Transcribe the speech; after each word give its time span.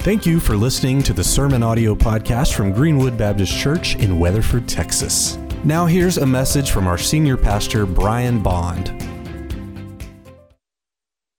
Thank 0.00 0.24
you 0.24 0.38
for 0.40 0.56
listening 0.56 1.02
to 1.02 1.12
the 1.12 1.24
Sermon 1.24 1.62
Audio 1.62 1.94
Podcast 1.94 2.54
from 2.54 2.72
Greenwood 2.72 3.18
Baptist 3.18 3.58
Church 3.58 3.96
in 3.96 4.18
Weatherford, 4.18 4.66
Texas. 4.68 5.36
Now, 5.64 5.86
here's 5.86 6.18
a 6.18 6.24
message 6.24 6.70
from 6.70 6.86
our 6.86 6.96
senior 6.96 7.36
pastor, 7.36 7.84
Brian 7.84 8.40
Bond. 8.40 8.90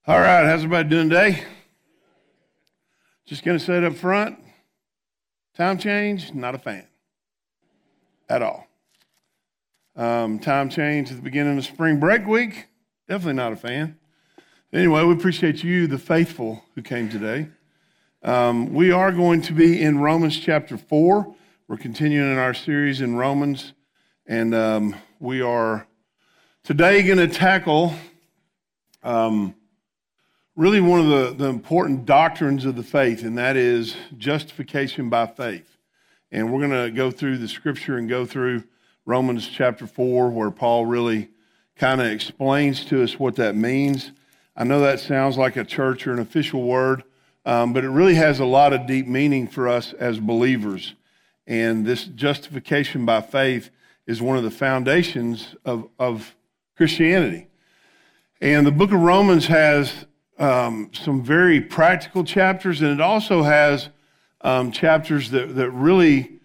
All 0.06 0.20
right, 0.20 0.46
how's 0.46 0.64
everybody 0.64 0.90
doing 0.90 1.10
today? 1.10 1.44
Just 3.26 3.44
going 3.44 3.58
to 3.58 3.64
say 3.64 3.78
it 3.78 3.84
up 3.86 3.96
front 3.96 4.38
time 5.56 5.78
change, 5.78 6.34
not 6.34 6.54
a 6.54 6.60
fan 6.60 6.86
at 8.28 8.44
all. 8.44 8.68
Um, 9.96 10.38
time 10.38 10.70
change 10.70 11.10
at 11.10 11.16
the 11.16 11.24
beginning 11.24 11.58
of 11.58 11.66
spring 11.66 12.00
break 12.00 12.28
week, 12.28 12.68
definitely 13.08 13.34
not 13.34 13.54
a 13.54 13.56
fan. 13.56 13.98
Anyway, 14.74 15.04
we 15.06 15.14
appreciate 15.14 15.64
you, 15.64 15.88
the 15.88 15.98
faithful, 15.98 16.66
who 16.76 16.82
came 16.82 17.10
today. 17.10 17.48
Um, 18.22 18.74
we 18.74 18.92
are 18.92 19.14
going 19.14 19.42
to 19.44 19.54
be 19.54 19.82
in 19.82 20.00
Romans 20.00 20.38
chapter 20.38 20.78
4. 20.78 21.34
We're 21.70 21.78
continuing 21.78 22.30
in 22.30 22.38
our 22.38 22.54
series 22.54 23.00
in 23.00 23.16
Romans, 23.16 23.72
and 24.28 24.54
um, 24.54 24.98
we 25.22 25.40
are 25.42 25.88
today 26.66 27.02
going 27.04 27.20
to 27.20 27.30
tackle 27.30 27.94
um, 29.04 29.56
really 30.58 30.82
one 30.82 31.00
of 31.00 31.08
the, 31.08 31.46
the 31.46 31.50
important 31.50 32.06
doctrines 32.06 32.66
of 32.66 32.76
the 32.76 32.84
faith, 32.84 33.24
and 33.24 33.38
that 33.38 33.56
is 33.56 33.96
justification 34.18 35.10
by 35.10 35.26
faith. 35.26 35.78
And 36.30 36.52
we're 36.52 36.68
going 36.68 36.88
to 36.88 36.92
go 36.92 37.12
through 37.12 37.38
the 37.38 37.48
scripture 37.48 37.96
and 37.96 38.10
go 38.10 38.26
through 38.26 38.66
Romans 39.06 39.48
chapter 39.48 39.88
4, 39.88 40.30
where 40.30 40.52
Paul 40.52 40.86
really 40.86 41.30
kind 41.78 42.02
of 42.02 42.08
explains 42.08 42.84
to 42.86 43.02
us 43.02 43.18
what 43.18 43.38
that 43.38 43.56
means. 43.56 44.12
I 44.58 44.66
know 44.66 44.82
that 44.82 45.00
sounds 45.00 45.38
like 45.38 45.56
a 45.56 45.64
church 45.64 46.06
or 46.06 46.12
an 46.12 46.20
official 46.20 46.64
word, 46.64 47.06
um, 47.50 47.74
but 47.74 47.84
it 47.84 47.90
really 47.90 48.14
has 48.14 48.40
a 48.40 48.46
lot 48.46 48.74
of 48.74 48.86
deep 48.86 49.08
meaning 49.08 49.48
for 49.48 49.68
us 49.68 49.94
as 49.94 50.20
believers. 50.20 50.94
And 51.48 51.84
this 51.84 52.04
justification 52.06 53.08
by 53.08 53.22
faith 53.22 53.72
is 54.06 54.22
one 54.22 54.38
of 54.38 54.44
the 54.44 54.52
foundations 54.52 55.56
of, 55.66 55.90
of 55.98 56.36
Christianity. 56.78 57.48
And 58.40 58.68
the 58.68 58.72
book 58.72 58.92
of 58.92 59.02
Romans 59.02 59.48
has 59.48 60.06
um, 60.38 60.92
some 60.94 61.24
very 61.24 61.60
practical 61.60 62.24
chapters, 62.24 62.84
and 62.84 62.92
it 62.92 63.02
also 63.02 63.42
has 63.42 63.90
um, 64.42 64.72
chapters 64.72 65.32
that, 65.32 65.56
that 65.56 65.72
really 65.72 66.40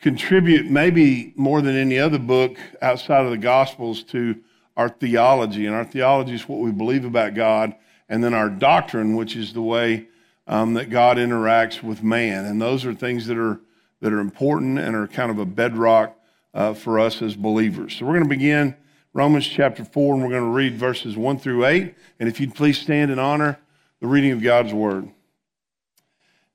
contribute, 0.00 0.68
maybe 0.68 1.32
more 1.36 1.62
than 1.62 1.76
any 1.76 2.00
other 2.00 2.18
book 2.18 2.58
outside 2.82 3.24
of 3.24 3.30
the 3.30 3.38
Gospels, 3.38 4.02
to 4.02 4.34
our 4.76 4.88
theology. 4.88 5.66
And 5.66 5.76
our 5.76 5.84
theology 5.84 6.34
is 6.34 6.48
what 6.48 6.58
we 6.58 6.72
believe 6.72 7.04
about 7.04 7.34
God, 7.34 7.76
and 8.08 8.24
then 8.24 8.34
our 8.34 8.50
doctrine, 8.50 9.14
which 9.14 9.36
is 9.36 9.52
the 9.52 9.62
way 9.62 10.08
um, 10.50 10.74
that 10.74 10.90
God 10.90 11.16
interacts 11.16 11.80
with 11.80 12.02
man. 12.02 12.44
And 12.44 12.60
those 12.60 12.84
are 12.84 12.92
things 12.92 13.28
that 13.28 13.38
are, 13.38 13.60
that 14.00 14.12
are 14.12 14.18
important 14.18 14.80
and 14.80 14.96
are 14.96 15.06
kind 15.06 15.30
of 15.30 15.38
a 15.38 15.46
bedrock 15.46 16.18
uh, 16.52 16.74
for 16.74 16.98
us 16.98 17.22
as 17.22 17.36
believers. 17.36 17.94
So 17.94 18.04
we're 18.04 18.14
going 18.14 18.24
to 18.24 18.28
begin 18.28 18.74
Romans 19.12 19.46
chapter 19.46 19.84
4, 19.84 20.14
and 20.14 20.24
we're 20.24 20.30
going 20.30 20.42
to 20.42 20.50
read 20.50 20.74
verses 20.74 21.16
1 21.16 21.38
through 21.38 21.64
8. 21.66 21.94
And 22.18 22.28
if 22.28 22.40
you'd 22.40 22.56
please 22.56 22.78
stand 22.78 23.12
and 23.12 23.20
honor 23.20 23.60
the 24.00 24.08
reading 24.08 24.32
of 24.32 24.42
God's 24.42 24.74
word. 24.74 25.08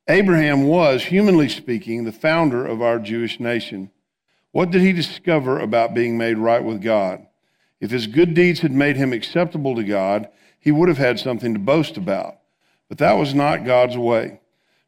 Abraham 0.09 0.65
was, 0.65 1.05
humanly 1.05 1.47
speaking, 1.47 2.03
the 2.03 2.11
founder 2.11 2.65
of 2.65 2.81
our 2.81 2.99
Jewish 2.99 3.39
nation. 3.39 3.91
What 4.51 4.71
did 4.71 4.81
he 4.81 4.91
discover 4.91 5.57
about 5.57 5.93
being 5.93 6.17
made 6.17 6.37
right 6.37 6.63
with 6.63 6.81
God? 6.81 7.25
If 7.79 7.91
his 7.91 8.07
good 8.07 8.33
deeds 8.33 8.59
had 8.59 8.73
made 8.73 8.97
him 8.97 9.13
acceptable 9.13 9.73
to 9.75 9.83
God, 9.85 10.27
he 10.59 10.71
would 10.71 10.89
have 10.89 10.97
had 10.97 11.17
something 11.17 11.53
to 11.53 11.59
boast 11.59 11.95
about. 11.95 12.39
But 12.89 12.97
that 12.99 13.13
was 13.13 13.33
not 13.33 13.65
God's 13.65 13.97
way. 13.97 14.39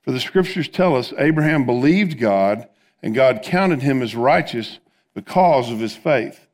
For 0.01 0.11
the 0.11 0.19
scriptures 0.19 0.67
tell 0.67 0.95
us 0.95 1.13
Abraham 1.17 1.65
believed 1.65 2.19
God, 2.19 2.67
and 3.03 3.13
God 3.13 3.41
counted 3.43 3.81
him 3.81 4.01
as 4.01 4.15
righteous 4.15 4.79
because 5.13 5.71
of 5.71 5.79
his 5.79 5.95
faith. 5.95 6.47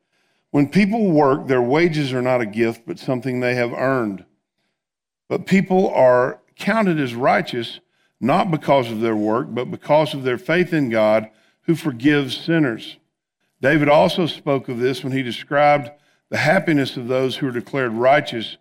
When 0.51 0.69
people 0.69 1.11
work, 1.11 1.47
their 1.47 1.61
wages 1.61 2.13
are 2.13 2.21
not 2.21 2.41
a 2.41 2.45
gift, 2.45 2.83
but 2.85 2.99
something 2.99 3.39
they 3.39 3.55
have 3.55 3.73
earned. 3.73 4.25
But 5.27 5.45
people 5.45 5.89
are 5.89 6.39
counted 6.55 6.99
as 6.99 7.15
righteous 7.15 7.79
not 8.19 8.51
because 8.51 8.89
of 8.89 9.01
their 9.01 9.15
work, 9.15 9.47
but 9.49 9.69
because 9.69 10.13
of 10.13 10.23
their 10.23 10.37
faith 10.37 10.71
in 10.71 10.89
God 10.89 11.29
who 11.63 11.75
forgives 11.75 12.37
sinners. 12.37 12.97
David 13.61 13.89
also 13.89 14.27
spoke 14.27 14.69
of 14.69 14.79
this 14.79 15.03
when 15.03 15.13
he 15.13 15.23
described 15.23 15.89
the 16.29 16.37
happiness 16.37 16.97
of 16.97 17.07
those 17.07 17.37
who 17.37 17.47
are 17.47 17.51
declared 17.51 17.91
righteous 17.91 18.57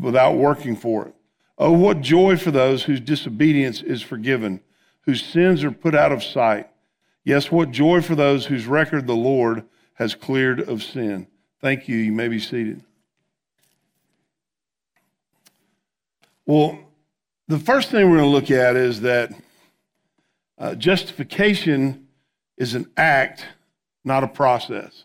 without 0.00 0.36
working 0.36 0.76
for 0.76 1.06
it. 1.06 1.14
Oh, 1.58 1.72
what 1.72 2.00
joy 2.00 2.36
for 2.36 2.50
those 2.50 2.82
whose 2.84 3.00
disobedience 3.00 3.82
is 3.82 4.02
forgiven, 4.02 4.60
whose 5.02 5.24
sins 5.24 5.62
are 5.64 5.70
put 5.70 5.94
out 5.94 6.12
of 6.12 6.24
sight. 6.24 6.68
Yes, 7.24 7.52
what 7.52 7.70
joy 7.70 8.00
for 8.00 8.14
those 8.14 8.46
whose 8.46 8.66
record 8.66 9.06
the 9.06 9.14
Lord 9.14 9.64
has 9.94 10.14
cleared 10.14 10.60
of 10.60 10.82
sin. 10.82 11.26
Thank 11.60 11.88
you. 11.88 11.96
You 11.96 12.12
may 12.12 12.28
be 12.28 12.40
seated. 12.40 12.82
Well, 16.44 16.78
the 17.46 17.58
first 17.58 17.90
thing 17.90 18.10
we're 18.10 18.16
going 18.16 18.28
to 18.28 18.34
look 18.34 18.50
at 18.50 18.74
is 18.74 19.02
that 19.02 19.32
uh, 20.58 20.74
justification 20.74 22.08
is 22.56 22.74
an 22.74 22.90
act, 22.96 23.46
not 24.04 24.24
a 24.24 24.28
process. 24.28 25.04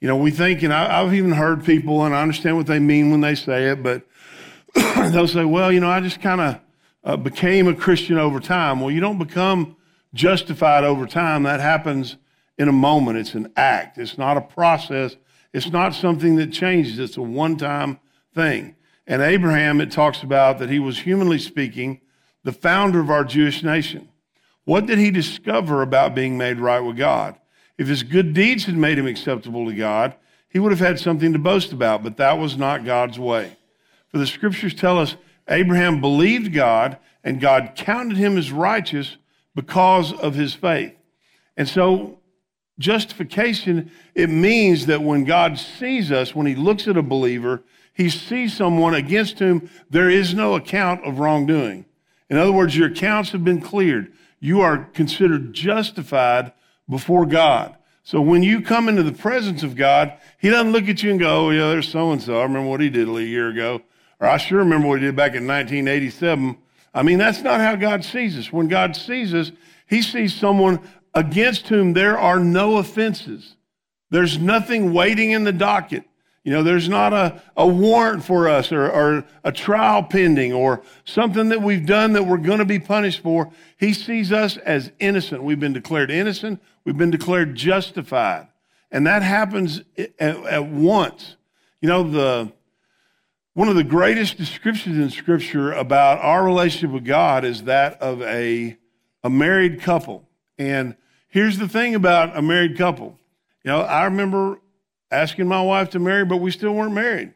You 0.00 0.08
know, 0.08 0.16
we 0.16 0.30
think, 0.30 0.62
and 0.62 0.72
I, 0.72 1.00
I've 1.00 1.14
even 1.14 1.32
heard 1.32 1.64
people, 1.64 2.04
and 2.04 2.14
I 2.14 2.22
understand 2.22 2.56
what 2.56 2.66
they 2.66 2.78
mean 2.78 3.10
when 3.10 3.20
they 3.20 3.34
say 3.34 3.66
it, 3.70 3.82
but 3.82 4.02
they'll 5.12 5.28
say, 5.28 5.44
well, 5.44 5.72
you 5.72 5.80
know, 5.80 5.90
I 5.90 6.00
just 6.00 6.20
kind 6.20 6.40
of 6.40 6.60
uh, 7.04 7.16
became 7.16 7.68
a 7.68 7.74
Christian 7.74 8.18
over 8.18 8.40
time. 8.40 8.80
Well, 8.80 8.90
you 8.90 9.00
don't 9.00 9.18
become 9.18 9.76
justified 10.14 10.84
over 10.84 11.06
time. 11.06 11.44
That 11.44 11.60
happens 11.60 12.16
in 12.58 12.68
a 12.68 12.72
moment. 12.72 13.18
It's 13.18 13.34
an 13.34 13.52
act, 13.56 13.98
it's 13.98 14.18
not 14.18 14.36
a 14.36 14.42
process, 14.42 15.16
it's 15.52 15.70
not 15.70 15.94
something 15.94 16.36
that 16.36 16.52
changes, 16.52 16.98
it's 16.98 17.16
a 17.16 17.22
one 17.22 17.56
time 17.56 17.98
thing. 18.34 18.76
And 19.06 19.22
Abraham, 19.22 19.80
it 19.80 19.90
talks 19.90 20.22
about 20.22 20.58
that 20.58 20.70
he 20.70 20.78
was, 20.78 21.00
humanly 21.00 21.38
speaking, 21.38 22.00
the 22.44 22.52
founder 22.52 23.00
of 23.00 23.10
our 23.10 23.24
Jewish 23.24 23.62
nation. 23.62 24.08
What 24.64 24.86
did 24.86 24.98
he 24.98 25.10
discover 25.10 25.82
about 25.82 26.14
being 26.14 26.38
made 26.38 26.60
right 26.60 26.80
with 26.80 26.96
God? 26.96 27.36
If 27.76 27.88
his 27.88 28.02
good 28.02 28.34
deeds 28.34 28.66
had 28.66 28.76
made 28.76 28.98
him 28.98 29.06
acceptable 29.06 29.66
to 29.66 29.74
God, 29.74 30.14
he 30.48 30.58
would 30.58 30.70
have 30.70 30.80
had 30.80 31.00
something 31.00 31.32
to 31.32 31.38
boast 31.38 31.72
about, 31.72 32.02
but 32.02 32.18
that 32.18 32.38
was 32.38 32.56
not 32.56 32.84
God's 32.84 33.18
way. 33.18 33.56
For 34.10 34.18
the 34.18 34.26
scriptures 34.26 34.74
tell 34.74 34.98
us 34.98 35.16
Abraham 35.48 36.00
believed 36.00 36.52
God 36.52 36.98
and 37.22 37.40
God 37.40 37.72
counted 37.76 38.16
him 38.16 38.36
as 38.36 38.52
righteous 38.52 39.16
because 39.54 40.12
of 40.12 40.34
his 40.34 40.54
faith. 40.54 40.94
And 41.56 41.68
so, 41.68 42.18
justification, 42.78 43.90
it 44.14 44.30
means 44.30 44.86
that 44.86 45.02
when 45.02 45.24
God 45.24 45.58
sees 45.58 46.10
us, 46.10 46.34
when 46.34 46.46
he 46.46 46.54
looks 46.54 46.88
at 46.88 46.96
a 46.96 47.02
believer, 47.02 47.62
he 47.92 48.08
sees 48.08 48.56
someone 48.56 48.94
against 48.94 49.38
whom 49.38 49.68
there 49.90 50.08
is 50.08 50.32
no 50.32 50.54
account 50.54 51.04
of 51.04 51.18
wrongdoing. 51.18 51.84
In 52.30 52.36
other 52.36 52.52
words, 52.52 52.76
your 52.76 52.88
accounts 52.88 53.30
have 53.32 53.44
been 53.44 53.60
cleared. 53.60 54.12
You 54.38 54.60
are 54.62 54.84
considered 54.94 55.52
justified 55.52 56.52
before 56.88 57.26
God. 57.26 57.76
So 58.02 58.20
when 58.20 58.42
you 58.42 58.62
come 58.62 58.88
into 58.88 59.02
the 59.02 59.12
presence 59.12 59.62
of 59.62 59.76
God, 59.76 60.14
he 60.38 60.48
doesn't 60.48 60.72
look 60.72 60.88
at 60.88 61.02
you 61.02 61.10
and 61.10 61.20
go, 61.20 61.46
oh, 61.46 61.50
yeah, 61.50 61.68
there's 61.68 61.88
so 61.88 62.12
and 62.12 62.22
so. 62.22 62.38
I 62.38 62.44
remember 62.44 62.70
what 62.70 62.80
he 62.80 62.88
did 62.88 63.08
a 63.08 63.22
year 63.22 63.50
ago. 63.50 63.82
Or 64.20 64.28
I 64.28 64.36
sure 64.36 64.58
remember 64.58 64.88
what 64.88 65.00
he 65.00 65.06
did 65.06 65.16
back 65.16 65.34
in 65.34 65.46
1987. 65.46 66.56
I 66.92 67.02
mean, 67.02 67.18
that's 67.18 67.42
not 67.42 67.60
how 67.60 67.76
God 67.76 68.04
sees 68.04 68.36
us. 68.38 68.52
When 68.52 68.68
God 68.68 68.94
sees 68.94 69.32
us, 69.32 69.50
he 69.88 70.02
sees 70.02 70.34
someone 70.34 70.80
against 71.14 71.68
whom 71.68 71.94
there 71.94 72.18
are 72.18 72.38
no 72.38 72.76
offenses. 72.76 73.56
There's 74.10 74.38
nothing 74.38 74.92
waiting 74.92 75.30
in 75.30 75.44
the 75.44 75.52
docket. 75.52 76.04
You 76.44 76.52
know, 76.52 76.62
there's 76.62 76.88
not 76.88 77.12
a, 77.12 77.42
a 77.56 77.66
warrant 77.66 78.24
for 78.24 78.48
us 78.48 78.72
or, 78.72 78.90
or 78.90 79.24
a 79.44 79.52
trial 79.52 80.02
pending 80.02 80.52
or 80.52 80.82
something 81.04 81.50
that 81.50 81.60
we've 81.60 81.84
done 81.84 82.14
that 82.14 82.24
we're 82.24 82.38
going 82.38 82.58
to 82.58 82.64
be 82.64 82.78
punished 82.78 83.22
for. 83.22 83.52
He 83.78 83.92
sees 83.92 84.32
us 84.32 84.56
as 84.56 84.90
innocent. 84.98 85.42
We've 85.42 85.60
been 85.60 85.74
declared 85.74 86.10
innocent. 86.10 86.60
We've 86.84 86.96
been 86.96 87.10
declared 87.10 87.54
justified. 87.54 88.48
And 88.90 89.06
that 89.06 89.22
happens 89.22 89.82
at, 89.98 90.18
at 90.18 90.66
once. 90.66 91.36
You 91.82 91.88
know, 91.88 92.10
the, 92.10 92.52
one 93.54 93.68
of 93.68 93.74
the 93.74 93.84
greatest 93.84 94.36
descriptions 94.36 94.96
in 94.96 95.10
Scripture 95.10 95.72
about 95.72 96.20
our 96.20 96.44
relationship 96.44 96.90
with 96.90 97.04
God 97.04 97.44
is 97.44 97.64
that 97.64 98.00
of 98.00 98.22
a, 98.22 98.78
a 99.24 99.30
married 99.30 99.80
couple. 99.80 100.28
And 100.56 100.94
here's 101.28 101.58
the 101.58 101.68
thing 101.68 101.96
about 101.96 102.36
a 102.36 102.42
married 102.42 102.78
couple. 102.78 103.18
You 103.64 103.72
know, 103.72 103.80
I 103.80 104.04
remember 104.04 104.60
asking 105.10 105.48
my 105.48 105.60
wife 105.60 105.90
to 105.90 105.98
marry, 105.98 106.24
but 106.24 106.36
we 106.36 106.52
still 106.52 106.72
weren't 106.72 106.94
married. 106.94 107.34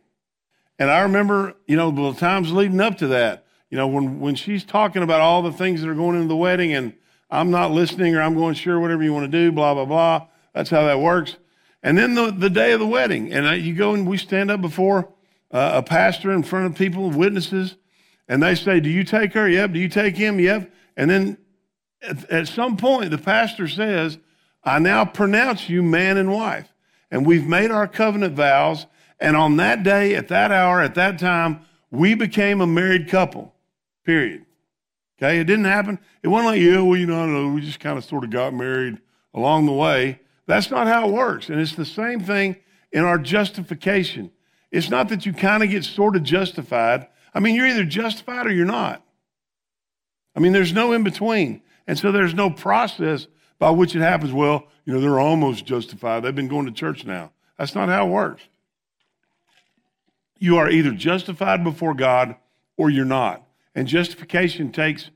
And 0.79 0.89
I 0.89 1.01
remember, 1.01 1.55
you 1.67 1.77
know, 1.77 1.91
the 1.91 2.19
times 2.19 2.53
leading 2.53 2.81
up 2.81 2.99
to 2.99 3.09
that, 3.09 3.45
you 3.69 3.77
know, 3.77 3.89
when, 3.89 4.21
when 4.21 4.37
she's 4.37 4.65
talking 4.65 5.03
about 5.03 5.21
all 5.21 5.43
the 5.43 5.53
things 5.53 5.81
that 5.81 5.89
are 5.89 5.95
going 5.95 6.15
into 6.15 6.29
the 6.29 6.37
wedding 6.37 6.73
and 6.75 6.95
I'm 7.29 7.51
not 7.51 7.73
listening 7.73 8.15
or 8.15 8.23
I'm 8.23 8.35
going, 8.35 8.55
sure, 8.55 8.79
whatever 8.79 9.03
you 9.03 9.13
want 9.13 9.31
to 9.31 9.39
do, 9.39 9.51
blah, 9.51 9.75
blah, 9.75 9.85
blah. 9.85 10.29
That's 10.53 10.71
how 10.71 10.85
that 10.85 11.01
works. 11.01 11.37
And 11.83 11.99
then 11.99 12.15
the, 12.15 12.31
the 12.31 12.51
day 12.51 12.73
of 12.73 12.79
the 12.79 12.87
wedding, 12.87 13.33
and 13.33 13.61
you 13.61 13.75
go 13.75 13.95
and 13.95 14.07
we 14.07 14.17
stand 14.17 14.53
up 14.53 14.61
before 14.61 15.09
uh, 15.51 15.73
a 15.75 15.83
pastor 15.83 16.33
in 16.33 16.43
front 16.43 16.67
of 16.67 16.75
people, 16.75 17.11
witnesses, 17.11 17.77
and 18.29 18.43
they 18.43 18.55
say, 18.55 18.81
Do 18.81 18.91
you 18.91 19.05
take 19.05 19.33
her? 19.35 19.49
Yep. 19.49 19.73
Do 19.73 19.79
you 19.79 19.89
take 19.89 20.17
him? 20.17 20.41
Yep. 20.41 20.73
And 20.97 21.11
then 21.11 21.39
at, 22.03 22.31
at 22.31 22.49
some 22.49 22.77
point, 22.77 23.11
the 23.11 23.19
pastor 23.19 23.69
says, 23.69 24.19
I 24.63 24.79
now 24.79 25.05
pronounce 25.05 25.69
you 25.69 25.83
man 25.83 26.17
and 26.17 26.33
wife. 26.33 26.73
And 27.11 27.27
we've 27.27 27.47
made 27.47 27.71
our 27.71 27.87
covenant 27.87 28.35
vows. 28.35 28.87
And 29.21 29.37
on 29.37 29.57
that 29.59 29.83
day, 29.83 30.15
at 30.15 30.29
that 30.29 30.51
hour, 30.51 30.81
at 30.81 30.95
that 30.95 31.19
time, 31.19 31.61
we 31.91 32.15
became 32.15 32.61
a 32.61 32.67
married 32.67 33.09
couple, 33.09 33.55
period. 34.05 34.45
Okay, 35.17 35.39
it 35.39 35.45
didn't 35.45 35.67
happen. 35.67 36.01
It 36.23 36.29
wasn't 36.29 36.53
like, 36.53 36.61
yeah, 36.61 36.81
well, 36.81 36.97
you 36.97 37.07
know, 37.07 37.27
know, 37.27 37.49
we 37.49 37.61
just 37.61 37.79
kind 37.79 37.97
of 37.97 38.05
sort 38.05 38.25
of 38.25 38.31
got 38.31 38.53
married 38.53 38.99
along 39.33 39.67
the 39.67 39.73
way. 39.73 40.21
That's 40.47 40.71
not 40.71 40.87
how 40.87 41.09
it 41.09 41.13
works. 41.13 41.49
And 41.49 41.61
it's 41.61 41.75
the 41.75 41.85
same 41.85 42.21
thing 42.21 42.57
in 42.91 43.05
our 43.05 43.19
justification. 43.19 44.31
It's 44.75 44.91
not 44.91 45.09
that 45.11 45.25
you 45.25 45.33
kind 45.33 45.63
of 45.63 45.71
get 45.71 45.85
sort 45.85 46.17
of 46.17 46.25
justified. 46.25 47.07
I 47.33 47.39
mean, 47.39 47.55
you're 47.55 47.69
either 47.69 47.85
justified 47.85 48.49
or 48.49 48.53
you're 48.53 48.67
not. 48.67 49.05
I 50.35 50.41
mean, 50.41 50.53
there's 50.53 50.73
no 50.73 50.93
in 50.93 51.05
between. 51.05 51.63
And 51.87 51.97
so 51.97 52.11
there's 52.11 52.35
no 52.35 52.51
process 52.51 53.29
by 53.61 53.71
which 53.71 53.95
it 53.95 54.01
happens. 54.01 54.33
Well, 54.33 54.67
you 54.85 54.93
know, 54.93 55.01
they're 55.01 55.21
almost 55.21 55.65
justified. 55.65 56.25
They've 56.25 56.35
been 56.35 56.49
going 56.49 56.67
to 56.67 56.73
church 56.73 57.07
now. 57.07 57.31
That's 57.57 57.77
not 57.77 57.89
how 57.89 58.09
it 58.09 58.11
works. 58.11 58.43
You 60.41 60.57
are 60.57 60.69
either 60.69 60.91
justified 60.91 61.63
before 61.63 61.95
God 61.95 62.35
or 62.77 62.91
you're 62.91 63.05
not. 63.05 63.47
And 63.77 63.87
justification 63.87 64.73
takes 64.73 65.09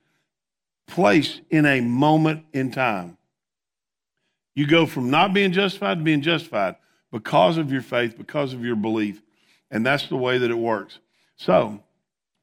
place 0.86 1.40
in 1.50 1.66
a 1.66 1.80
moment 1.80 2.44
in 2.52 2.70
time. 2.70 3.18
You 4.54 4.68
go 4.68 4.86
from 4.86 5.10
not 5.10 5.34
being 5.34 5.50
justified 5.50 5.98
to 5.98 6.04
being 6.04 6.22
justified 6.22 6.76
because 7.10 7.58
of 7.58 7.72
your 7.72 7.82
faith, 7.82 8.16
because 8.16 8.54
of 8.54 8.64
your 8.64 8.76
belief. 8.76 9.20
And 9.70 9.84
that's 9.84 10.08
the 10.08 10.16
way 10.16 10.38
that 10.38 10.50
it 10.50 10.58
works. 10.58 10.98
So, 11.36 11.80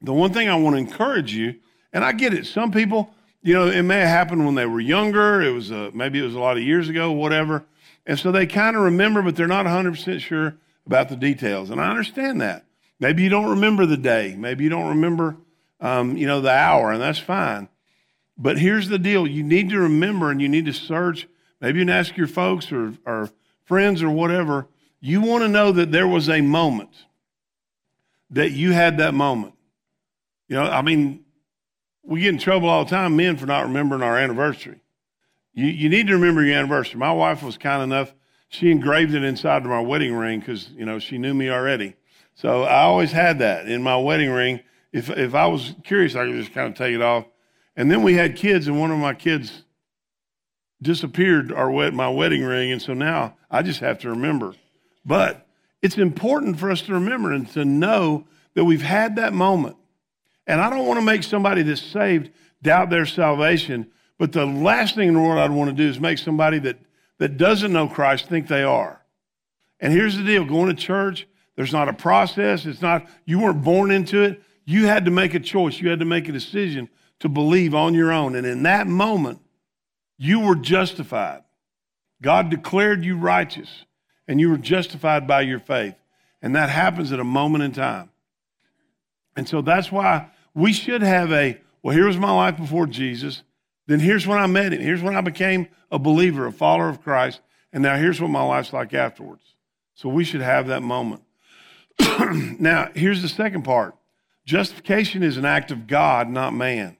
the 0.00 0.12
one 0.12 0.32
thing 0.32 0.48
I 0.48 0.54
want 0.56 0.74
to 0.74 0.80
encourage 0.80 1.34
you, 1.34 1.56
and 1.92 2.04
I 2.04 2.12
get 2.12 2.34
it, 2.34 2.46
some 2.46 2.70
people, 2.70 3.12
you 3.42 3.54
know, 3.54 3.68
it 3.68 3.82
may 3.82 4.00
have 4.00 4.08
happened 4.08 4.44
when 4.44 4.54
they 4.54 4.66
were 4.66 4.80
younger. 4.80 5.40
It 5.42 5.50
was 5.50 5.70
a, 5.70 5.90
maybe 5.92 6.18
it 6.18 6.22
was 6.22 6.34
a 6.34 6.40
lot 6.40 6.56
of 6.56 6.62
years 6.62 6.88
ago, 6.88 7.12
whatever. 7.12 7.64
And 8.04 8.18
so 8.18 8.30
they 8.30 8.46
kind 8.46 8.76
of 8.76 8.82
remember, 8.82 9.22
but 9.22 9.36
they're 9.36 9.46
not 9.46 9.66
100% 9.66 10.20
sure 10.20 10.56
about 10.86 11.08
the 11.08 11.16
details. 11.16 11.70
And 11.70 11.80
I 11.80 11.90
understand 11.90 12.40
that. 12.40 12.64
Maybe 13.00 13.22
you 13.22 13.28
don't 13.28 13.50
remember 13.50 13.86
the 13.86 13.96
day. 13.96 14.36
Maybe 14.38 14.64
you 14.64 14.70
don't 14.70 14.88
remember 14.88 15.36
um, 15.80 16.16
you 16.16 16.26
know, 16.26 16.40
the 16.40 16.50
hour, 16.50 16.92
and 16.92 17.00
that's 17.00 17.18
fine. 17.18 17.68
But 18.38 18.58
here's 18.58 18.88
the 18.88 18.98
deal 18.98 19.26
you 19.26 19.42
need 19.42 19.70
to 19.70 19.78
remember 19.78 20.30
and 20.30 20.40
you 20.40 20.48
need 20.48 20.66
to 20.66 20.72
search. 20.72 21.26
Maybe 21.60 21.78
you 21.78 21.86
can 21.86 21.94
ask 21.94 22.16
your 22.16 22.26
folks 22.26 22.70
or, 22.70 22.94
or 23.06 23.30
friends 23.64 24.02
or 24.02 24.10
whatever. 24.10 24.68
You 25.00 25.20
want 25.20 25.42
to 25.42 25.48
know 25.48 25.72
that 25.72 25.92
there 25.92 26.08
was 26.08 26.28
a 26.28 26.40
moment, 26.40 27.05
that 28.36 28.52
you 28.52 28.72
had 28.72 28.98
that 28.98 29.14
moment. 29.14 29.54
You 30.48 30.56
know, 30.56 30.62
I 30.62 30.82
mean, 30.82 31.24
we 32.02 32.20
get 32.20 32.30
in 32.30 32.38
trouble 32.38 32.68
all 32.68 32.84
the 32.84 32.90
time, 32.90 33.16
men, 33.16 33.36
for 33.36 33.46
not 33.46 33.64
remembering 33.66 34.02
our 34.02 34.16
anniversary. 34.16 34.80
You, 35.52 35.66
you 35.66 35.88
need 35.88 36.06
to 36.06 36.14
remember 36.14 36.42
your 36.42 36.56
anniversary. 36.56 36.98
My 36.98 37.12
wife 37.12 37.42
was 37.42 37.58
kind 37.58 37.82
enough, 37.82 38.14
she 38.48 38.70
engraved 38.70 39.14
it 39.14 39.24
inside 39.24 39.62
of 39.62 39.68
my 39.68 39.80
wedding 39.80 40.14
ring 40.14 40.40
because, 40.40 40.70
you 40.70 40.86
know, 40.86 40.98
she 40.98 41.18
knew 41.18 41.34
me 41.34 41.50
already. 41.50 41.96
So 42.34 42.62
I 42.62 42.82
always 42.82 43.10
had 43.10 43.40
that 43.40 43.66
in 43.66 43.82
my 43.82 43.96
wedding 43.96 44.30
ring 44.30 44.60
if, 44.92 45.10
if 45.10 45.34
I 45.34 45.46
was 45.46 45.74
curious, 45.84 46.14
I 46.14 46.24
could 46.24 46.36
just 46.36 46.54
kind 46.54 46.68
of 46.68 46.74
take 46.74 46.94
it 46.94 47.02
off. 47.02 47.26
And 47.76 47.90
then 47.90 48.02
we 48.02 48.14
had 48.14 48.36
kids, 48.36 48.66
and 48.66 48.80
one 48.80 48.90
of 48.90 48.98
my 48.98 49.12
kids 49.12 49.62
disappeared 50.80 51.52
our 51.52 51.70
wed- 51.70 51.92
my 51.92 52.08
wedding 52.08 52.42
ring, 52.42 52.72
and 52.72 52.80
so 52.80 52.94
now 52.94 53.36
I 53.50 53.62
just 53.62 53.80
have 53.80 53.98
to 54.00 54.10
remember. 54.10 54.54
But 55.04 55.45
it's 55.82 55.98
important 55.98 56.58
for 56.58 56.70
us 56.70 56.82
to 56.82 56.94
remember 56.94 57.32
and 57.32 57.48
to 57.50 57.64
know 57.64 58.26
that 58.54 58.64
we've 58.64 58.82
had 58.82 59.16
that 59.16 59.32
moment. 59.32 59.76
And 60.46 60.60
I 60.60 60.70
don't 60.70 60.86
want 60.86 60.98
to 60.98 61.04
make 61.04 61.22
somebody 61.22 61.62
that's 61.62 61.82
saved 61.82 62.30
doubt 62.62 62.90
their 62.90 63.06
salvation, 63.06 63.90
but 64.18 64.32
the 64.32 64.46
last 64.46 64.94
thing 64.94 65.08
in 65.08 65.14
the 65.14 65.20
world 65.20 65.38
I'd 65.38 65.50
want 65.50 65.70
to 65.70 65.76
do 65.76 65.88
is 65.88 66.00
make 66.00 66.18
somebody 66.18 66.58
that, 66.60 66.78
that 67.18 67.36
doesn't 67.36 67.72
know 67.72 67.88
Christ 67.88 68.28
think 68.28 68.48
they 68.48 68.62
are. 68.62 69.02
And 69.80 69.92
here's 69.92 70.16
the 70.16 70.24
deal 70.24 70.44
going 70.44 70.68
to 70.68 70.74
church, 70.74 71.26
there's 71.56 71.72
not 71.72 71.88
a 71.88 71.92
process. 71.92 72.66
It's 72.66 72.82
not, 72.82 73.06
you 73.24 73.40
weren't 73.40 73.64
born 73.64 73.90
into 73.90 74.22
it. 74.22 74.42
You 74.64 74.86
had 74.86 75.06
to 75.06 75.10
make 75.10 75.34
a 75.34 75.40
choice. 75.40 75.80
You 75.80 75.88
had 75.88 76.00
to 76.00 76.04
make 76.04 76.28
a 76.28 76.32
decision 76.32 76.88
to 77.20 77.28
believe 77.28 77.74
on 77.74 77.94
your 77.94 78.12
own. 78.12 78.36
And 78.36 78.46
in 78.46 78.62
that 78.64 78.86
moment, 78.86 79.40
you 80.18 80.40
were 80.40 80.56
justified. 80.56 81.42
God 82.22 82.50
declared 82.50 83.04
you 83.04 83.16
righteous, 83.16 83.84
and 84.28 84.40
you 84.40 84.50
were 84.50 84.58
justified 84.58 85.26
by 85.26 85.42
your 85.42 85.60
faith. 85.60 85.94
And 86.42 86.54
that 86.54 86.70
happens 86.70 87.12
at 87.12 87.20
a 87.20 87.24
moment 87.24 87.64
in 87.64 87.72
time. 87.72 88.10
And 89.36 89.48
so 89.48 89.62
that's 89.62 89.90
why 89.90 90.28
we 90.54 90.72
should 90.72 91.02
have 91.02 91.32
a 91.32 91.60
well, 91.86 91.94
here 91.94 92.06
was 92.06 92.16
my 92.16 92.32
life 92.32 92.56
before 92.56 92.88
Jesus. 92.88 93.42
Then 93.86 94.00
here's 94.00 94.26
when 94.26 94.38
I 94.38 94.48
met 94.48 94.72
him. 94.72 94.80
Here's 94.80 95.02
when 95.02 95.14
I 95.14 95.20
became 95.20 95.68
a 95.92 96.00
believer, 96.00 96.46
a 96.46 96.52
follower 96.52 96.88
of 96.88 97.00
Christ. 97.00 97.40
And 97.72 97.80
now 97.80 97.96
here's 97.96 98.20
what 98.20 98.28
my 98.28 98.42
life's 98.42 98.72
like 98.72 98.92
afterwards. 98.92 99.54
So 99.94 100.08
we 100.08 100.24
should 100.24 100.40
have 100.40 100.66
that 100.66 100.82
moment. 100.82 101.22
now, 102.58 102.90
here's 102.92 103.22
the 103.22 103.28
second 103.28 103.62
part 103.62 103.94
Justification 104.44 105.22
is 105.22 105.36
an 105.36 105.44
act 105.44 105.70
of 105.70 105.86
God, 105.86 106.28
not 106.28 106.54
man. 106.54 106.96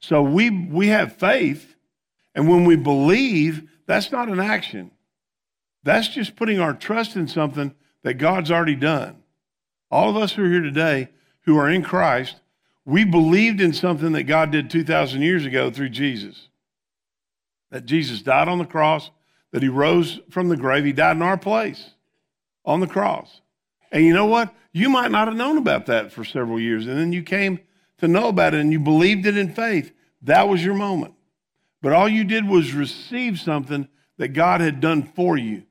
So 0.00 0.22
we, 0.22 0.50
we 0.50 0.88
have 0.88 1.14
faith, 1.14 1.76
and 2.34 2.48
when 2.48 2.64
we 2.64 2.74
believe, 2.74 3.70
that's 3.86 4.10
not 4.10 4.28
an 4.28 4.40
action. 4.40 4.90
That's 5.84 6.08
just 6.08 6.34
putting 6.34 6.58
our 6.58 6.74
trust 6.74 7.14
in 7.14 7.28
something 7.28 7.74
that 8.02 8.14
God's 8.14 8.50
already 8.50 8.74
done. 8.74 9.22
All 9.90 10.10
of 10.10 10.16
us 10.16 10.32
who 10.32 10.44
are 10.44 10.50
here 10.50 10.62
today 10.62 11.10
who 11.42 11.58
are 11.58 11.68
in 11.68 11.82
Christ, 11.82 12.36
we 12.84 13.04
believed 13.04 13.60
in 13.60 13.72
something 13.72 14.12
that 14.12 14.24
God 14.24 14.50
did 14.50 14.70
2,000 14.70 15.22
years 15.22 15.44
ago 15.44 15.70
through 15.70 15.90
Jesus. 15.90 16.48
That 17.70 17.86
Jesus 17.86 18.22
died 18.22 18.48
on 18.48 18.58
the 18.58 18.64
cross, 18.64 19.10
that 19.52 19.62
he 19.62 19.68
rose 19.68 20.20
from 20.30 20.48
the 20.48 20.56
grave, 20.56 20.84
he 20.84 20.92
died 20.92 21.16
in 21.16 21.22
our 21.22 21.36
place 21.36 21.90
on 22.64 22.80
the 22.80 22.86
cross. 22.86 23.40
And 23.92 24.04
you 24.04 24.12
know 24.12 24.26
what? 24.26 24.54
You 24.72 24.88
might 24.88 25.10
not 25.10 25.28
have 25.28 25.36
known 25.36 25.58
about 25.58 25.86
that 25.86 26.12
for 26.12 26.24
several 26.24 26.58
years. 26.58 26.86
And 26.86 26.98
then 26.98 27.12
you 27.12 27.22
came 27.22 27.60
to 27.98 28.08
know 28.08 28.28
about 28.28 28.54
it 28.54 28.60
and 28.60 28.72
you 28.72 28.80
believed 28.80 29.26
it 29.26 29.36
in 29.36 29.52
faith. 29.52 29.92
That 30.22 30.48
was 30.48 30.64
your 30.64 30.74
moment. 30.74 31.14
But 31.80 31.92
all 31.92 32.08
you 32.08 32.24
did 32.24 32.48
was 32.48 32.72
receive 32.72 33.38
something 33.38 33.88
that 34.16 34.28
God 34.28 34.60
had 34.60 34.80
done 34.80 35.02
for 35.02 35.36
you. 35.36 35.64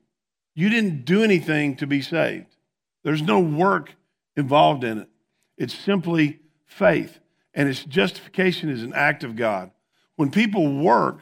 You 0.55 0.69
didn't 0.69 1.05
do 1.05 1.23
anything 1.23 1.75
to 1.77 1.87
be 1.87 2.01
saved, 2.01 2.55
there's 3.03 3.21
no 3.21 3.39
work 3.39 3.95
involved 4.35 4.83
in 4.83 4.99
it. 4.99 5.09
It's 5.57 5.73
simply 5.73 6.39
faith. 6.65 7.19
And 7.55 7.69
its 7.69 7.83
justification 7.83 8.69
is 8.69 8.81
an 8.81 8.93
act 8.93 9.23
of 9.23 9.35
God. 9.35 9.69
When 10.15 10.31
people 10.31 10.75
work, 10.81 11.19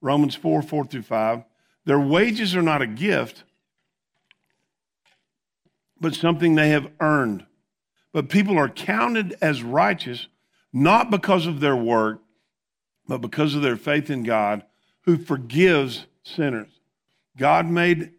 Romans 0.00 0.34
4 0.34 0.62
4 0.62 0.86
through 0.86 1.02
5, 1.02 1.44
their 1.84 2.00
wages 2.00 2.56
are 2.56 2.62
not 2.62 2.80
a 2.80 2.86
gift, 2.86 3.44
but 6.00 6.14
something 6.14 6.54
they 6.54 6.70
have 6.70 6.90
earned. 7.00 7.44
But 8.12 8.30
people 8.30 8.58
are 8.58 8.68
counted 8.68 9.36
as 9.42 9.62
righteous 9.62 10.28
not 10.72 11.10
because 11.10 11.46
of 11.46 11.60
their 11.60 11.76
work, 11.76 12.20
but 13.08 13.20
because 13.20 13.54
of 13.54 13.62
their 13.62 13.76
faith 13.76 14.10
in 14.10 14.22
God 14.22 14.64
who 15.02 15.16
forgives 15.16 16.06
sinners. 16.22 16.68
God 17.36 17.66
made 17.66 18.12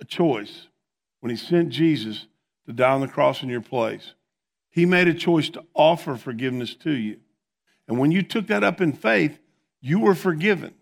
a 0.00 0.04
choice 0.04 0.68
when 1.20 1.30
He 1.30 1.36
sent 1.36 1.70
Jesus 1.70 2.26
to 2.66 2.72
die 2.72 2.92
on 2.92 3.00
the 3.00 3.08
cross 3.08 3.42
in 3.42 3.48
your 3.48 3.60
place. 3.60 4.14
He 4.70 4.84
made 4.84 5.08
a 5.08 5.14
choice 5.14 5.48
to 5.50 5.64
offer 5.74 6.16
forgiveness 6.16 6.74
to 6.76 6.90
you. 6.90 7.18
And 7.88 7.98
when 7.98 8.10
you 8.10 8.22
took 8.22 8.48
that 8.48 8.64
up 8.64 8.80
in 8.80 8.92
faith, 8.92 9.38
you 9.80 10.00
were 10.00 10.14
forgiven 10.14 10.74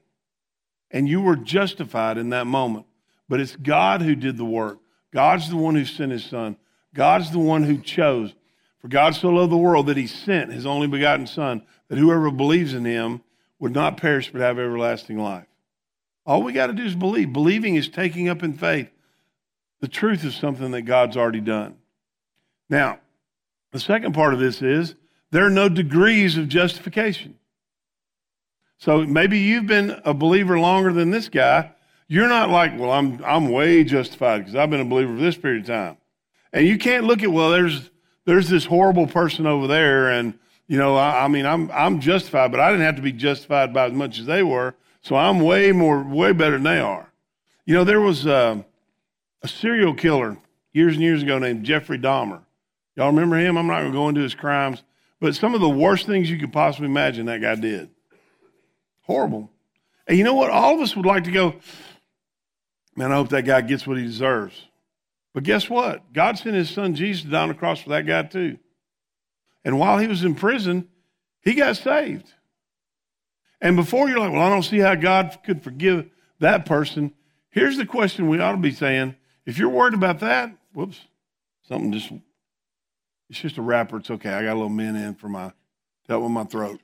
and 0.91 1.09
you 1.09 1.21
were 1.21 1.37
justified 1.37 2.19
in 2.19 2.31
that 2.31 2.47
moment. 2.47 2.87
But 3.29 3.41
it's 3.41 3.57
God 3.57 4.03
who 4.03 4.15
did 4.15 4.37
the 4.37 4.45
work. 4.45 4.79
God's 5.13 5.49
the 5.49 5.57
one 5.57 5.75
who 5.75 5.85
sent 5.85 6.13
his 6.13 6.25
son. 6.25 6.57
God's 6.95 7.31
the 7.31 7.39
one 7.39 7.63
who 7.63 7.79
chose. 7.79 8.35
For 8.79 8.89
God 8.89 9.15
so 9.15 9.29
loved 9.29 9.53
the 9.53 9.57
world 9.57 9.87
that 9.87 9.97
he 9.97 10.07
sent 10.07 10.53
his 10.53 10.67
only 10.67 10.87
begotten 10.87 11.27
son, 11.27 11.63
that 11.89 11.99
whoever 11.99 12.31
believes 12.31 12.75
in 12.75 12.85
him 12.85 13.23
would 13.59 13.73
not 13.73 13.97
perish 13.97 14.31
but 14.31 14.41
have 14.41 14.59
everlasting 14.59 15.19
life. 15.19 15.47
All 16.27 16.43
we 16.43 16.53
got 16.53 16.67
to 16.67 16.73
do 16.73 16.85
is 16.85 16.95
believe. 16.95 17.33
Believing 17.33 17.77
is 17.77 17.89
taking 17.89 18.29
up 18.29 18.43
in 18.43 18.55
faith 18.55 18.91
the 19.85 19.89
truth 19.89 20.25
is 20.25 20.35
something 20.35 20.71
that 20.71 20.81
God's 20.87 21.15
already 21.15 21.43
done. 21.43 21.77
Now, 22.71 23.01
the 23.71 23.79
second 23.79 24.15
part 24.15 24.33
of 24.33 24.41
this 24.41 24.63
is 24.63 24.95
there 25.31 25.45
are 25.45 25.51
no 25.51 25.69
degrees 25.69 26.39
of 26.39 26.49
justification. 26.49 27.35
So 28.79 29.05
maybe 29.05 29.41
you've 29.41 29.67
been 29.67 30.01
a 30.07 30.15
believer 30.15 30.59
longer 30.59 30.91
than 30.91 31.11
this 31.11 31.29
guy, 31.29 31.73
you're 32.09 32.31
not 32.31 32.49
like, 32.49 32.79
well, 32.79 32.93
I'm, 32.93 33.23
I'm 33.27 33.51
way 33.51 33.85
justified 33.85 34.39
because 34.39 34.55
I've 34.55 34.71
been 34.71 34.81
a 34.81 34.87
believer 34.87 35.15
for 35.15 35.21
this 35.21 35.37
period 35.37 35.65
of 35.65 35.67
time. 35.67 35.99
And 36.55 36.67
you 36.67 36.79
can't 36.79 37.05
look 37.05 37.23
at, 37.23 37.31
well, 37.31 37.51
there's, 37.51 37.91
there's 38.25 38.49
this 38.49 38.65
horrible 38.65 39.07
person 39.07 39.47
over 39.47 39.67
there. 39.67 40.09
And, 40.09 40.33
you 40.67 40.79
know, 40.79 40.97
I, 40.97 41.27
I 41.27 41.29
mean, 41.29 41.45
I'm, 41.45 41.71
I'm 41.73 42.01
justified, 42.01 42.53
but 42.53 42.61
I 42.61 42.71
didn't 42.71 42.87
have 42.87 42.97
to 42.97 43.03
be 43.03 43.13
justified 43.13 43.75
by 43.75 43.89
as 43.89 43.93
much 43.93 44.19
as 44.19 44.25
they 44.25 44.43
were. 44.43 44.77
So 45.03 45.15
I'm 45.15 45.41
way 45.41 45.73
more, 45.73 46.03
way 46.03 46.33
better 46.33 46.53
than 46.53 46.63
they 46.63 46.81
are. 46.81 47.13
You 47.67 47.75
know, 47.75 47.85
there 47.85 48.01
was 48.01 48.25
a, 48.25 48.65
a 49.45 49.49
serial 49.49 49.93
killer 49.93 50.39
years 50.73 50.95
and 50.95 51.03
years 51.03 51.23
ago 51.23 51.39
named 51.39 51.65
Jeffrey 51.65 51.99
Dahmer. 51.99 52.41
Y'all 52.97 53.09
remember 53.09 53.37
him? 53.37 53.59
I'm 53.59 53.67
not 53.67 53.81
going 53.81 53.93
to 53.93 53.99
go 53.99 54.09
into 54.09 54.23
his 54.23 54.35
crimes, 54.35 54.83
but 55.21 55.35
some 55.35 55.55
of 55.55 55.61
the 55.61 55.69
worst 55.69 56.07
things 56.07 56.31
you 56.31 56.39
could 56.39 56.53
possibly 56.53 56.87
imagine 56.87 57.27
that 57.27 57.43
guy 57.43 57.55
did. 57.55 57.91
Horrible. 59.03 59.51
And 60.09 60.17
you 60.17 60.25
know 60.25 60.33
what? 60.33 60.51
All 60.51 60.75
of 60.75 60.81
us 60.81 60.97
would 60.97 61.05
like 61.05 61.25
to 61.25 61.31
go, 61.31 61.57
man, 62.97 63.13
I 63.13 63.17
hope 63.17 63.29
that 63.29 63.45
guy 63.45 63.61
gets 63.61 63.87
what 63.87 63.99
he 63.99 64.05
deserves. 64.05 64.59
But 65.35 65.43
guess 65.45 65.69
what? 65.69 66.11
God 66.15 66.39
sent 66.39 66.57
his 66.57 66.71
son 66.71 66.95
Jesus 66.95 67.31
down 67.31 67.49
the 67.49 67.55
cross 67.55 67.81
for 67.81 67.91
that 67.91 68.07
guy 68.07 68.23
too. 68.23 68.59
And 69.63 69.79
while 69.79 69.99
he 69.99 70.07
was 70.07 70.25
in 70.25 70.37
prison, 70.37 70.89
he 71.43 71.53
got 71.53 71.77
saved. 71.77 72.33
And 73.61 73.77
before 73.77 74.09
you're 74.09 74.21
like, 74.21 74.33
well, 74.33 74.43
I 74.43 74.49
don't 74.49 74.63
see 74.63 74.79
how 74.79 74.95
God 74.95 75.39
could 75.45 75.63
forgive 75.63 76.09
that 76.39 76.65
person, 76.65 77.13
here's 77.51 77.77
the 77.77 77.87
question 77.87 78.29
we 78.29 78.41
ought 78.41 78.53
to 78.53 78.59
be 78.59 78.73
saying. 78.73 79.17
If 79.47 79.59
you're 79.59 79.69
worried 79.69 79.95
about 79.95 80.21
that, 80.21 80.51
whoops, 80.73 81.01
something 81.69 81.93
just, 81.93 82.11
it's 83.29 83.41
just 83.41 83.59
a 83.59 83.63
wrapper. 83.63 83.99
It's 83.99 84.11
okay. 84.11 84.31
I 84.31 84.43
got 84.43 84.53
a 84.53 84.55
little 84.55 84.69
mint 84.69 84.97
in 84.97 85.15
for 85.15 85.29
my, 85.29 85.53
help 86.09 86.23
with 86.23 86.33
my 86.33 86.45
throat. 86.45 86.81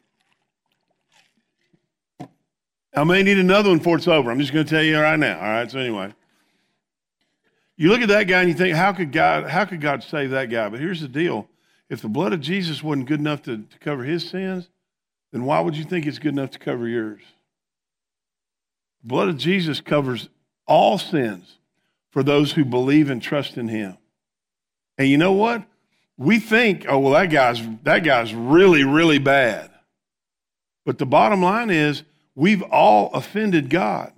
I 2.94 3.04
may 3.04 3.22
need 3.22 3.38
another 3.38 3.68
one 3.68 3.78
before 3.78 3.96
it's 3.96 4.08
over. 4.08 4.30
I'm 4.30 4.40
just 4.40 4.52
going 4.52 4.66
to 4.66 4.70
tell 4.70 4.82
you 4.82 4.98
right 4.98 5.18
now. 5.18 5.38
All 5.38 5.48
right. 5.48 5.70
So 5.70 5.78
anyway, 5.78 6.12
you 7.76 7.88
look 7.88 8.00
at 8.00 8.08
that 8.08 8.24
guy 8.24 8.40
and 8.40 8.48
you 8.48 8.54
think, 8.54 8.76
how 8.76 8.92
could 8.92 9.12
God, 9.12 9.48
how 9.48 9.64
could 9.64 9.80
God 9.80 10.02
save 10.02 10.30
that 10.30 10.50
guy? 10.50 10.68
But 10.68 10.80
here's 10.80 11.00
the 11.00 11.08
deal: 11.08 11.48
if 11.88 12.02
the 12.02 12.08
blood 12.08 12.32
of 12.32 12.40
Jesus 12.40 12.82
wasn't 12.82 13.06
good 13.06 13.20
enough 13.20 13.42
to, 13.42 13.58
to 13.58 13.78
cover 13.78 14.02
his 14.02 14.28
sins, 14.28 14.68
then 15.32 15.44
why 15.44 15.60
would 15.60 15.76
you 15.76 15.84
think 15.84 16.04
it's 16.04 16.18
good 16.18 16.32
enough 16.32 16.50
to 16.50 16.58
cover 16.58 16.88
yours? 16.88 17.22
The 19.02 19.08
blood 19.08 19.28
of 19.28 19.38
Jesus 19.38 19.80
covers 19.80 20.28
all 20.66 20.98
sins 20.98 21.58
for 22.10 22.22
those 22.22 22.52
who 22.52 22.64
believe 22.64 23.10
and 23.10 23.22
trust 23.22 23.56
in 23.56 23.68
him. 23.68 23.96
And 24.98 25.08
you 25.08 25.16
know 25.16 25.32
what? 25.32 25.64
We 26.16 26.38
think, 26.38 26.84
oh 26.88 26.98
well, 26.98 27.12
that 27.14 27.30
guy's 27.30 27.60
that 27.84 28.00
guy's 28.00 28.34
really, 28.34 28.84
really 28.84 29.18
bad. 29.18 29.70
But 30.84 30.98
the 30.98 31.06
bottom 31.06 31.42
line 31.42 31.70
is 31.70 32.02
we've 32.34 32.62
all 32.62 33.10
offended 33.12 33.70
God. 33.70 34.12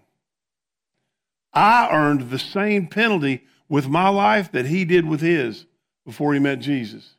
I 1.53 1.89
earned 1.93 2.31
the 2.31 2.39
same 2.39 2.87
penalty 2.87 3.43
with 3.69 3.89
my 3.89 4.09
life 4.09 4.51
that 4.53 4.67
he 4.67 4.85
did 4.85 5.07
with 5.07 5.21
his 5.21 5.67
before 6.05 6.35
he 6.35 6.41
met 6.41 6.61
Jesus. 6.61 7.15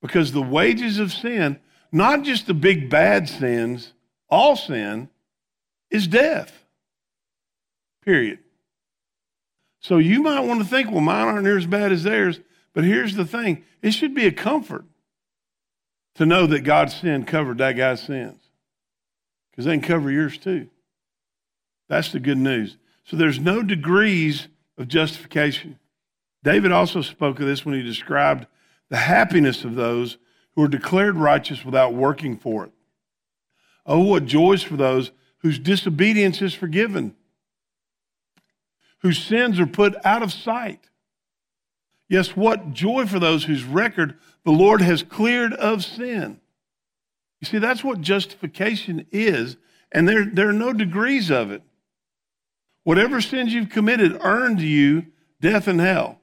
Because 0.00 0.32
the 0.32 0.42
wages 0.42 0.98
of 0.98 1.12
sin, 1.12 1.58
not 1.90 2.22
just 2.22 2.46
the 2.46 2.54
big 2.54 2.88
bad 2.88 3.28
sins, 3.28 3.92
all 4.28 4.56
sin, 4.56 5.08
is 5.90 6.06
death. 6.06 6.64
Period. 8.04 8.38
So 9.86 9.98
you 9.98 10.20
might 10.20 10.40
want 10.40 10.60
to 10.60 10.66
think, 10.66 10.90
well, 10.90 11.00
mine 11.00 11.28
aren't 11.28 11.44
near 11.44 11.56
as 11.56 11.64
bad 11.64 11.92
as 11.92 12.02
theirs. 12.02 12.40
But 12.74 12.82
here's 12.82 13.14
the 13.14 13.24
thing 13.24 13.62
it 13.82 13.92
should 13.92 14.16
be 14.16 14.26
a 14.26 14.32
comfort 14.32 14.84
to 16.16 16.26
know 16.26 16.44
that 16.48 16.62
God's 16.62 16.96
sin 16.96 17.24
covered 17.24 17.58
that 17.58 17.76
guy's 17.76 18.02
sins 18.02 18.40
because 19.50 19.64
they 19.64 19.78
can 19.78 19.82
cover 19.82 20.10
yours 20.10 20.38
too. 20.38 20.66
That's 21.88 22.10
the 22.10 22.18
good 22.18 22.36
news. 22.36 22.76
So 23.04 23.16
there's 23.16 23.38
no 23.38 23.62
degrees 23.62 24.48
of 24.76 24.88
justification. 24.88 25.78
David 26.42 26.72
also 26.72 27.00
spoke 27.00 27.38
of 27.38 27.46
this 27.46 27.64
when 27.64 27.76
he 27.76 27.82
described 27.82 28.48
the 28.88 28.96
happiness 28.96 29.62
of 29.62 29.76
those 29.76 30.18
who 30.56 30.64
are 30.64 30.68
declared 30.68 31.14
righteous 31.14 31.64
without 31.64 31.94
working 31.94 32.36
for 32.36 32.64
it. 32.64 32.72
Oh, 33.86 34.02
what 34.02 34.26
joys 34.26 34.64
for 34.64 34.76
those 34.76 35.12
whose 35.38 35.60
disobedience 35.60 36.42
is 36.42 36.54
forgiven, 36.54 37.14
whose 39.02 39.22
sins 39.22 39.60
are 39.60 39.66
put 39.66 39.94
out 40.04 40.22
of 40.22 40.32
sight. 40.32 40.80
Yes, 42.08 42.36
what 42.36 42.72
joy 42.72 43.06
for 43.06 43.18
those 43.18 43.44
whose 43.44 43.64
record 43.64 44.16
the 44.44 44.52
Lord 44.52 44.80
has 44.80 45.02
cleared 45.02 45.52
of 45.52 45.84
sin. 45.84 46.40
You 47.40 47.46
see, 47.46 47.58
that's 47.58 47.84
what 47.84 48.00
justification 48.00 49.06
is, 49.10 49.56
and 49.92 50.08
there, 50.08 50.24
there 50.24 50.48
are 50.48 50.54
no 50.54 50.72
degrees 50.72 51.30
of 51.30 51.50
it. 51.50 51.62
Whatever 52.84 53.20
sins 53.20 53.52
you've 53.52 53.70
committed 53.70 54.18
earned 54.22 54.60
you 54.60 55.06
death 55.40 55.66
and 55.66 55.80
hell. 55.80 56.20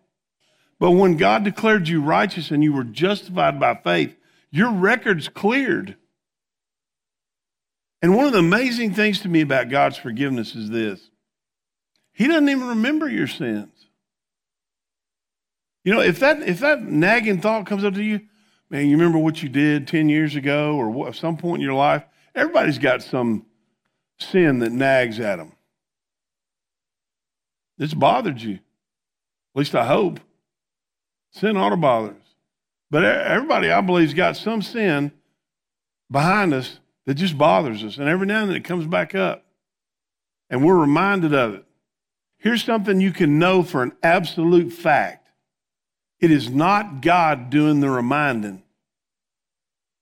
But 0.80 0.92
when 0.92 1.18
God 1.18 1.44
declared 1.44 1.88
you 1.88 2.02
righteous 2.02 2.52
and 2.52 2.64
you 2.64 2.74
were 2.74 2.84
justified 2.84 3.60
by 3.60 3.76
faith, 3.76 4.16
your 4.50 4.72
record's 4.72 5.28
cleared. 5.28 5.98
And 8.02 8.16
one 8.16 8.26
of 8.26 8.34
the 8.34 8.40
amazing 8.40 8.94
things 8.94 9.20
to 9.22 9.30
me 9.30 9.42
about 9.42 9.70
God's 9.70 9.98
forgiveness 9.98 10.56
is 10.56 10.70
this 10.70 11.10
He 12.14 12.28
doesn't 12.28 12.50
even 12.50 12.68
remember 12.68 13.10
your 13.10 13.28
sins. 13.28 13.88
You 15.84 15.94
know, 15.94 16.00
if 16.00 16.20
that, 16.20 16.42
if 16.44 16.60
that 16.60 16.84
nagging 16.84 17.42
thought 17.42 17.66
comes 17.66 17.84
up 17.84 17.96
to 17.96 18.04
you, 18.04 18.22
man, 18.70 18.88
you 18.88 18.96
remember 18.96 19.18
what 19.18 19.44
you 19.44 19.50
did 19.50 19.88
10 19.88 20.08
years 20.08 20.36
ago 20.36 20.76
or 20.76 21.08
at 21.08 21.16
some 21.16 21.36
point 21.36 21.62
in 21.62 21.66
your 21.66 21.76
life? 21.76 22.04
Everybody's 22.34 22.78
got 22.78 23.04
some 23.04 23.46
sin 24.18 24.60
that 24.60 24.72
nags 24.72 25.20
at 25.20 25.38
them. 25.38 25.52
It's 27.78 27.94
bothered 27.94 28.42
you. 28.42 28.56
At 28.56 29.60
least 29.60 29.76
I 29.76 29.86
hope. 29.86 30.20
Sin 31.32 31.58
ought 31.58 31.70
to 31.70 31.78
bother 31.78 32.10
us. 32.10 32.36
But 32.90 33.04
everybody, 33.04 33.72
I 33.72 33.82
believe, 33.82 34.10
has 34.10 34.14
got 34.14 34.38
some 34.38 34.62
sin 34.62 35.12
behind 36.12 36.54
us 36.54 36.80
that 37.06 37.16
just 37.16 37.38
bothers 37.38 37.84
us. 37.84 37.98
And 37.98 38.08
every 38.08 38.28
now 38.28 38.42
and 38.42 38.50
then 38.50 38.58
it 38.58 38.64
comes 38.64 38.86
back 38.86 39.16
up. 39.16 39.46
And 40.50 40.64
we're 40.64 40.78
reminded 40.78 41.34
of 41.34 41.56
it. 41.56 41.66
Here's 42.44 42.64
something 42.64 43.02
you 43.02 43.12
can 43.12 43.40
know 43.40 43.64
for 43.64 43.82
an 43.82 43.94
absolute 44.04 44.72
fact 44.72 45.28
it 46.20 46.32
is 46.32 46.50
not 46.50 47.02
God 47.02 47.50
doing 47.50 47.80
the 47.80 47.90
reminding. 47.90 48.64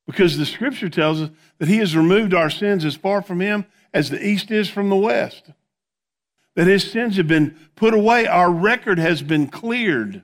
Because 0.05 0.37
the 0.37 0.45
scripture 0.45 0.89
tells 0.89 1.21
us 1.21 1.29
that 1.59 1.69
He 1.69 1.77
has 1.77 1.95
removed 1.95 2.33
our 2.33 2.49
sins 2.49 2.83
as 2.83 2.95
far 2.95 3.21
from 3.21 3.39
Him 3.39 3.65
as 3.93 4.09
the 4.09 4.23
east 4.25 4.51
is 4.51 4.69
from 4.69 4.89
the 4.89 4.95
west 4.95 5.51
that 6.55 6.67
his 6.67 6.89
sins 6.91 7.17
have 7.17 7.27
been 7.27 7.57
put 7.75 7.93
away. 7.93 8.27
Our 8.27 8.51
record 8.51 8.99
has 8.99 9.21
been 9.21 9.47
cleared. 9.47 10.23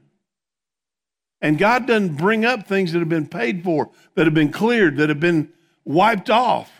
And 1.39 1.57
God 1.57 1.87
doesn't 1.87 2.17
bring 2.17 2.45
up 2.45 2.67
things 2.67 2.93
that 2.93 2.99
have 2.99 3.09
been 3.09 3.27
paid 3.27 3.63
for, 3.63 3.91
that 4.15 4.25
have 4.25 4.33
been 4.33 4.51
cleared, 4.51 4.97
that 4.97 5.09
have 5.09 5.19
been 5.19 5.51
wiped 5.85 6.29
off. 6.29 6.71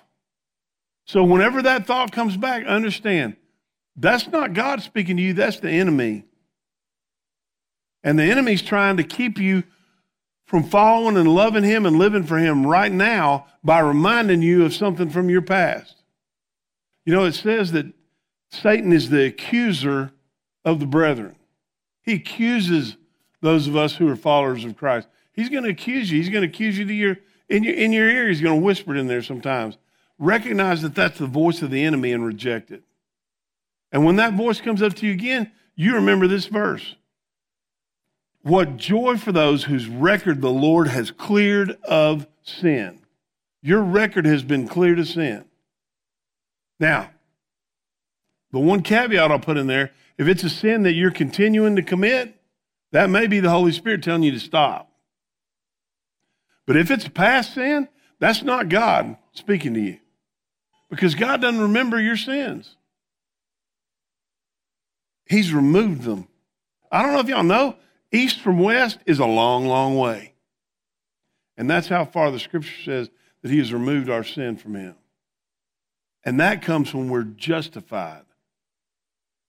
So 1.05 1.23
whenever 1.23 1.61
that 1.61 1.85
thought 1.85 2.11
comes 2.11 2.35
back, 2.35 2.65
understand 2.65 3.37
that's 3.97 4.27
not 4.27 4.53
God 4.53 4.81
speaking 4.81 5.17
to 5.17 5.23
you, 5.23 5.33
that's 5.33 5.59
the 5.59 5.71
enemy. 5.71 6.23
And 8.03 8.17
the 8.17 8.23
enemy's 8.23 8.61
trying 8.61 8.97
to 8.97 9.03
keep 9.03 9.39
you 9.39 9.63
from 10.45 10.63
following 10.63 11.17
and 11.17 11.27
loving 11.27 11.63
him 11.63 11.85
and 11.85 11.97
living 11.97 12.23
for 12.23 12.37
him 12.37 12.65
right 12.65 12.91
now 12.91 13.47
by 13.63 13.79
reminding 13.79 14.41
you 14.41 14.63
of 14.63 14.73
something 14.73 15.09
from 15.09 15.29
your 15.29 15.41
past. 15.41 15.95
You 17.05 17.13
know, 17.13 17.25
it 17.25 17.33
says 17.33 17.73
that 17.73 17.87
Satan 18.49 18.93
is 18.93 19.09
the 19.09 19.25
accuser 19.25 20.11
of 20.63 20.79
the 20.79 20.85
brethren. 20.85 21.35
He 22.01 22.13
accuses 22.13 22.95
those 23.41 23.67
of 23.67 23.75
us 23.75 23.95
who 23.95 24.07
are 24.09 24.15
followers 24.15 24.63
of 24.63 24.77
Christ. 24.77 25.07
He's 25.33 25.49
going 25.49 25.63
to 25.63 25.69
accuse 25.69 26.09
you. 26.09 26.17
He's 26.17 26.29
going 26.29 26.43
to 26.43 26.47
accuse 26.47 26.77
you 26.77 26.85
to 26.85 26.93
your 26.93 27.17
in 27.49 27.63
your 27.63 27.73
in 27.73 27.91
your 27.91 28.09
ear. 28.09 28.27
He's 28.27 28.41
going 28.41 28.59
to 28.59 28.65
whisper 28.65 28.95
it 28.95 28.99
in 28.99 29.07
there 29.07 29.21
sometimes. 29.21 29.77
Recognize 30.17 30.81
that 30.81 30.95
that's 30.95 31.19
the 31.19 31.27
voice 31.27 31.61
of 31.61 31.69
the 31.69 31.83
enemy 31.83 32.11
and 32.11 32.25
reject 32.25 32.71
it. 32.71 32.83
And 33.91 34.05
when 34.05 34.17
that 34.17 34.33
voice 34.33 34.59
comes 34.61 34.81
up 34.81 34.93
to 34.95 35.07
you 35.07 35.13
again, 35.13 35.51
you 35.75 35.95
remember 35.95 36.27
this 36.27 36.45
verse. 36.45 36.95
What 38.41 38.77
joy 38.77 39.17
for 39.17 39.31
those 39.31 39.65
whose 39.65 39.87
record 39.87 40.41
the 40.41 40.51
Lord 40.51 40.87
has 40.87 41.11
cleared 41.11 41.77
of 41.83 42.27
sin. 42.43 43.01
Your 43.61 43.81
record 43.81 44.25
has 44.25 44.43
been 44.43 44.67
cleared 44.67 44.99
of 44.99 45.07
sin. 45.07 45.45
Now, 46.79 47.09
the 48.51 48.59
one 48.59 48.81
caveat 48.81 49.31
I'll 49.31 49.39
put 49.39 49.57
in 49.57 49.67
there 49.67 49.91
if 50.17 50.27
it's 50.27 50.43
a 50.43 50.49
sin 50.49 50.83
that 50.83 50.93
you're 50.93 51.11
continuing 51.11 51.75
to 51.75 51.81
commit, 51.81 52.35
that 52.91 53.09
may 53.09 53.27
be 53.27 53.39
the 53.39 53.49
Holy 53.49 53.71
Spirit 53.71 54.01
telling 54.01 54.23
you 54.23 54.31
to 54.31 54.39
stop. 54.39 54.89
But 56.65 56.77
if 56.77 56.89
it's 56.89 57.07
past 57.07 57.53
sin, 57.53 57.87
that's 58.19 58.43
not 58.43 58.69
God 58.69 59.17
speaking 59.33 59.73
to 59.73 59.79
you 59.79 59.99
because 60.89 61.15
God 61.15 61.41
doesn't 61.41 61.61
remember 61.61 61.99
your 61.99 62.17
sins. 62.17 62.76
He's 65.29 65.53
removed 65.53 66.03
them. 66.03 66.27
I 66.91 67.01
don't 67.01 67.13
know 67.13 67.19
if 67.19 67.27
y'all 67.27 67.43
know, 67.43 67.75
east 68.11 68.39
from 68.39 68.59
west 68.59 68.99
is 69.05 69.19
a 69.19 69.25
long, 69.25 69.65
long 69.65 69.97
way. 69.97 70.33
And 71.57 71.69
that's 71.69 71.87
how 71.87 72.05
far 72.05 72.31
the 72.31 72.39
scripture 72.39 72.81
says 72.83 73.09
that 73.41 73.51
He 73.51 73.57
has 73.57 73.73
removed 73.73 74.09
our 74.09 74.23
sin 74.23 74.57
from 74.57 74.75
Him. 74.75 74.95
And 76.23 76.39
that 76.39 76.61
comes 76.61 76.93
when 76.93 77.09
we're 77.09 77.23
justified 77.23 78.23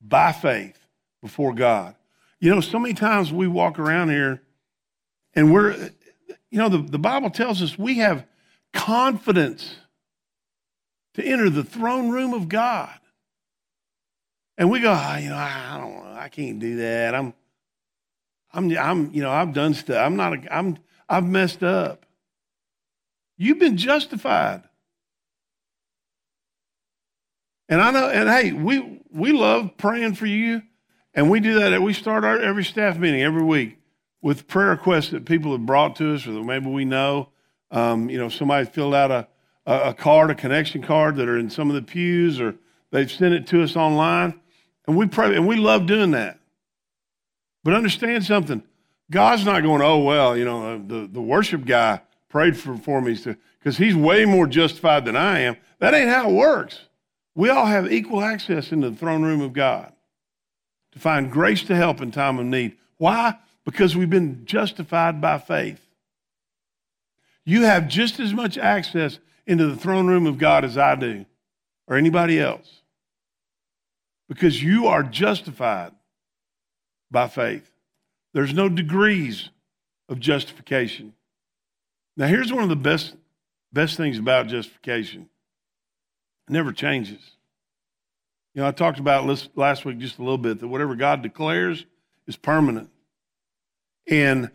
by 0.00 0.32
faith 0.32 0.78
before 1.20 1.54
God. 1.54 1.94
You 2.40 2.54
know, 2.54 2.60
so 2.60 2.78
many 2.78 2.94
times 2.94 3.32
we 3.32 3.48
walk 3.48 3.78
around 3.78 4.10
here 4.10 4.42
and 5.34 5.52
we're, 5.52 5.90
you 6.50 6.58
know, 6.58 6.68
the, 6.68 6.78
the 6.78 6.98
Bible 6.98 7.30
tells 7.30 7.62
us 7.62 7.78
we 7.78 7.98
have 7.98 8.24
confidence 8.72 9.76
to 11.14 11.24
enter 11.24 11.50
the 11.50 11.64
throne 11.64 12.10
room 12.10 12.32
of 12.32 12.48
God. 12.48 12.97
And 14.58 14.70
we 14.70 14.80
go, 14.80 14.90
oh, 14.92 15.16
you 15.16 15.30
know, 15.30 15.36
I 15.36 15.78
don't 15.80 15.98
I 16.18 16.28
can't 16.28 16.58
do 16.58 16.76
that. 16.76 17.14
I'm, 17.14 17.32
I'm, 18.52 18.76
I'm, 18.76 19.10
you 19.12 19.22
know, 19.22 19.30
I've 19.30 19.54
done 19.54 19.72
stuff. 19.72 19.96
I'm 19.96 20.16
not, 20.16 20.34
a, 20.34 20.54
I'm, 20.54 20.76
I've 21.08 21.24
messed 21.24 21.62
up. 21.62 22.04
You've 23.36 23.60
been 23.60 23.76
justified. 23.76 24.64
And 27.68 27.80
I 27.80 27.90
know, 27.92 28.08
and 28.08 28.28
hey, 28.28 28.52
we 28.52 29.02
we 29.10 29.32
love 29.32 29.76
praying 29.76 30.14
for 30.14 30.26
you, 30.26 30.62
and 31.14 31.30
we 31.30 31.38
do 31.38 31.60
that. 31.60 31.80
We 31.82 31.92
start 31.92 32.24
our 32.24 32.40
every 32.40 32.64
staff 32.64 32.98
meeting 32.98 33.22
every 33.22 33.44
week 33.44 33.78
with 34.22 34.48
prayer 34.48 34.70
requests 34.70 35.10
that 35.10 35.26
people 35.26 35.52
have 35.52 35.66
brought 35.66 35.96
to 35.96 36.14
us, 36.14 36.26
or 36.26 36.32
that 36.32 36.42
maybe 36.42 36.66
we 36.68 36.86
know. 36.86 37.28
Um, 37.70 38.08
you 38.08 38.16
know, 38.16 38.30
somebody 38.30 38.64
filled 38.66 38.94
out 38.94 39.10
a, 39.10 39.28
a 39.66 39.94
card, 39.94 40.30
a 40.30 40.34
connection 40.34 40.82
card 40.82 41.16
that 41.16 41.28
are 41.28 41.38
in 41.38 41.50
some 41.50 41.68
of 41.68 41.76
the 41.76 41.82
pews, 41.82 42.40
or 42.40 42.54
they've 42.90 43.12
sent 43.12 43.34
it 43.34 43.46
to 43.48 43.62
us 43.62 43.76
online, 43.76 44.40
and 44.88 44.96
we 44.96 45.06
pray, 45.06 45.36
and 45.36 45.46
we 45.46 45.56
love 45.56 45.86
doing 45.86 46.10
that. 46.12 46.40
But 47.62 47.74
understand 47.74 48.24
something: 48.24 48.62
God's 49.10 49.44
not 49.44 49.62
going, 49.62 49.82
oh 49.82 49.98
well, 49.98 50.36
you 50.36 50.44
know, 50.44 50.78
the 50.78 51.06
the 51.06 51.22
worship 51.22 51.64
guy 51.64 52.00
prayed 52.28 52.56
for 52.56 52.76
for 52.76 53.00
me 53.00 53.16
because 53.58 53.76
he's 53.76 53.94
way 53.94 54.24
more 54.24 54.46
justified 54.46 55.04
than 55.04 55.14
I 55.14 55.40
am. 55.40 55.56
That 55.78 55.94
ain't 55.94 56.08
how 56.08 56.30
it 56.30 56.34
works. 56.34 56.80
We 57.34 57.50
all 57.50 57.66
have 57.66 57.92
equal 57.92 58.22
access 58.22 58.72
into 58.72 58.90
the 58.90 58.96
throne 58.96 59.22
room 59.22 59.42
of 59.42 59.52
God 59.52 59.92
to 60.92 60.98
find 60.98 61.30
grace 61.30 61.62
to 61.64 61.76
help 61.76 62.00
in 62.00 62.10
time 62.10 62.38
of 62.38 62.46
need. 62.46 62.76
Why? 62.96 63.38
Because 63.64 63.94
we've 63.94 64.10
been 64.10 64.44
justified 64.46 65.20
by 65.20 65.38
faith. 65.38 65.80
You 67.44 67.62
have 67.62 67.88
just 67.88 68.18
as 68.18 68.32
much 68.32 68.58
access 68.58 69.18
into 69.46 69.66
the 69.66 69.76
throne 69.76 70.06
room 70.06 70.26
of 70.26 70.38
God 70.38 70.64
as 70.64 70.76
I 70.76 70.94
do, 70.94 71.26
or 71.86 71.96
anybody 71.96 72.40
else, 72.40 72.77
because 74.28 74.62
you 74.62 74.86
are 74.86 75.02
justified 75.02 75.92
by 77.10 77.28
faith. 77.28 77.70
There's 78.34 78.52
no 78.52 78.68
degrees 78.68 79.48
of 80.08 80.20
justification. 80.20 81.14
Now, 82.16 82.26
here's 82.26 82.52
one 82.52 82.62
of 82.62 82.68
the 82.68 82.76
best, 82.76 83.14
best 83.72 83.96
things 83.96 84.18
about 84.18 84.48
justification 84.48 85.28
it 86.48 86.52
never 86.52 86.72
changes. 86.72 87.20
You 88.54 88.62
know, 88.62 88.68
I 88.68 88.72
talked 88.72 88.98
about 88.98 89.26
last 89.54 89.84
week 89.84 89.98
just 89.98 90.18
a 90.18 90.22
little 90.22 90.38
bit 90.38 90.60
that 90.60 90.68
whatever 90.68 90.94
God 90.94 91.22
declares 91.22 91.84
is 92.26 92.36
permanent. 92.36 92.90
And 94.08 94.50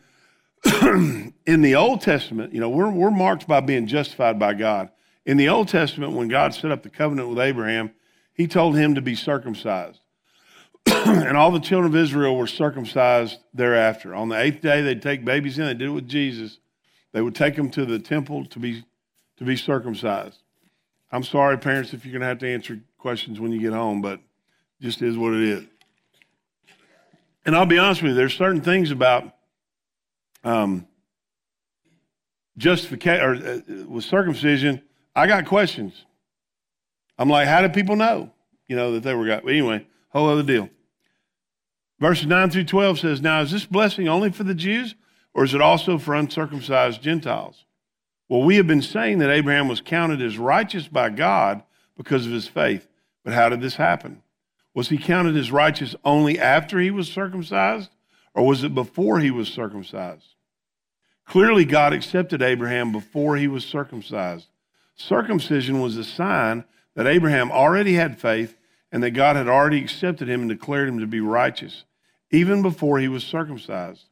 in 0.65 1.61
the 1.61 1.75
Old 1.75 2.01
Testament, 2.01 2.53
you 2.53 2.59
know, 2.59 2.69
we're, 2.69 2.89
we're 2.89 3.11
marked 3.11 3.47
by 3.47 3.59
being 3.59 3.85
justified 3.85 4.39
by 4.39 4.55
God. 4.55 4.89
In 5.25 5.37
the 5.37 5.49
Old 5.49 5.67
Testament, 5.67 6.13
when 6.13 6.27
God 6.27 6.53
set 6.53 6.71
up 6.71 6.83
the 6.83 6.89
covenant 6.89 7.29
with 7.29 7.39
Abraham, 7.39 7.91
he 8.33 8.47
told 8.47 8.75
him 8.75 8.95
to 8.95 9.01
be 9.01 9.15
circumcised. 9.15 9.99
and 10.85 11.37
all 11.37 11.51
the 11.51 11.59
children 11.59 11.93
of 11.93 11.95
Israel 11.95 12.35
were 12.35 12.47
circumcised 12.47 13.39
thereafter. 13.53 14.13
On 14.13 14.29
the 14.29 14.39
eighth 14.39 14.61
day, 14.61 14.81
they'd 14.81 15.01
take 15.01 15.23
babies 15.23 15.57
in. 15.57 15.65
They 15.65 15.73
did 15.73 15.87
it 15.87 15.91
with 15.91 16.09
Jesus. 16.09 16.59
They 17.13 17.21
would 17.21 17.35
take 17.35 17.55
them 17.55 17.69
to 17.71 17.85
the 17.85 17.99
temple 17.99 18.45
to 18.47 18.59
be, 18.59 18.83
to 19.37 19.43
be 19.43 19.55
circumcised. 19.55 20.39
I'm 21.11 21.23
sorry, 21.23 21.57
parents, 21.57 21.93
if 21.93 22.05
you're 22.05 22.11
going 22.11 22.21
to 22.21 22.27
have 22.27 22.39
to 22.39 22.51
answer 22.51 22.81
questions 22.97 23.39
when 23.39 23.51
you 23.51 23.59
get 23.59 23.71
home, 23.71 24.01
but 24.01 24.19
just 24.81 25.01
is 25.01 25.17
what 25.17 25.33
it 25.33 25.43
is. 25.43 25.63
And 27.45 27.55
I'll 27.55 27.65
be 27.65 27.77
honest 27.77 28.01
with 28.01 28.11
you, 28.11 28.15
there's 28.15 28.33
certain 28.33 28.61
things 28.61 28.89
about 28.91 29.35
um, 30.43 30.87
justification 32.57 33.23
or 33.23 33.35
uh, 33.35 33.85
with 33.87 34.05
circumcision. 34.05 34.81
I 35.15 35.27
got 35.27 35.45
questions. 35.45 36.05
I'm 37.17 37.29
like, 37.29 37.47
how 37.47 37.61
did 37.61 37.73
people 37.73 37.95
know? 37.95 38.31
You 38.67 38.75
know 38.75 38.93
that 38.93 39.03
they 39.03 39.13
were 39.13 39.25
God. 39.27 39.41
But 39.43 39.51
anyway, 39.51 39.85
whole 40.09 40.29
other 40.29 40.43
deal. 40.43 40.69
Verses 41.99 42.25
9 42.25 42.49
through 42.49 42.65
12 42.65 42.99
says, 42.99 43.21
Now 43.21 43.41
is 43.41 43.51
this 43.51 43.65
blessing 43.65 44.07
only 44.07 44.31
for 44.31 44.43
the 44.43 44.55
Jews, 44.55 44.95
or 45.33 45.43
is 45.43 45.53
it 45.53 45.61
also 45.61 45.97
for 45.97 46.15
uncircumcised 46.15 47.01
Gentiles? 47.01 47.65
Well, 48.29 48.43
we 48.43 48.55
have 48.55 48.67
been 48.67 48.81
saying 48.81 49.19
that 49.19 49.29
Abraham 49.29 49.67
was 49.67 49.81
counted 49.81 50.21
as 50.21 50.37
righteous 50.37 50.87
by 50.87 51.09
God 51.09 51.63
because 51.95 52.25
of 52.25 52.31
his 52.31 52.47
faith. 52.47 52.87
But 53.23 53.33
how 53.33 53.49
did 53.49 53.61
this 53.61 53.75
happen? 53.75 54.21
Was 54.73 54.89
he 54.89 54.97
counted 54.97 55.37
as 55.37 55.51
righteous 55.51 55.95
only 56.03 56.39
after 56.39 56.79
he 56.79 56.89
was 56.89 57.07
circumcised, 57.07 57.91
or 58.33 58.45
was 58.45 58.63
it 58.63 58.73
before 58.73 59.19
he 59.19 59.29
was 59.29 59.47
circumcised? 59.47 60.35
Clearly, 61.25 61.63
God 61.63 61.93
accepted 61.93 62.41
Abraham 62.41 62.91
before 62.91 63.37
he 63.37 63.47
was 63.47 63.63
circumcised. 63.63 64.47
Circumcision 64.95 65.79
was 65.79 65.95
a 65.95 66.03
sign 66.03 66.65
that 66.95 67.07
Abraham 67.07 67.51
already 67.51 67.93
had 67.93 68.19
faith 68.19 68.57
and 68.91 69.01
that 69.03 69.11
God 69.11 69.35
had 69.35 69.47
already 69.47 69.81
accepted 69.81 70.29
him 70.29 70.41
and 70.41 70.49
declared 70.49 70.87
him 70.87 70.99
to 70.99 71.07
be 71.07 71.19
righteous, 71.19 71.85
even 72.31 72.61
before 72.61 72.99
he 72.99 73.07
was 73.07 73.23
circumcised. 73.23 74.05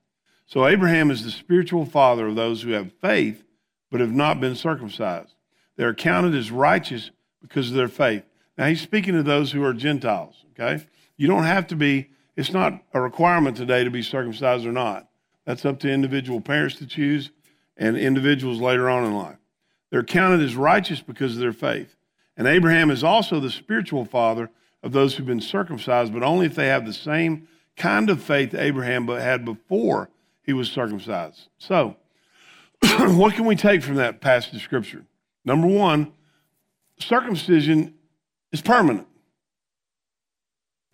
So, 0.48 0.68
Abraham 0.68 1.12
is 1.12 1.24
the 1.24 1.32
spiritual 1.32 1.86
father 1.86 2.28
of 2.28 2.36
those 2.36 2.62
who 2.62 2.72
have 2.72 2.92
faith 2.94 3.44
but 3.90 4.00
have 4.00 4.12
not 4.12 4.40
been 4.40 4.56
circumcised. 4.56 5.36
They 5.76 5.84
are 5.84 5.94
counted 5.94 6.34
as 6.36 6.52
righteous 6.52 7.12
because 7.42 7.70
of 7.70 7.76
their 7.76 7.88
faith. 7.88 8.24
Now, 8.58 8.68
he's 8.68 8.82
speaking 8.82 9.14
to 9.14 9.24
those 9.24 9.52
who 9.52 9.64
are 9.64 9.74
Gentiles, 9.74 10.36
okay? 10.52 10.86
You 11.18 11.28
don't 11.28 11.44
have 11.44 11.68
to 11.68 11.76
be, 11.76 12.10
it's 12.36 12.52
not 12.52 12.82
a 12.94 13.02
requirement 13.02 13.58
today 13.58 13.84
to 13.84 13.92
be 13.92 14.02
circumcised 14.02 14.66
or 14.66 14.72
not. 14.72 15.08
That's 15.46 15.66
up 15.66 15.80
to 15.80 15.92
individual 15.92 16.42
parents 16.42 16.76
to 16.78 16.86
choose 16.86 17.32
and 17.78 17.98
individuals 17.98 18.60
later 18.60 18.90
on 18.90 19.06
in 19.06 19.16
life. 19.16 19.38
They're 19.90 20.04
counted 20.04 20.42
as 20.42 20.56
righteous 20.56 21.02
because 21.02 21.34
of 21.34 21.40
their 21.40 21.54
faith. 21.54 21.96
And 22.42 22.48
Abraham 22.48 22.90
is 22.90 23.04
also 23.04 23.40
the 23.40 23.52
spiritual 23.52 24.04
father 24.04 24.50
of 24.82 24.94
those 24.94 25.14
who've 25.14 25.28
been 25.28 25.42
circumcised, 25.42 26.12
but 26.12 26.24
only 26.24 26.48
if 26.48 26.56
they 26.56 26.70
have 26.70 26.88
the 26.88 26.92
same 26.92 27.48
kind 27.78 28.10
of 28.10 28.20
faith 28.20 28.56
Abraham 28.56 29.08
had 29.08 29.46
before 29.46 30.10
he 30.42 30.52
was 30.52 30.68
circumcised. 30.72 31.50
So, 31.60 31.98
what 32.82 33.36
can 33.36 33.46
we 33.46 33.56
take 33.56 33.84
from 33.84 33.94
that 33.98 34.22
passage 34.22 34.56
of 34.56 34.62
Scripture? 34.62 35.06
Number 35.46 35.68
one, 35.68 36.14
circumcision 36.98 37.94
is 38.52 38.60
permanent. 38.60 39.08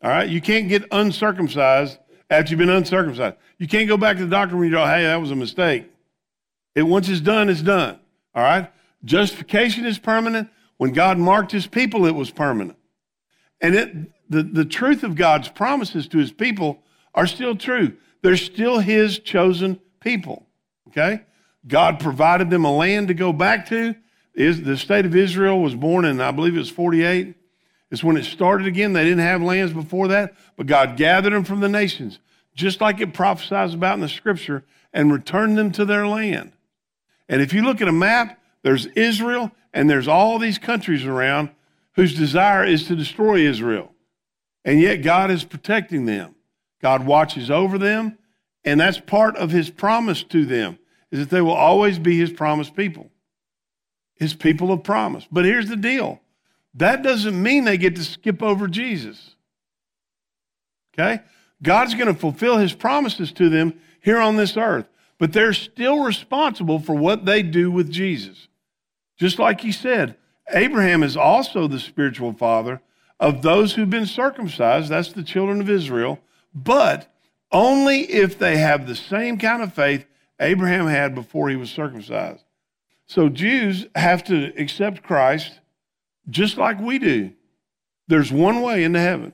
All 0.03 0.10
right? 0.10 0.27
You 0.27 0.41
can't 0.41 0.67
get 0.67 0.83
uncircumcised 0.91 1.97
after 2.29 2.51
you've 2.51 2.60
been 2.60 2.69
uncircumcised. 2.69 3.38
You 3.57 3.69
can't 3.69 3.88
go 3.88 3.95
back 3.95 4.17
to 4.17 4.25
the 4.25 4.29
doctor 4.29 4.57
when 4.57 4.65
you 4.65 4.71
go, 4.71 4.86
hey, 4.86 5.03
that 5.03 5.21
was 5.21 5.31
a 5.31 5.36
mistake. 5.38 5.89
It 6.75 6.83
once 6.83 7.07
it's 7.07 7.21
done, 7.21 7.47
it's 7.47 7.62
done. 7.62 8.01
All 8.36 8.43
right? 8.43 8.69
Justification 9.05 9.86
is 9.86 9.97
permanent. 9.97 10.49
When 10.78 10.94
God 10.94 11.18
marked 11.18 11.52
his 11.52 11.68
people, 11.68 12.06
it 12.06 12.16
was 12.16 12.32
permanent. 12.32 12.78
And 13.60 13.76
it 13.76 14.30
the, 14.30 14.44
the 14.44 14.66
truth 14.66 15.04
of 15.04 15.16
God's 15.16 15.48
promises 15.50 16.08
to 16.10 16.18
his 16.18 16.32
people 16.32 16.84
are 17.13 17.28
still 17.28 17.56
true. 17.56 17.98
They're 18.22 18.38
still 18.38 18.80
his 18.80 19.20
chosen 19.20 19.80
people. 20.02 20.46
Okay? 20.90 21.22
God 21.68 22.00
provided 22.00 22.50
them 22.50 22.66
a 22.66 22.76
land 22.76 23.08
to 23.08 23.13
go 23.13 23.34
back 23.34 23.68
to. 23.70 23.96
Is 24.34 24.62
the 24.62 24.78
state 24.78 25.06
of 25.06 25.16
Israel 25.16 25.60
was 25.60 25.74
born 25.74 26.06
in, 26.06 26.22
I 26.22 26.32
believe 26.32 26.56
it 26.56 26.60
was 26.60 26.70
48. 26.70 27.34
It's 27.90 28.04
when 28.04 28.18
it 28.18 28.26
started 28.26 28.68
again. 28.68 28.94
They 28.94 29.04
didn't 29.04 29.20
have 29.20 29.42
lands 29.42 29.74
before 29.74 30.10
that, 30.10 30.36
but 30.56 30.68
God 30.68 30.96
gathered 30.96 31.34
them 31.34 31.44
from 31.44 31.60
the 31.60 31.70
nations, 31.70 32.20
just 32.54 32.80
like 32.80 33.00
it 33.00 33.13
prophesies 33.13 33.74
about 33.74 33.96
in 33.96 34.02
the 34.02 34.10
scripture, 34.10 34.63
and 34.94 35.12
returned 35.12 35.58
them 35.58 35.72
to 35.72 35.86
their 35.86 36.06
land. 36.06 36.52
And 37.28 37.42
if 37.42 37.52
you 37.52 37.63
look 37.63 37.82
at 37.82 37.88
a 37.88 37.94
map, 37.94 38.40
there's 38.62 38.86
Israel, 38.88 39.52
and 39.78 39.88
there's 39.88 40.08
all 40.08 40.40
these 40.40 40.58
countries 40.58 41.06
around 41.06 41.52
whose 41.94 42.16
desire 42.16 42.66
is 42.66 42.88
to 42.88 42.96
destroy 42.96 43.42
Israel. 43.42 43.94
And 44.66 44.82
yet 44.82 45.04
God 45.04 45.30
is 45.30 45.44
protecting 45.44 46.08
them. 46.08 46.34
God 46.82 47.06
watches 47.06 47.52
over 47.52 47.78
them, 47.78 48.18
and 48.66 48.80
that's 48.80 49.00
part 49.00 49.38
of 49.38 49.52
his 49.52 49.70
promise 49.70 50.24
to 50.24 50.46
them 50.46 50.80
is 51.12 51.20
that 51.20 51.30
they 51.30 51.42
will 51.42 51.52
always 51.52 52.00
be 52.00 52.18
his 52.18 52.32
promised 52.32 52.76
people, 52.76 53.12
his 54.16 54.34
people 54.34 54.72
of 54.72 54.84
promise. 54.84 55.28
But 55.32 55.46
here's 55.46 55.70
the 55.70 55.78
deal 55.78 56.22
that 56.74 57.04
doesn't 57.04 57.40
mean 57.40 57.63
they 57.63 57.78
get 57.78 57.96
to 57.98 58.04
skip 58.04 58.42
over 58.42 58.68
Jesus. 58.68 59.36
Okay? 60.96 61.22
God's 61.62 61.94
going 61.94 62.12
to 62.12 62.20
fulfill 62.20 62.58
his 62.58 62.74
promises 62.74 63.32
to 63.34 63.48
them 63.48 63.80
here 64.02 64.18
on 64.18 64.38
this 64.38 64.58
earth, 64.58 64.88
but 65.20 65.34
they're 65.34 65.54
still 65.54 66.00
responsible 66.00 66.80
for 66.80 66.96
what 66.96 67.26
they 67.26 67.44
do 67.44 67.70
with 67.70 67.92
Jesus. 67.92 68.48
Just 69.17 69.39
like 69.39 69.62
he 69.62 69.71
said, 69.71 70.15
Abraham 70.53 71.03
is 71.03 71.17
also 71.17 71.67
the 71.67 71.80
spiritual 71.80 72.34
father 72.34 72.82
of 73.19 73.41
those 73.41 73.73
who've 73.73 73.89
been 73.89 74.06
circumcised. 74.06 74.89
That's 74.89 75.12
the 75.12 75.23
children 75.23 75.60
of 75.60 75.69
Israel, 75.69 76.19
but 76.53 77.13
only 77.51 78.01
if 78.01 78.38
they 78.38 78.58
have 78.58 78.88
the 78.88 78.95
same 78.95 79.38
kind 79.38 79.63
of 79.63 79.73
faith 79.73 80.06
Abraham 80.39 80.88
had 80.88 81.15
before 81.15 81.49
he 81.49 81.56
was 81.56 81.71
circumcised. 81.71 82.43
So 83.08 83.30
Jews 83.30 83.88
have 83.95 84.23
to 84.25 84.53
accept 84.58 85.03
Christ 85.03 85.60
just 86.30 86.58
like 86.58 86.80
we 86.80 86.99
do. 86.99 87.32
There's 88.08 88.32
one 88.32 88.62
way 88.62 88.84
into 88.84 88.99
heaven. 88.99 89.34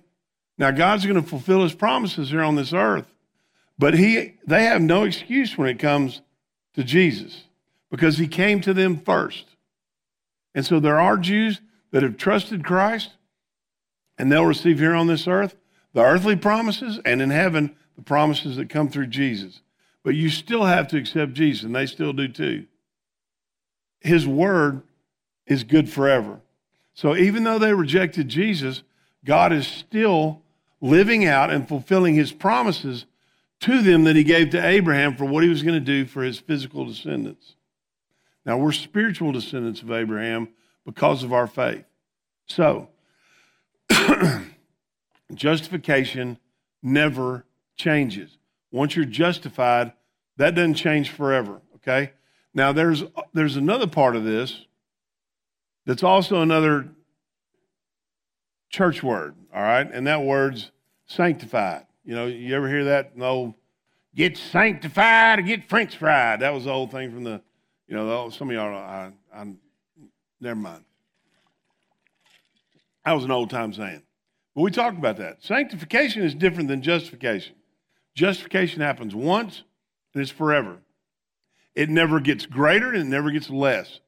Now 0.58 0.72
God's 0.72 1.06
going 1.06 1.22
to 1.22 1.28
fulfill 1.28 1.64
his 1.64 1.74
promises 1.74 2.30
here 2.30 2.44
on 2.44 2.56
this 2.56 2.74
earth, 2.74 3.08
but 3.78 3.96
he 3.96 4.36
they 4.46 4.66
have 4.66 4.82
no 4.82 5.04
excuse 5.04 5.58
when 5.58 5.68
it 5.68 5.80
comes 5.80 6.22
to 6.76 6.84
Jesus 6.84 7.44
because 7.90 8.18
he 8.18 8.28
came 8.28 8.62
to 8.62 8.74
them 8.74 8.98
first. 8.98 9.53
And 10.56 10.66
so 10.66 10.80
there 10.80 11.00
are 11.00 11.18
Jews 11.18 11.62
that 11.92 12.04
have 12.04 12.18
trusted 12.18 12.64
Christ 12.64 13.12
and 14.18 14.32
they'll 14.32 14.46
receive 14.46 14.80
here 14.80 14.94
on 14.94 15.08
this 15.08 15.28
earth 15.28 15.56
the 15.94 16.02
earthly 16.02 16.36
promises 16.36 17.00
and 17.06 17.22
in 17.22 17.30
heaven 17.30 17.76
the 17.96 18.02
promises 18.02 18.58
that 18.58 18.70
come 18.70 18.90
through 18.90 19.08
Jesus. 19.08 19.62
But 20.04 20.16
you 20.16 20.30
still 20.30 20.66
have 20.66 20.88
to 20.90 20.98
accept 20.98 21.34
Jesus, 21.34 21.64
and 21.64 21.76
they 21.76 21.86
still 21.86 22.14
do 22.14 22.28
too. 22.28 22.66
His 24.02 24.28
word 24.28 24.82
is 25.48 25.64
good 25.64 25.90
forever. 25.90 26.42
So 26.94 27.16
even 27.16 27.44
though 27.44 27.60
they 27.60 27.74
rejected 27.74 28.28
Jesus, 28.28 28.84
God 29.24 29.54
is 29.54 29.66
still 29.66 30.42
living 30.82 31.26
out 31.26 31.50
and 31.50 31.68
fulfilling 31.68 32.16
his 32.16 32.32
promises 32.32 33.06
to 33.62 33.82
them 33.82 34.04
that 34.04 34.18
he 34.18 34.24
gave 34.24 34.50
to 34.50 34.68
Abraham 34.68 35.16
for 35.16 35.26
what 35.26 35.44
he 35.44 35.50
was 35.50 35.64
going 35.64 35.76
to 35.76 35.80
do 35.80 36.06
for 36.06 36.24
his 36.24 36.40
physical 36.40 36.86
descendants. 36.86 37.56
Now, 38.46 38.58
we're 38.58 38.72
spiritual 38.72 39.32
descendants 39.32 39.82
of 39.82 39.92
Abraham 39.92 40.50
because 40.86 41.24
of 41.24 41.32
our 41.32 41.48
faith. 41.48 41.86
So, 42.46 42.90
justification 45.34 46.38
never 46.82 47.46
changes. 47.76 48.38
Once 48.72 48.96
you're 48.96 49.06
justified, 49.06 49.94
that 50.38 50.56
doesn't 50.56 50.74
change 50.76 51.10
forever, 51.10 51.62
okay? 51.76 52.12
Now 52.54 52.72
there's 52.72 53.04
there's 53.34 53.56
another 53.56 53.88
part 53.88 54.16
of 54.16 54.24
this 54.24 54.66
that's 55.86 56.04
also 56.04 56.42
another 56.42 56.90
church 58.70 59.04
word, 59.04 59.36
all 59.54 59.62
right? 59.62 59.90
And 59.92 60.08
that 60.08 60.22
word's 60.22 60.72
sanctified. 61.06 61.86
You 62.06 62.16
know, 62.16 62.26
you 62.26 62.56
ever 62.56 62.68
hear 62.68 62.86
that? 62.86 63.18
No, 63.18 63.56
get 64.16 64.38
sanctified 64.38 65.40
or 65.40 65.42
get 65.44 65.68
French 65.68 65.98
fried. 65.98 66.42
That 66.42 66.54
was 66.54 66.66
the 66.66 66.72
old 66.72 66.92
thing 66.92 67.12
from 67.12 67.24
the, 67.24 67.42
you 67.88 67.96
know, 67.96 68.30
some 68.30 68.50
of 68.50 68.56
y'all, 68.56 68.76
I, 68.76 69.12
I, 69.34 69.54
never 70.40 70.60
mind. 70.60 70.84
That 73.06 73.14
was 73.14 73.26
an 73.26 73.32
old 73.32 73.50
time 73.50 73.74
saying. 73.74 74.04
But 74.56 74.62
we 74.62 74.72
talked 74.72 74.98
about 74.98 75.18
that. 75.18 75.44
Sanctification 75.44 76.24
is 76.24 76.34
different 76.36 76.70
than 76.70 76.82
justification. 76.82 77.56
Justification 78.16 78.82
happens 78.82 79.16
once 79.16 79.64
and 80.14 80.22
it's 80.22 80.32
forever. 80.32 80.78
It 81.76 81.90
never 81.90 82.20
gets 82.20 82.46
greater 82.46 82.90
and 82.90 82.98
it 82.98 83.06
never 83.06 83.32
gets 83.32 83.50
less. 83.50 84.00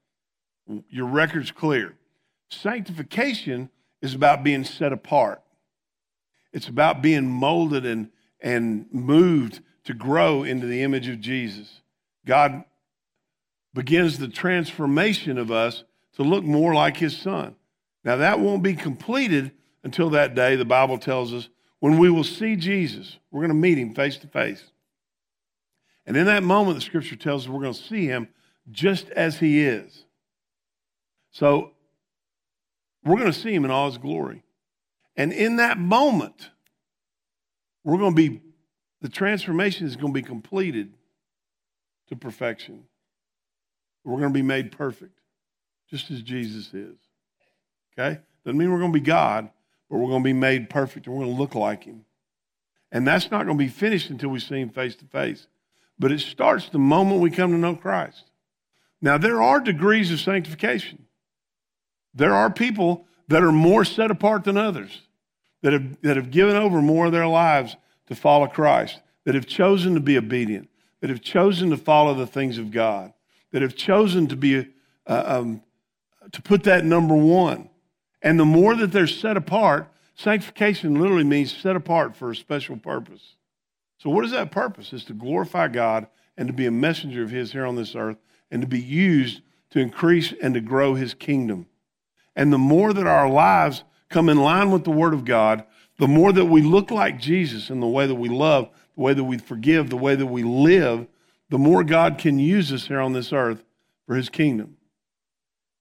Your 0.89 1.07
record's 1.07 1.51
clear. 1.51 1.95
Sanctification 2.49 3.69
is 4.01 4.13
about 4.13 4.43
being 4.43 4.63
set 4.63 4.93
apart. 4.93 5.41
It's 6.53 6.67
about 6.67 7.01
being 7.01 7.27
molded 7.27 7.85
and, 7.85 8.09
and 8.39 8.85
moved 8.91 9.61
to 9.85 9.93
grow 9.93 10.43
into 10.43 10.67
the 10.67 10.83
image 10.83 11.07
of 11.07 11.19
Jesus. 11.19 11.81
God 12.25 12.63
begins 13.75 14.17
the 14.17 14.27
transformation 14.27 15.37
of 15.37 15.51
us 15.51 15.83
to 16.15 16.23
look 16.23 16.43
more 16.43 16.73
like 16.73 16.97
his 16.97 17.15
son. 17.15 17.55
Now, 18.03 18.15
that 18.15 18.39
won't 18.39 18.63
be 18.63 18.73
completed 18.73 19.51
until 19.83 20.09
that 20.11 20.33
day, 20.33 20.55
the 20.55 20.65
Bible 20.65 20.97
tells 20.97 21.33
us, 21.33 21.49
when 21.79 21.99
we 21.99 22.09
will 22.09 22.23
see 22.23 22.55
Jesus. 22.55 23.19
We're 23.29 23.41
going 23.41 23.49
to 23.49 23.53
meet 23.53 23.77
him 23.77 23.93
face 23.93 24.17
to 24.17 24.27
face. 24.27 24.63
And 26.07 26.15
in 26.15 26.25
that 26.25 26.41
moment, 26.41 26.75
the 26.75 26.81
scripture 26.81 27.15
tells 27.15 27.43
us 27.43 27.49
we're 27.49 27.61
going 27.61 27.73
to 27.73 27.83
see 27.83 28.05
him 28.07 28.29
just 28.71 29.09
as 29.09 29.39
he 29.39 29.63
is. 29.63 30.05
So 31.31 31.73
we're 33.03 33.17
going 33.17 33.31
to 33.31 33.39
see 33.39 33.53
him 33.53 33.65
in 33.65 33.71
all 33.71 33.89
his 33.89 33.97
glory. 33.97 34.43
And 35.15 35.33
in 35.33 35.57
that 35.57 35.77
moment, 35.77 36.49
we're 37.83 37.97
going 37.97 38.15
to 38.15 38.29
be, 38.29 38.41
the 39.01 39.09
transformation 39.09 39.85
is 39.85 39.95
going 39.95 40.13
to 40.13 40.19
be 40.19 40.25
completed 40.25 40.93
to 42.07 42.15
perfection. 42.15 42.85
We're 44.05 44.19
going 44.19 44.33
to 44.33 44.37
be 44.37 44.43
made 44.43 44.71
perfect, 44.71 45.19
just 45.89 46.11
as 46.11 46.21
Jesus 46.21 46.73
is. 46.73 46.95
Okay? 47.93 48.19
Doesn't 48.45 48.57
mean 48.57 48.71
we're 48.71 48.79
going 48.79 48.93
to 48.93 48.99
be 48.99 49.05
God, 49.05 49.49
but 49.89 49.97
we're 49.97 50.09
going 50.09 50.21
to 50.21 50.27
be 50.27 50.33
made 50.33 50.69
perfect 50.69 51.07
and 51.07 51.15
we're 51.15 51.23
going 51.23 51.35
to 51.35 51.41
look 51.41 51.55
like 51.55 51.83
him. 51.83 52.05
And 52.91 53.05
that's 53.05 53.31
not 53.31 53.45
going 53.45 53.57
to 53.57 53.63
be 53.63 53.69
finished 53.69 54.09
until 54.09 54.29
we 54.29 54.39
see 54.39 54.59
him 54.61 54.69
face 54.69 54.95
to 54.97 55.05
face. 55.05 55.47
But 55.97 56.11
it 56.11 56.19
starts 56.19 56.69
the 56.69 56.79
moment 56.79 57.21
we 57.21 57.31
come 57.31 57.51
to 57.51 57.57
know 57.57 57.75
Christ. 57.75 58.29
Now, 59.01 59.17
there 59.17 59.41
are 59.41 59.59
degrees 59.59 60.11
of 60.11 60.19
sanctification. 60.19 61.05
There 62.13 62.33
are 62.33 62.49
people 62.49 63.05
that 63.27 63.43
are 63.43 63.51
more 63.51 63.85
set 63.85 64.11
apart 64.11 64.43
than 64.43 64.57
others, 64.57 65.01
that 65.61 65.73
have, 65.73 66.01
that 66.01 66.15
have 66.15 66.31
given 66.31 66.55
over 66.55 66.81
more 66.81 67.07
of 67.07 67.11
their 67.11 67.27
lives 67.27 67.75
to 68.07 68.15
follow 68.15 68.47
Christ, 68.47 69.01
that 69.23 69.35
have 69.35 69.47
chosen 69.47 69.95
to 69.95 69.99
be 69.99 70.17
obedient, 70.17 70.69
that 71.01 71.09
have 71.09 71.21
chosen 71.21 71.71
to 71.71 71.77
follow 71.77 72.13
the 72.13 72.27
things 72.27 72.57
of 72.57 72.71
God, 72.71 73.13
that 73.55 73.61
have 73.61 73.77
chosen 73.77 74.27
to 74.27 74.35
be 74.35 74.67
uh, 75.07 75.23
um, 75.25 75.63
to 76.33 76.41
put 76.41 76.63
that 76.63 76.83
number 76.83 77.15
one. 77.15 77.69
And 78.21 78.37
the 78.37 78.43
more 78.43 78.75
that 78.75 78.91
they're 78.91 79.07
set 79.07 79.37
apart, 79.37 79.89
sanctification 80.13 80.99
literally 80.99 81.23
means 81.23 81.55
set 81.55 81.77
apart 81.77 82.17
for 82.17 82.29
a 82.29 82.35
special 82.35 82.75
purpose. 82.75 83.37
So, 83.97 84.09
what 84.09 84.25
is 84.25 84.31
that 84.31 84.51
purpose? 84.51 84.91
Is 84.91 85.05
to 85.05 85.13
glorify 85.13 85.69
God 85.69 86.07
and 86.35 86.49
to 86.49 86.53
be 86.53 86.65
a 86.65 86.71
messenger 86.71 87.23
of 87.23 87.29
His 87.29 87.53
here 87.53 87.65
on 87.65 87.77
this 87.77 87.95
earth 87.95 88.17
and 88.51 88.61
to 88.61 88.67
be 88.67 88.81
used 88.81 89.39
to 89.69 89.79
increase 89.79 90.33
and 90.41 90.53
to 90.53 90.59
grow 90.59 90.95
His 90.95 91.13
kingdom. 91.13 91.67
And 92.35 92.51
the 92.51 92.57
more 92.57 92.91
that 92.91 93.07
our 93.07 93.29
lives 93.29 93.85
come 94.09 94.27
in 94.27 94.35
line 94.35 94.69
with 94.69 94.83
the 94.83 94.91
Word 94.91 95.13
of 95.13 95.23
God, 95.23 95.63
the 95.97 96.09
more 96.09 96.33
that 96.33 96.43
we 96.43 96.61
look 96.61 96.91
like 96.91 97.21
Jesus 97.21 97.69
in 97.69 97.79
the 97.79 97.87
way 97.87 98.05
that 98.05 98.15
we 98.15 98.27
love, 98.27 98.69
the 98.97 99.01
way 99.01 99.13
that 99.13 99.23
we 99.23 99.37
forgive, 99.37 99.89
the 99.89 99.95
way 99.95 100.15
that 100.15 100.25
we 100.25 100.43
live, 100.43 101.07
the 101.49 101.57
more 101.57 101.83
God 101.83 102.17
can 102.17 102.39
use 102.39 102.71
us 102.71 102.87
here 102.87 102.99
on 102.99 103.13
this 103.13 103.31
earth 103.31 103.63
for 104.05 104.15
His 104.15 104.29
kingdom. 104.29 104.77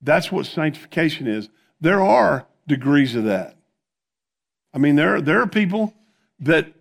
That's 0.02 0.30
what 0.30 0.46
sanctification 0.46 1.26
is. 1.26 1.48
There 1.80 2.02
are 2.02 2.46
degrees 2.66 3.14
of 3.14 3.24
that. 3.24 3.56
I 4.72 4.78
mean, 4.78 4.96
there, 4.96 5.20
there 5.20 5.40
are 5.40 5.46
people 5.46 5.94
that 6.40 6.72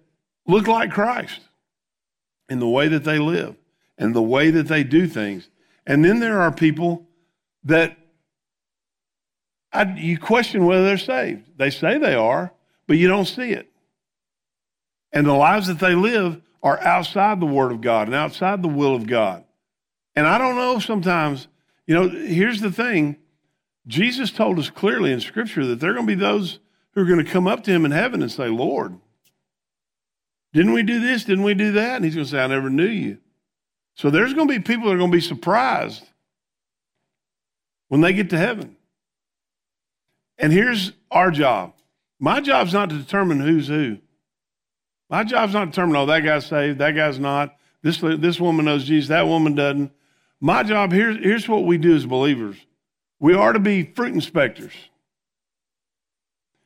look 0.45 0.67
like 0.67 0.91
Christ 0.91 1.39
in 2.49 2.59
the 2.59 2.67
way 2.67 2.87
that 2.87 3.03
they 3.03 3.19
live 3.19 3.55
and 3.97 4.13
the 4.13 4.21
way 4.21 4.49
that 4.51 4.67
they 4.67 4.83
do 4.83 5.07
things. 5.07 5.49
And 5.85 6.03
then 6.03 6.19
there 6.19 6.41
are 6.41 6.51
people 6.51 7.07
that 7.63 7.97
I, 9.71 9.83
you 9.95 10.19
question 10.19 10.65
whether 10.65 10.83
they're 10.83 10.97
saved. 10.97 11.57
They 11.57 11.71
say 11.71 11.97
they 11.97 12.13
are, 12.13 12.53
but 12.87 12.97
you 12.97 13.07
don't 13.07 13.25
see 13.25 13.51
it. 13.51 13.69
And 15.11 15.25
the 15.25 15.33
lives 15.33 15.67
that 15.67 15.79
they 15.79 15.95
live 15.95 16.41
are 16.63 16.81
outside 16.81 17.39
the 17.39 17.45
Word 17.45 17.71
of 17.71 17.81
God 17.81 18.07
and 18.07 18.15
outside 18.15 18.63
the 18.63 18.69
will 18.69 18.95
of 18.95 19.05
God. 19.05 19.43
And 20.15 20.25
I 20.25 20.37
don't 20.37 20.55
know 20.55 20.79
sometimes, 20.79 21.47
you 21.85 21.93
know, 21.93 22.07
here's 22.07 22.61
the 22.61 22.71
thing 22.71 23.17
Jesus 23.85 24.31
told 24.31 24.57
us 24.57 24.69
clearly 24.69 25.11
in 25.11 25.19
Scripture 25.19 25.65
that 25.67 25.81
there 25.81 25.91
are 25.91 25.93
going 25.93 26.07
to 26.07 26.15
be 26.15 26.19
those 26.19 26.59
who 26.91 27.01
are 27.01 27.05
going 27.05 27.23
to 27.23 27.29
come 27.29 27.47
up 27.47 27.63
to 27.65 27.71
Him 27.71 27.83
in 27.85 27.91
heaven 27.91 28.21
and 28.21 28.31
say, 28.31 28.47
Lord, 28.47 28.97
didn't 30.53 30.73
we 30.73 30.83
do 30.83 30.99
this? 30.99 31.25
Didn't 31.25 31.43
we 31.43 31.55
do 31.55 31.73
that? 31.73 31.97
And 31.97 32.05
he's 32.05 32.15
going 32.15 32.25
to 32.25 32.31
say, 32.31 32.39
I 32.39 32.47
never 32.47 32.69
knew 32.69 32.87
you. 32.87 33.17
So 33.95 34.09
there's 34.09 34.33
going 34.33 34.47
to 34.47 34.53
be 34.53 34.59
people 34.59 34.87
that 34.87 34.95
are 34.95 34.99
going 34.99 35.11
to 35.11 35.17
be 35.17 35.21
surprised 35.21 36.03
when 37.89 38.01
they 38.01 38.13
get 38.13 38.29
to 38.29 38.37
heaven. 38.37 38.75
And 40.37 40.53
here's 40.53 40.93
our 41.11 41.31
job. 41.31 41.73
My 42.19 42.39
job's 42.39 42.73
not 42.73 42.89
to 42.89 42.97
determine 42.97 43.39
who's 43.39 43.67
who. 43.67 43.97
My 45.13 45.23
job's 45.23 45.53
not 45.53 45.65
to 45.65 45.69
determine, 45.69 45.95
oh, 45.95 46.07
that 46.07 46.21
guy's 46.21 46.47
saved, 46.47 46.79
that 46.79 46.95
guy's 46.95 47.19
not. 47.19 47.55
This, 47.83 47.99
this 47.99 48.39
woman 48.39 48.65
knows 48.65 48.83
Jesus, 48.83 49.09
that 49.09 49.27
woman 49.27 49.53
doesn't. 49.53 49.91
My 50.41 50.63
job, 50.63 50.91
here's, 50.91 51.17
here's 51.17 51.47
what 51.47 51.65
we 51.65 51.77
do 51.77 51.95
as 51.95 52.07
believers. 52.07 52.57
We 53.19 53.35
are 53.35 53.53
to 53.53 53.59
be 53.59 53.83
fruit 53.83 54.15
inspectors. 54.15 54.73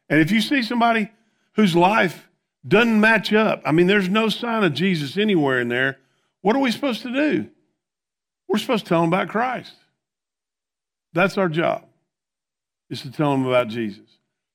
And 0.07 0.21
if 0.21 0.31
you 0.31 0.39
see 0.39 0.63
somebody 0.63 1.12
whose 1.55 1.75
life 1.75 2.29
doesn't 2.65 3.01
match 3.01 3.33
up. 3.33 3.63
I 3.65 3.73
mean, 3.73 3.88
there's 3.88 4.07
no 4.07 4.29
sign 4.29 4.63
of 4.63 4.73
Jesus 4.73 5.17
anywhere 5.17 5.60
in 5.60 5.67
there. 5.67 5.97
What 6.39 6.55
are 6.55 6.60
we 6.60 6.71
supposed 6.71 7.01
to 7.01 7.12
do? 7.12 7.49
We're 8.47 8.60
supposed 8.60 8.86
to 8.86 8.89
tell 8.89 9.01
them 9.01 9.10
about 9.10 9.27
Christ. 9.27 9.73
That's 11.12 11.38
our 11.38 11.49
job, 11.49 11.83
is 12.89 13.01
to 13.01 13.12
tell 13.12 13.31
them 13.31 13.45
about 13.45 13.67
Jesus. 13.67 14.07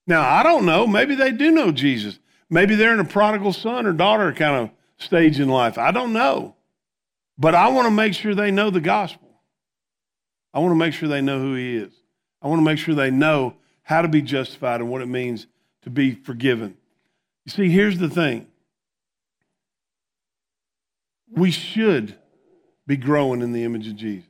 Now, 0.06 0.22
I 0.22 0.42
don't 0.42 0.64
know. 0.64 0.86
Maybe 0.86 1.14
they 1.14 1.30
do 1.30 1.50
know 1.50 1.72
Jesus. 1.72 2.18
Maybe 2.52 2.74
they're 2.74 2.92
in 2.92 3.00
a 3.00 3.04
prodigal 3.04 3.54
son 3.54 3.86
or 3.86 3.94
daughter 3.94 4.30
kind 4.30 4.56
of 4.56 4.70
stage 5.02 5.40
in 5.40 5.48
life. 5.48 5.78
I 5.78 5.90
don't 5.90 6.12
know. 6.12 6.54
But 7.38 7.54
I 7.54 7.68
want 7.68 7.86
to 7.86 7.90
make 7.90 8.12
sure 8.12 8.34
they 8.34 8.50
know 8.50 8.68
the 8.68 8.78
gospel. 8.78 9.40
I 10.52 10.58
want 10.58 10.72
to 10.72 10.76
make 10.76 10.92
sure 10.92 11.08
they 11.08 11.22
know 11.22 11.38
who 11.40 11.54
he 11.54 11.78
is. 11.78 11.94
I 12.42 12.48
want 12.48 12.60
to 12.60 12.64
make 12.64 12.78
sure 12.78 12.94
they 12.94 13.10
know 13.10 13.54
how 13.84 14.02
to 14.02 14.08
be 14.08 14.20
justified 14.20 14.82
and 14.82 14.90
what 14.90 15.00
it 15.00 15.06
means 15.06 15.46
to 15.84 15.88
be 15.88 16.14
forgiven. 16.14 16.76
You 17.46 17.52
see, 17.52 17.70
here's 17.70 17.96
the 17.96 18.10
thing 18.10 18.46
we 21.30 21.50
should 21.50 22.16
be 22.86 22.98
growing 22.98 23.40
in 23.40 23.52
the 23.52 23.64
image 23.64 23.88
of 23.88 23.96
Jesus. 23.96 24.28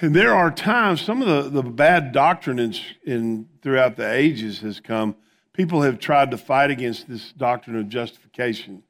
And 0.00 0.16
there 0.16 0.34
are 0.34 0.50
times, 0.50 1.00
some 1.00 1.22
of 1.22 1.28
the, 1.28 1.62
the 1.62 1.70
bad 1.70 2.10
doctrine 2.10 2.58
in, 2.58 2.74
in, 3.06 3.48
throughout 3.62 3.96
the 3.96 4.10
ages 4.10 4.58
has 4.62 4.80
come. 4.80 5.14
People 5.54 5.82
have 5.82 6.00
tried 6.00 6.32
to 6.32 6.36
fight 6.36 6.70
against 6.70 7.08
this 7.08 7.32
doctrine 7.32 7.76
of 7.76 7.88
justification 7.88 8.82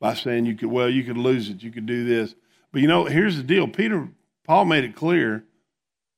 by 0.00 0.14
saying 0.14 0.46
you 0.46 0.54
could, 0.54 0.70
well, 0.70 0.88
you 0.88 1.02
could 1.02 1.18
lose 1.18 1.50
it, 1.50 1.62
you 1.62 1.70
could 1.70 1.86
do 1.86 2.04
this. 2.04 2.34
But 2.72 2.82
you 2.82 2.88
know, 2.88 3.04
here's 3.04 3.36
the 3.36 3.42
deal. 3.42 3.68
Peter, 3.68 4.08
Paul 4.44 4.64
made 4.64 4.84
it 4.84 4.94
clear 4.94 5.44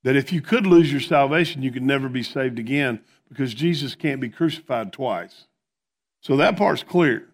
that 0.03 0.15
if 0.15 0.31
you 0.31 0.41
could 0.41 0.67
lose 0.67 0.91
your 0.91 1.01
salvation, 1.01 1.63
you 1.63 1.71
could 1.71 1.83
never 1.83 2.07
be 2.07 2.23
saved 2.23 2.59
again 2.59 3.01
because 3.27 3.53
Jesus 3.53 3.95
can't 3.95 4.21
be 4.21 4.29
crucified 4.29 4.93
twice. 4.93 5.45
So 6.21 6.37
that 6.37 6.57
part's 6.57 6.83
clear. 6.83 7.27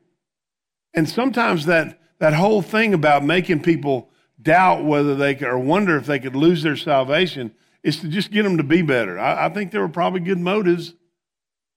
And 0.93 1.10
sometimes 1.10 1.65
that, 1.65 1.99
that 2.19 2.34
whole 2.34 2.62
thing 2.62 2.93
about 2.93 3.26
making 3.26 3.62
people 3.62 4.10
doubt 4.41 4.86
whether 4.86 5.15
they 5.15 5.36
could 5.36 5.47
or 5.47 5.58
wonder 5.58 5.97
if 5.97 6.06
they 6.06 6.19
could 6.19 6.36
lose 6.36 6.63
their 6.63 6.76
salvation 6.76 7.54
is 7.84 7.99
to 7.99 8.08
just 8.08 8.32
get 8.32 8.43
them 8.43 8.58
to 8.58 8.63
be 8.63 8.82
better. 8.82 9.19
I, 9.19 9.45
I 9.45 9.49
think 9.49 9.71
there 9.71 9.82
were 9.82 9.89
probably 9.89 10.21
good 10.21 10.39
motives 10.39 10.93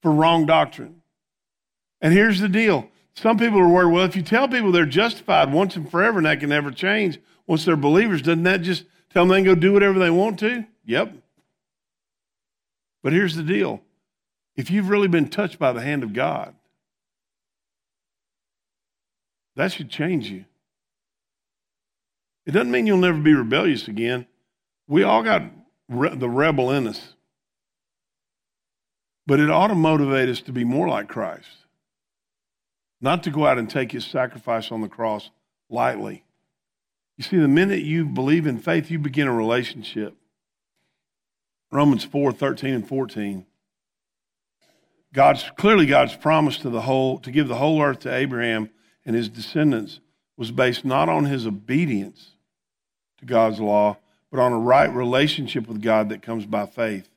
for 0.06 0.12
wrong 0.12 0.46
doctrine. 0.46 1.02
And 2.00 2.14
here's 2.14 2.38
the 2.38 2.48
deal 2.48 2.88
some 3.16 3.38
people 3.38 3.58
are 3.58 3.66
worried, 3.66 3.92
well, 3.92 4.04
if 4.04 4.14
you 4.14 4.22
tell 4.22 4.46
people 4.46 4.70
they're 4.70 4.86
justified 4.86 5.52
once 5.52 5.74
and 5.74 5.90
forever 5.90 6.18
and 6.18 6.26
that 6.26 6.38
can 6.38 6.50
never 6.50 6.70
change, 6.70 7.18
once 7.48 7.64
they're 7.64 7.74
believers, 7.74 8.22
doesn't 8.22 8.44
that 8.44 8.62
just 8.62 8.84
tell 9.10 9.24
them 9.24 9.30
they 9.30 9.38
can 9.38 9.44
go 9.46 9.60
do 9.60 9.72
whatever 9.72 9.98
they 9.98 10.10
want 10.10 10.38
to? 10.38 10.64
Yep. 10.84 11.12
But 13.02 13.14
here's 13.14 13.34
the 13.34 13.42
deal 13.42 13.82
if 14.54 14.70
you've 14.70 14.90
really 14.90 15.08
been 15.08 15.28
touched 15.28 15.58
by 15.58 15.72
the 15.72 15.80
hand 15.80 16.04
of 16.04 16.12
God, 16.12 16.54
that 19.56 19.72
should 19.72 19.90
change 19.90 20.30
you. 20.30 20.44
It 22.46 22.52
doesn't 22.52 22.70
mean 22.70 22.86
you'll 22.86 22.98
never 22.98 23.18
be 23.18 23.34
rebellious 23.34 23.88
again. 23.88 24.28
We 24.86 25.02
all 25.02 25.24
got 25.24 25.42
re- 25.88 26.14
the 26.14 26.30
rebel 26.30 26.70
in 26.70 26.86
us. 26.86 27.15
But 29.26 29.40
it 29.40 29.50
ought 29.50 29.68
to 29.68 29.74
motivate 29.74 30.28
us 30.28 30.40
to 30.42 30.52
be 30.52 30.64
more 30.64 30.88
like 30.88 31.08
Christ, 31.08 31.48
not 33.00 33.22
to 33.24 33.30
go 33.30 33.46
out 33.46 33.58
and 33.58 33.68
take 33.68 33.92
his 33.92 34.06
sacrifice 34.06 34.70
on 34.70 34.80
the 34.82 34.88
cross 34.88 35.30
lightly. 35.68 36.24
You 37.16 37.24
see, 37.24 37.38
the 37.38 37.48
minute 37.48 37.82
you 37.82 38.04
believe 38.04 38.46
in 38.46 38.58
faith, 38.58 38.90
you 38.90 38.98
begin 38.98 39.26
a 39.26 39.32
relationship. 39.32 40.14
Romans 41.72 42.04
4 42.04 42.32
13 42.32 42.74
and 42.74 42.88
14. 42.88 43.46
God's 45.12 45.50
clearly 45.56 45.86
God's 45.86 46.14
promise 46.14 46.58
to 46.58 46.70
the 46.70 46.82
whole 46.82 47.18
to 47.20 47.30
give 47.30 47.48
the 47.48 47.56
whole 47.56 47.82
earth 47.82 48.00
to 48.00 48.14
Abraham 48.14 48.70
and 49.04 49.16
his 49.16 49.28
descendants 49.28 50.00
was 50.36 50.50
based 50.50 50.84
not 50.84 51.08
on 51.08 51.24
his 51.24 51.46
obedience 51.46 52.32
to 53.18 53.24
God's 53.24 53.60
law, 53.60 53.96
but 54.30 54.40
on 54.40 54.52
a 54.52 54.58
right 54.58 54.92
relationship 54.92 55.66
with 55.66 55.80
God 55.80 56.10
that 56.10 56.20
comes 56.20 56.44
by 56.44 56.66
faith. 56.66 57.08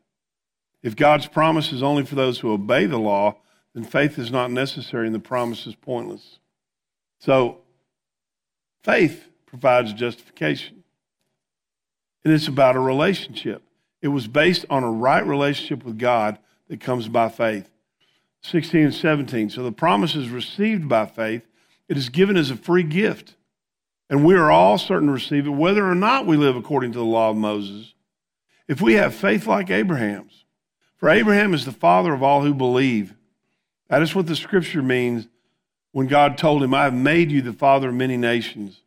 If 0.82 0.96
God's 0.96 1.28
promise 1.28 1.72
is 1.72 1.84
only 1.84 2.06
for 2.06 2.16
those 2.16 2.40
who 2.40 2.52
obey 2.52 2.86
the 2.86 2.98
law, 2.98 3.38
then 3.74 3.84
faith 3.84 4.18
is 4.18 4.32
not 4.32 4.52
necessary 4.52 5.06
and 5.06 5.16
the 5.16 5.20
promise 5.20 5.68
is 5.68 5.76
pointless. 5.76 6.40
So, 7.20 7.60
faith 8.84 9.28
provides 9.46 9.94
justification. 9.94 10.84
And 12.24 12.34
it's 12.34 12.48
about 12.48 12.76
a 12.76 12.80
relationship. 12.80 13.64
It 14.02 14.10
was 14.10 14.28
based 14.28 14.66
on 14.70 14.84
a 14.84 14.92
right 14.92 15.26
relationship 15.26 15.84
with 15.84 15.98
God 15.98 16.40
that 16.68 16.80
comes 16.80 17.08
by 17.08 17.30
faith. 17.30 17.70
16 18.44 18.86
and 18.86 18.94
17. 18.94 19.50
So 19.50 19.64
the 19.64 19.72
promise 19.72 20.16
is 20.16 20.30
received 20.30 20.88
by 20.88 21.06
faith, 21.06 21.46
it 21.88 21.98
is 21.98 22.10
given 22.10 22.38
as 22.38 22.52
a 22.52 22.56
free 22.56 22.84
gift. 22.84 23.36
And 24.10 24.26
we 24.26 24.36
are 24.36 24.50
all 24.50 24.78
certain 24.78 25.08
to 25.08 25.14
receive 25.14 25.46
it, 25.46 25.52
whether 25.52 25.86
or 25.86 25.96
not 25.96 26.26
we 26.26 26.38
live 26.38 26.56
according 26.56 26.94
to 26.94 26.98
the 26.98 27.06
law 27.06 27.30
of 27.30 27.38
Moses. 27.38 27.94
If 28.68 28.82
we 28.82 28.94
have 28.94 29.14
faith 29.14 29.46
like 29.46 29.70
Abraham's, 29.70 30.39
for 31.00 31.10
Abraham 31.10 31.54
is 31.54 31.66
the 31.66 31.72
father 31.72 32.14
of 32.14 32.22
all 32.22 32.42
who 32.42 32.54
believe. 32.54 33.16
That 33.88 34.02
is 34.02 34.14
what 34.14 34.28
the 34.28 34.36
scripture 34.36 34.84
means 34.84 35.28
when 35.92 36.08
God 36.08 36.38
told 36.38 36.62
him, 36.62 36.74
I 36.74 36.84
have 36.84 36.94
made 36.94 37.32
you 37.32 37.42
the 37.42 37.54
father 37.54 37.90
of 37.90 37.96
many 37.96 38.18
nations. 38.18 38.82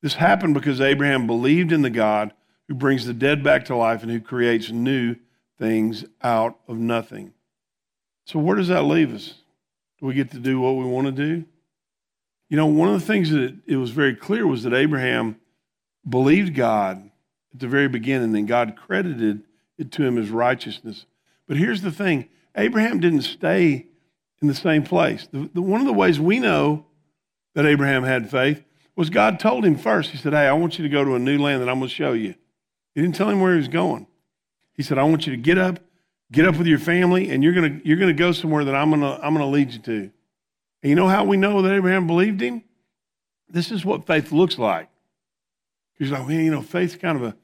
This 0.00 0.14
happened 0.14 0.54
because 0.54 0.80
Abraham 0.80 1.26
believed 1.26 1.72
in 1.72 1.82
the 1.82 1.90
God 1.90 2.32
who 2.68 2.74
brings 2.74 3.04
the 3.04 3.12
dead 3.12 3.42
back 3.42 3.64
to 3.66 3.76
life 3.76 4.02
and 4.02 4.10
who 4.10 4.20
creates 4.20 4.70
new 4.70 5.16
things 5.58 6.04
out 6.22 6.58
of 6.68 6.78
nothing. 6.78 7.34
So, 8.24 8.38
where 8.38 8.56
does 8.56 8.68
that 8.68 8.82
leave 8.82 9.12
us? 9.12 9.34
Do 9.98 10.06
we 10.06 10.14
get 10.14 10.30
to 10.30 10.38
do 10.38 10.60
what 10.60 10.76
we 10.76 10.84
want 10.84 11.06
to 11.06 11.12
do? 11.12 11.44
You 12.48 12.56
know, 12.56 12.66
one 12.66 12.88
of 12.88 13.00
the 13.00 13.06
things 13.06 13.30
that 13.30 13.56
it 13.66 13.76
was 13.76 13.90
very 13.90 14.14
clear 14.14 14.46
was 14.46 14.62
that 14.62 14.72
Abraham 14.72 15.36
believed 16.08 16.54
God 16.54 17.10
at 17.52 17.60
the 17.60 17.68
very 17.68 17.88
beginning, 17.88 18.34
and 18.36 18.48
God 18.48 18.76
credited 18.76 19.42
it 19.78 19.92
to 19.92 20.04
him 20.04 20.16
as 20.16 20.30
righteousness. 20.30 21.06
But 21.50 21.56
here's 21.56 21.82
the 21.82 21.90
thing 21.90 22.28
Abraham 22.56 23.00
didn't 23.00 23.22
stay 23.22 23.88
in 24.40 24.46
the 24.46 24.54
same 24.54 24.84
place. 24.84 25.26
The, 25.32 25.50
the, 25.52 25.60
one 25.60 25.80
of 25.80 25.86
the 25.88 25.92
ways 25.92 26.20
we 26.20 26.38
know 26.38 26.86
that 27.56 27.66
Abraham 27.66 28.04
had 28.04 28.30
faith 28.30 28.62
was 28.94 29.10
God 29.10 29.40
told 29.40 29.64
him 29.64 29.76
first. 29.76 30.12
He 30.12 30.16
said, 30.16 30.32
Hey, 30.32 30.46
I 30.46 30.52
want 30.52 30.78
you 30.78 30.84
to 30.84 30.88
go 30.88 31.04
to 31.04 31.16
a 31.16 31.18
new 31.18 31.38
land 31.38 31.60
that 31.60 31.68
I'm 31.68 31.80
going 31.80 31.88
to 31.88 31.94
show 31.94 32.12
you. 32.12 32.36
He 32.94 33.00
didn't 33.02 33.16
tell 33.16 33.28
him 33.28 33.40
where 33.40 33.50
he 33.50 33.58
was 33.58 33.66
going. 33.66 34.06
He 34.74 34.84
said, 34.84 34.96
I 34.96 35.02
want 35.02 35.26
you 35.26 35.34
to 35.34 35.42
get 35.42 35.58
up, 35.58 35.80
get 36.30 36.46
up 36.46 36.56
with 36.56 36.68
your 36.68 36.78
family, 36.78 37.30
and 37.30 37.42
you're 37.42 37.52
going 37.52 37.80
to, 37.80 37.88
you're 37.88 37.98
going 37.98 38.14
to 38.14 38.18
go 38.18 38.30
somewhere 38.30 38.64
that 38.64 38.76
I'm 38.76 38.90
going 38.90 39.02
to, 39.02 39.16
I'm 39.20 39.34
going 39.34 39.44
to 39.44 39.46
lead 39.46 39.72
you 39.72 39.80
to. 39.80 40.12
And 40.82 40.90
you 40.90 40.94
know 40.94 41.08
how 41.08 41.24
we 41.24 41.36
know 41.36 41.62
that 41.62 41.74
Abraham 41.74 42.06
believed 42.06 42.40
him? 42.40 42.62
This 43.48 43.72
is 43.72 43.84
what 43.84 44.06
faith 44.06 44.30
looks 44.30 44.56
like. 44.56 44.88
He's 45.98 46.12
like, 46.12 46.28
man, 46.28 46.44
you 46.44 46.52
know, 46.52 46.62
faith's 46.62 46.94
kind 46.94 47.16
of 47.16 47.24
a, 47.24 47.36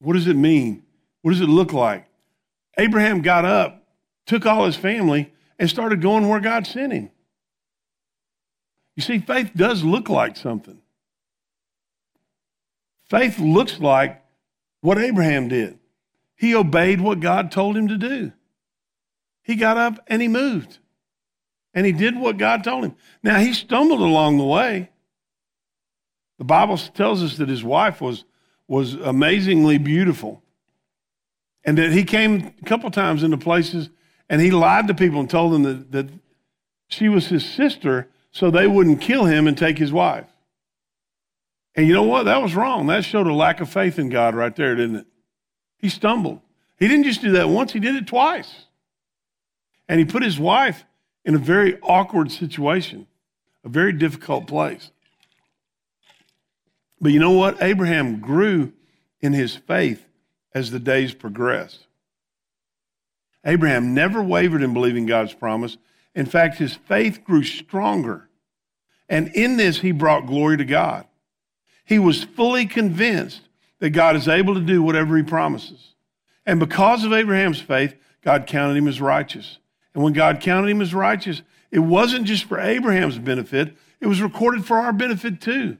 what 0.00 0.12
does 0.12 0.26
it 0.26 0.36
mean? 0.36 0.82
What 1.22 1.30
does 1.30 1.40
it 1.40 1.48
look 1.48 1.72
like? 1.72 2.06
Abraham 2.78 3.22
got 3.22 3.44
up, 3.44 3.86
took 4.26 4.46
all 4.46 4.66
his 4.66 4.76
family, 4.76 5.32
and 5.58 5.68
started 5.68 6.00
going 6.00 6.28
where 6.28 6.40
God 6.40 6.66
sent 6.66 6.92
him. 6.92 7.10
You 8.94 9.02
see, 9.02 9.18
faith 9.18 9.52
does 9.54 9.84
look 9.84 10.08
like 10.08 10.36
something. 10.36 10.78
Faith 13.04 13.38
looks 13.38 13.78
like 13.78 14.22
what 14.80 14.98
Abraham 14.98 15.48
did. 15.48 15.78
He 16.34 16.54
obeyed 16.54 17.00
what 17.00 17.20
God 17.20 17.50
told 17.50 17.76
him 17.76 17.88
to 17.88 17.96
do. 17.96 18.32
He 19.42 19.54
got 19.54 19.76
up 19.76 20.02
and 20.08 20.20
he 20.20 20.28
moved. 20.28 20.78
And 21.72 21.86
he 21.86 21.92
did 21.92 22.18
what 22.18 22.38
God 22.38 22.64
told 22.64 22.84
him. 22.84 22.96
Now, 23.22 23.38
he 23.38 23.52
stumbled 23.52 24.00
along 24.00 24.38
the 24.38 24.44
way. 24.44 24.90
The 26.38 26.44
Bible 26.44 26.78
tells 26.78 27.22
us 27.22 27.36
that 27.36 27.48
his 27.48 27.62
wife 27.62 28.00
was, 28.00 28.24
was 28.66 28.94
amazingly 28.94 29.78
beautiful. 29.78 30.42
And 31.66 31.76
that 31.78 31.92
he 31.92 32.04
came 32.04 32.54
a 32.62 32.64
couple 32.64 32.90
times 32.90 33.24
into 33.24 33.36
places 33.36 33.90
and 34.30 34.40
he 34.40 34.52
lied 34.52 34.86
to 34.86 34.94
people 34.94 35.20
and 35.20 35.28
told 35.28 35.52
them 35.52 35.64
that, 35.64 35.92
that 35.92 36.08
she 36.88 37.08
was 37.08 37.26
his 37.26 37.44
sister 37.44 38.08
so 38.30 38.50
they 38.50 38.68
wouldn't 38.68 39.00
kill 39.00 39.24
him 39.24 39.48
and 39.48 39.58
take 39.58 39.76
his 39.76 39.92
wife. 39.92 40.28
And 41.74 41.86
you 41.86 41.92
know 41.92 42.04
what? 42.04 42.24
That 42.24 42.40
was 42.40 42.54
wrong. 42.54 42.86
That 42.86 43.04
showed 43.04 43.26
a 43.26 43.34
lack 43.34 43.60
of 43.60 43.68
faith 43.68 43.98
in 43.98 44.08
God 44.08 44.34
right 44.34 44.54
there, 44.54 44.76
didn't 44.76 44.96
it? 44.96 45.06
He 45.78 45.88
stumbled. 45.88 46.40
He 46.78 46.88
didn't 46.88 47.04
just 47.04 47.20
do 47.20 47.32
that 47.32 47.48
once, 47.48 47.72
he 47.72 47.80
did 47.80 47.96
it 47.96 48.06
twice. 48.06 48.66
And 49.88 49.98
he 49.98 50.04
put 50.06 50.22
his 50.22 50.38
wife 50.38 50.84
in 51.24 51.34
a 51.34 51.38
very 51.38 51.78
awkward 51.80 52.30
situation, 52.30 53.06
a 53.64 53.68
very 53.68 53.92
difficult 53.92 54.46
place. 54.46 54.90
But 57.00 57.12
you 57.12 57.18
know 57.18 57.32
what? 57.32 57.62
Abraham 57.62 58.20
grew 58.20 58.72
in 59.20 59.32
his 59.32 59.56
faith 59.56 60.05
as 60.56 60.70
the 60.70 60.80
days 60.80 61.12
progressed. 61.12 61.86
Abraham 63.44 63.92
never 63.92 64.22
wavered 64.22 64.62
in 64.62 64.72
believing 64.72 65.04
God's 65.04 65.34
promise. 65.34 65.76
In 66.14 66.24
fact, 66.24 66.56
his 66.56 66.72
faith 66.72 67.22
grew 67.24 67.44
stronger. 67.44 68.30
And 69.06 69.28
in 69.34 69.58
this, 69.58 69.80
he 69.80 69.92
brought 69.92 70.26
glory 70.26 70.56
to 70.56 70.64
God. 70.64 71.06
He 71.84 71.98
was 71.98 72.24
fully 72.24 72.64
convinced 72.64 73.42
that 73.80 73.90
God 73.90 74.16
is 74.16 74.28
able 74.28 74.54
to 74.54 74.62
do 74.62 74.82
whatever 74.82 75.18
he 75.18 75.22
promises. 75.22 75.92
And 76.46 76.58
because 76.58 77.04
of 77.04 77.12
Abraham's 77.12 77.60
faith, 77.60 77.94
God 78.22 78.46
counted 78.46 78.78
him 78.78 78.88
as 78.88 78.98
righteous. 78.98 79.58
And 79.92 80.02
when 80.02 80.14
God 80.14 80.40
counted 80.40 80.70
him 80.70 80.80
as 80.80 80.94
righteous, 80.94 81.42
it 81.70 81.80
wasn't 81.80 82.24
just 82.24 82.44
for 82.44 82.58
Abraham's 82.58 83.18
benefit, 83.18 83.76
it 84.00 84.06
was 84.06 84.22
recorded 84.22 84.64
for 84.64 84.78
our 84.78 84.94
benefit 84.94 85.38
too, 85.38 85.76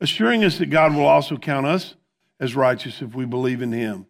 assuring 0.00 0.42
us 0.42 0.58
that 0.58 0.66
God 0.66 0.96
will 0.96 1.06
also 1.06 1.36
count 1.36 1.66
us 1.66 1.94
as 2.42 2.56
righteous 2.56 3.00
if 3.00 3.14
we 3.14 3.24
believe 3.24 3.62
in 3.62 3.70
him, 3.70 4.04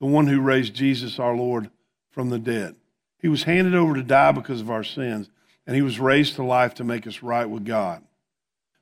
the 0.00 0.06
one 0.06 0.26
who 0.26 0.38
raised 0.38 0.74
Jesus 0.74 1.18
our 1.18 1.34
Lord 1.34 1.70
from 2.10 2.28
the 2.28 2.38
dead. 2.38 2.76
He 3.18 3.28
was 3.28 3.44
handed 3.44 3.74
over 3.74 3.94
to 3.94 4.02
die 4.02 4.32
because 4.32 4.60
of 4.60 4.70
our 4.70 4.84
sins, 4.84 5.30
and 5.66 5.74
he 5.74 5.80
was 5.80 5.98
raised 5.98 6.34
to 6.34 6.44
life 6.44 6.74
to 6.74 6.84
make 6.84 7.06
us 7.06 7.22
right 7.22 7.48
with 7.48 7.64
God. 7.64 8.04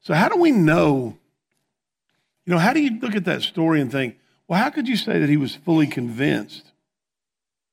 So, 0.01 0.15
how 0.15 0.29
do 0.29 0.37
we 0.37 0.51
know? 0.51 1.17
You 2.45 2.55
know, 2.55 2.59
how 2.59 2.73
do 2.73 2.81
you 2.81 2.99
look 2.99 3.15
at 3.15 3.25
that 3.27 3.43
story 3.43 3.81
and 3.81 3.91
think, 3.91 4.19
well, 4.49 4.59
how 4.61 4.71
could 4.71 4.89
you 4.89 4.97
say 4.97 5.21
that 5.21 5.29
he 5.29 5.37
was 5.37 5.55
fully 5.55 5.87
convinced 5.87 6.73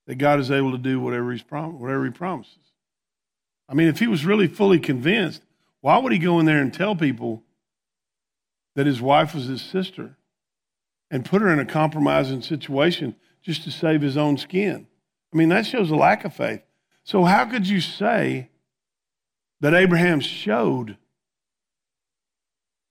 that 0.06 0.16
God 0.16 0.40
is 0.40 0.52
able 0.52 0.74
to 0.74 0.78
do 0.78 1.00
whatever, 1.00 1.32
he's 1.32 1.42
prom- 1.42 1.80
whatever 1.80 2.06
he 2.06 2.12
promises? 2.12 2.54
I 3.68 3.74
mean, 3.74 3.88
if 3.88 3.98
he 3.98 4.06
was 4.06 4.26
really 4.26 4.48
fully 4.48 4.78
convinced, 4.78 5.42
why 5.82 5.98
would 5.98 6.12
he 6.12 6.20
go 6.20 6.40
in 6.40 6.46
there 6.46 6.62
and 6.62 6.72
tell 6.72 6.96
people 6.96 7.42
that 8.76 8.86
his 8.86 9.02
wife 9.02 9.34
was 9.34 9.46
his 9.46 9.64
sister 9.64 10.18
and 11.12 11.26
put 11.26 11.42
her 11.42 11.50
in 11.50 11.60
a 11.60 11.66
compromising 11.66 12.42
situation 12.42 13.16
just 13.42 13.64
to 13.64 13.72
save 13.72 14.02
his 14.02 14.18
own 14.18 14.38
skin? 14.38 14.88
I 15.34 15.38
mean, 15.38 15.50
that 15.50 15.66
shows 15.66 15.92
a 15.92 15.96
lack 15.96 16.26
of 16.26 16.34
faith. 16.34 16.62
So, 17.04 17.24
how 17.24 17.46
could 17.46 17.68
you 17.68 17.82
say 17.82 18.50
that 19.60 19.74
Abraham 19.74 20.20
showed 20.20 20.98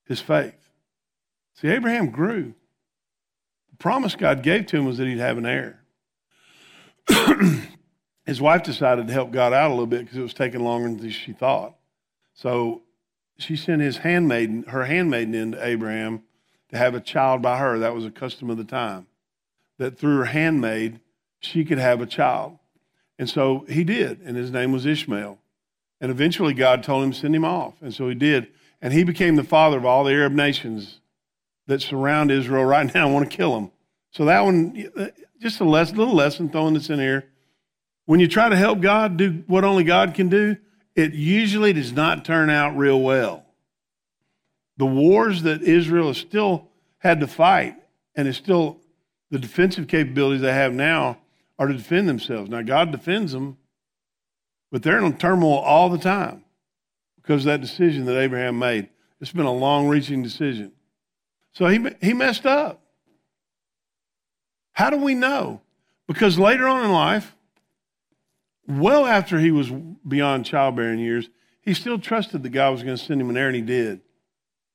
his 0.05 0.21
faith? 0.21 0.69
See, 1.55 1.69
Abraham 1.69 2.11
grew. 2.11 2.55
The 3.71 3.77
promise 3.79 4.15
God 4.15 4.43
gave 4.43 4.67
to 4.67 4.77
him 4.77 4.85
was 4.85 4.99
that 4.99 5.07
he'd 5.07 5.19
have 5.19 5.39
an 5.39 5.47
heir. 5.47 5.81
his 8.27 8.41
wife 8.41 8.63
decided 8.63 9.07
to 9.07 9.13
help 9.13 9.31
God 9.31 9.53
out 9.53 9.71
a 9.71 9.75
little 9.75 9.87
bit 9.87 10.01
because 10.01 10.17
it 10.17 10.23
was 10.23 10.35
taking 10.35 10.63
longer 10.63 10.89
than 10.89 11.11
she 11.11 11.33
thought. 11.33 11.75
So 12.35 12.83
she 13.39 13.57
sent 13.57 13.83
his 13.83 13.99
handmaiden, 13.99 14.65
her 14.69 14.85
handmaiden 14.85 15.35
into 15.35 15.65
Abraham 15.65 16.23
to 16.75 16.79
have 16.79 16.95
a 16.95 17.01
child 17.01 17.41
by 17.41 17.59
her. 17.59 17.79
That 17.79 17.95
was 17.95 18.05
a 18.05 18.11
custom 18.11 18.51
of 18.51 18.57
the 18.57 18.65
time. 18.65 19.07
that 19.79 19.99
through 19.99 20.19
her 20.19 20.25
handmaid, 20.27 21.01
she 21.41 21.65
could 21.65 21.79
have 21.79 22.01
a 22.01 22.07
child. 22.07 22.59
And 23.19 23.29
so 23.29 23.65
he 23.69 23.85
did, 23.85 24.21
and 24.21 24.37
his 24.37 24.51
name 24.51 24.73
was 24.73 24.87
Ishmael. 24.87 25.39
And 26.01 26.11
eventually 26.11 26.55
God 26.55 26.83
told 26.83 27.05
him 27.05 27.13
send 27.13 27.35
him 27.35 27.45
off. 27.45 27.75
And 27.81 27.95
so 27.95 28.09
he 28.09 28.15
did. 28.15 28.49
And 28.83 28.93
he 28.93 29.05
became 29.05 29.37
the 29.37 29.45
father 29.45 29.79
of 29.79 29.85
all 29.85 30.05
the 30.05 30.13
Arab 30.13 30.33
nations 30.33 31.01
that 31.67 31.81
surround 31.81 32.31
Israel 32.31 32.65
right 32.65 32.93
now 32.95 33.07
and 33.07 33.15
want 33.15 33.31
to 33.31 33.37
kill 33.37 33.57
him. 33.57 33.71
So 34.11 34.27
that 34.27 34.45
one, 34.45 34.91
just 35.41 35.61
a 35.61 35.65
little 35.65 36.15
lesson 36.15 36.51
throwing 36.51 36.75
this 36.75 36.91
in 36.91 36.99
here. 36.99 37.25
When 38.07 38.21
you 38.21 38.29
try 38.29 38.49
to 38.49 38.57
help 38.57 38.81
God 38.81 39.17
do 39.17 39.45
what 39.47 39.65
only 39.65 39.85
God 39.85 40.15
can 40.15 40.29
do, 40.29 40.57
it 40.95 41.15
usually 41.15 41.73
does 41.73 41.93
not 41.93 42.25
turn 42.25 42.51
out 42.51 42.77
real 42.77 43.01
well. 43.01 43.44
The 44.77 44.87
wars 44.87 45.43
that 45.43 45.63
Israel 45.63 46.09
has 46.09 46.19
still 46.19 46.69
had 46.99 47.21
to 47.21 47.27
fight 47.27 47.77
and 48.15 48.27
is 48.27 48.37
still 48.37 48.81
the 49.31 49.39
defensive 49.39 49.89
capabilities 49.89 50.43
they 50.43 50.53
have 50.53 50.73
now 50.73 51.19
are 51.59 51.69
to 51.69 51.75
defend 51.75 52.09
themselves. 52.09 52.51
Now, 52.51 52.63
God 52.63 52.91
defends 52.91 53.33
them, 53.33 53.57
but 54.73 54.83
they're 54.83 54.99
in 54.99 55.17
turmoil 55.17 55.59
all 55.59 55.89
the 55.89 55.99
time 55.99 56.45
because 57.17 57.43
of 57.43 57.47
that 57.47 57.61
decision 57.61 58.05
that 58.07 58.19
Abraham 58.19 58.59
made. 58.59 58.89
It's 59.21 59.33
been 59.33 59.47
a 59.47 59.53
long 59.53 59.89
reaching 59.89 60.23
decision. 60.23 60.73
So 61.53 61.67
he, 61.67 61.87
he 62.01 62.13
messed 62.13 62.47
up. 62.47 62.83
How 64.73 64.91
do 64.91 64.97
we 64.97 65.15
know? 65.15 65.61
Because 66.07 66.39
later 66.39 66.67
on 66.67 66.85
in 66.85 66.93
life, 66.93 67.35
well 68.67 69.07
after 69.07 69.39
he 69.39 69.51
was 69.51 69.71
beyond 70.07 70.45
childbearing 70.45 70.99
years, 70.99 71.31
he 71.63 71.73
still 71.73 71.99
trusted 71.99 72.43
that 72.43 72.51
God 72.51 72.71
was 72.73 72.83
going 72.83 72.97
to 72.97 73.03
send 73.03 73.21
him 73.21 73.31
an 73.31 73.37
heir, 73.37 73.47
and 73.47 73.57
he 73.57 73.63
did. 73.63 74.01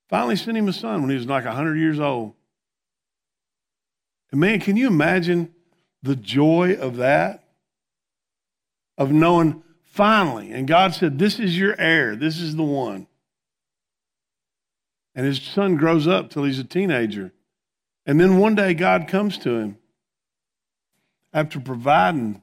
Finally, 0.10 0.36
sent 0.36 0.58
him 0.58 0.68
a 0.68 0.74
son 0.74 1.02
when 1.02 1.12
he 1.12 1.16
was 1.16 1.28
like 1.28 1.46
100 1.46 1.78
years 1.78 2.00
old. 2.00 2.34
And 4.32 4.42
man, 4.42 4.60
can 4.60 4.76
you 4.76 4.88
imagine 4.88 5.54
the 6.02 6.16
joy 6.16 6.76
of 6.80 6.98
that? 6.98 7.44
Of 8.98 9.12
knowing 9.12 9.64
finally, 9.86 10.52
and 10.52 10.68
God 10.68 10.94
said, 10.94 11.20
This 11.20 11.40
is 11.40 11.58
your 11.58 11.80
heir, 11.80 12.18
this 12.18 12.40
is 12.42 12.56
the 12.56 12.64
one. 12.64 13.08
And 15.16 15.26
his 15.26 15.42
son 15.42 15.78
grows 15.78 16.06
up 16.06 16.30
till 16.30 16.44
he's 16.44 16.60
a 16.60 16.66
teenager. 16.66 17.32
And 18.06 18.20
then 18.20 18.40
one 18.40 18.56
day 18.56 18.74
God 18.74 19.08
comes 19.08 19.38
to 19.40 19.52
him 19.58 19.78
after 21.32 21.60
providing 21.60 22.42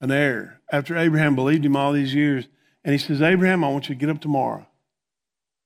an 0.00 0.10
heir, 0.10 0.60
after 0.72 0.96
Abraham 0.96 1.34
believed 1.34 1.64
him 1.64 1.76
all 1.76 1.92
these 1.92 2.14
years. 2.14 2.48
And 2.84 2.92
he 2.92 2.98
says, 2.98 3.20
Abraham, 3.20 3.62
I 3.62 3.68
want 3.68 3.88
you 3.88 3.94
to 3.94 4.00
get 4.00 4.08
up 4.08 4.20
tomorrow 4.20 4.66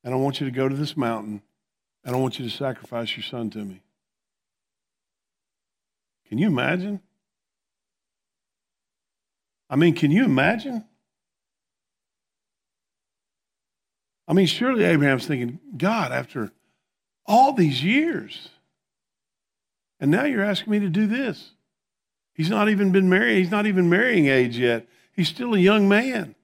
and 0.05 0.13
I 0.13 0.17
want 0.19 0.41
you 0.41 0.47
to 0.47 0.53
go 0.53 0.69
to 0.69 0.77
this 0.77 0.97
mountain 0.97 1.43
and 2.05 2.15
I 2.15 2.19
want 2.19 2.39
you 2.39 2.45
to 2.45 2.55
sacrifice 2.55 3.17
your 3.17 3.25
son 3.25 3.51
to 3.51 3.59
me. 3.59 3.81
Can 6.29 6.39
you 6.39 6.47
imagine? 6.47 7.01
I 9.71 9.77
mean, 9.77 9.95
can 9.95 10.11
you 10.11 10.25
imagine? 10.25 10.85
I 14.29 14.35
mean, 14.35 14.47
surely 14.47 14.85
Abraham's 14.85 15.27
thinking, 15.27 15.59
God, 15.77 16.13
after 16.13 16.53
all 17.27 17.53
these 17.53 17.83
years, 17.83 18.51
and 20.01 20.11
now 20.11 20.25
you're 20.25 20.45
asking 20.45 20.71
me 20.71 20.81
to 20.81 20.89
do 20.89 21.07
this. 21.07 21.53
He's 22.35 22.51
not 22.51 22.69
even 22.69 22.93
been 22.93 23.09
married. 23.09 23.39
He's 23.39 23.51
not 23.51 23.67
even 23.67 23.89
marrying 23.89 24.27
age 24.27 24.59
yet. 24.59 24.87
He's 25.13 25.29
still 25.29 25.55
a 25.55 25.59
young 25.59 25.89
man. 25.89 26.35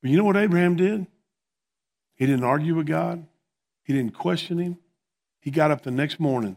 But 0.00 0.10
you 0.10 0.16
know 0.16 0.24
what 0.24 0.36
Abraham 0.36 0.76
did? 0.76 1.06
He 2.16 2.26
didn't 2.26 2.44
argue 2.44 2.74
with 2.74 2.86
God. 2.86 3.26
He 3.82 3.92
didn't 3.92 4.14
question 4.14 4.58
him. 4.58 4.78
He 5.40 5.50
got 5.50 5.70
up 5.70 5.82
the 5.82 5.90
next 5.90 6.18
morning 6.18 6.56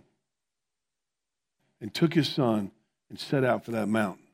and 1.82 1.94
took 1.94 2.14
his 2.14 2.30
son 2.30 2.72
and 3.10 3.20
set 3.20 3.44
out 3.44 3.66
for 3.66 3.72
that 3.72 3.88
mountain. 3.88 4.26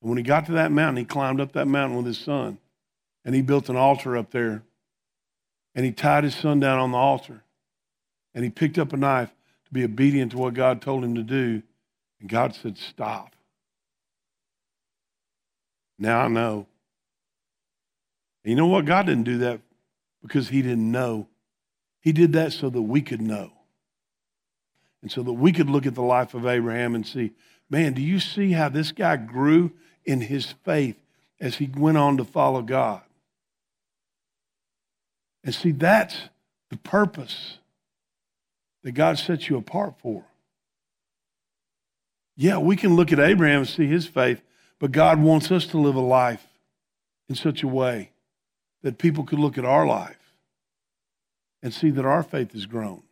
And 0.00 0.08
when 0.08 0.18
he 0.18 0.24
got 0.24 0.46
to 0.46 0.52
that 0.52 0.72
mountain, 0.72 0.96
he 0.96 1.04
climbed 1.04 1.40
up 1.40 1.52
that 1.52 1.66
mountain 1.66 1.96
with 1.96 2.06
his 2.06 2.18
son 2.18 2.58
and 3.24 3.34
he 3.34 3.42
built 3.42 3.68
an 3.68 3.76
altar 3.76 4.16
up 4.16 4.30
there. 4.30 4.62
And 5.74 5.86
he 5.86 5.92
tied 5.92 6.24
his 6.24 6.34
son 6.34 6.60
down 6.60 6.78
on 6.78 6.90
the 6.90 6.98
altar. 6.98 7.44
And 8.34 8.44
he 8.44 8.50
picked 8.50 8.78
up 8.78 8.92
a 8.92 8.96
knife 8.96 9.30
to 9.66 9.72
be 9.72 9.84
obedient 9.84 10.32
to 10.32 10.38
what 10.38 10.54
God 10.54 10.82
told 10.82 11.04
him 11.04 11.14
to 11.14 11.22
do. 11.22 11.62
And 12.20 12.28
God 12.28 12.54
said, 12.54 12.76
Stop. 12.76 13.34
Now 15.98 16.22
I 16.22 16.28
know. 16.28 16.66
And 18.44 18.50
you 18.50 18.56
know 18.56 18.66
what? 18.66 18.84
God 18.84 19.06
didn't 19.06 19.24
do 19.24 19.38
that 19.38 19.60
because 20.22 20.48
he 20.48 20.62
didn't 20.62 20.90
know. 20.90 21.28
He 22.00 22.12
did 22.12 22.32
that 22.32 22.52
so 22.52 22.70
that 22.70 22.82
we 22.82 23.02
could 23.02 23.20
know. 23.20 23.52
And 25.02 25.10
so 25.10 25.22
that 25.22 25.32
we 25.32 25.52
could 25.52 25.68
look 25.68 25.84
at 25.84 25.94
the 25.94 26.02
life 26.02 26.32
of 26.34 26.46
Abraham 26.46 26.94
and 26.94 27.06
see, 27.06 27.32
man, 27.68 27.92
do 27.92 28.02
you 28.02 28.20
see 28.20 28.52
how 28.52 28.68
this 28.68 28.92
guy 28.92 29.16
grew 29.16 29.72
in 30.04 30.20
his 30.20 30.54
faith 30.64 30.96
as 31.40 31.56
he 31.56 31.68
went 31.76 31.98
on 31.98 32.16
to 32.18 32.24
follow 32.24 32.62
God? 32.62 33.02
And 35.44 35.52
see, 35.52 35.72
that's 35.72 36.16
the 36.70 36.76
purpose 36.76 37.58
that 38.84 38.92
God 38.92 39.18
sets 39.18 39.48
you 39.48 39.56
apart 39.56 39.94
for. 39.98 40.24
Yeah, 42.36 42.58
we 42.58 42.76
can 42.76 42.94
look 42.94 43.12
at 43.12 43.18
Abraham 43.18 43.60
and 43.60 43.68
see 43.68 43.86
his 43.86 44.06
faith, 44.06 44.40
but 44.78 44.92
God 44.92 45.20
wants 45.20 45.50
us 45.50 45.66
to 45.66 45.78
live 45.78 45.96
a 45.96 46.00
life 46.00 46.46
in 47.28 47.34
such 47.34 47.62
a 47.64 47.68
way 47.68 48.11
that 48.82 48.98
people 48.98 49.24
could 49.24 49.38
look 49.38 49.58
at 49.58 49.64
our 49.64 49.86
life 49.86 50.34
and 51.62 51.72
see 51.72 51.90
that 51.90 52.04
our 52.04 52.22
faith 52.22 52.52
has 52.52 52.66
grown 52.66 53.02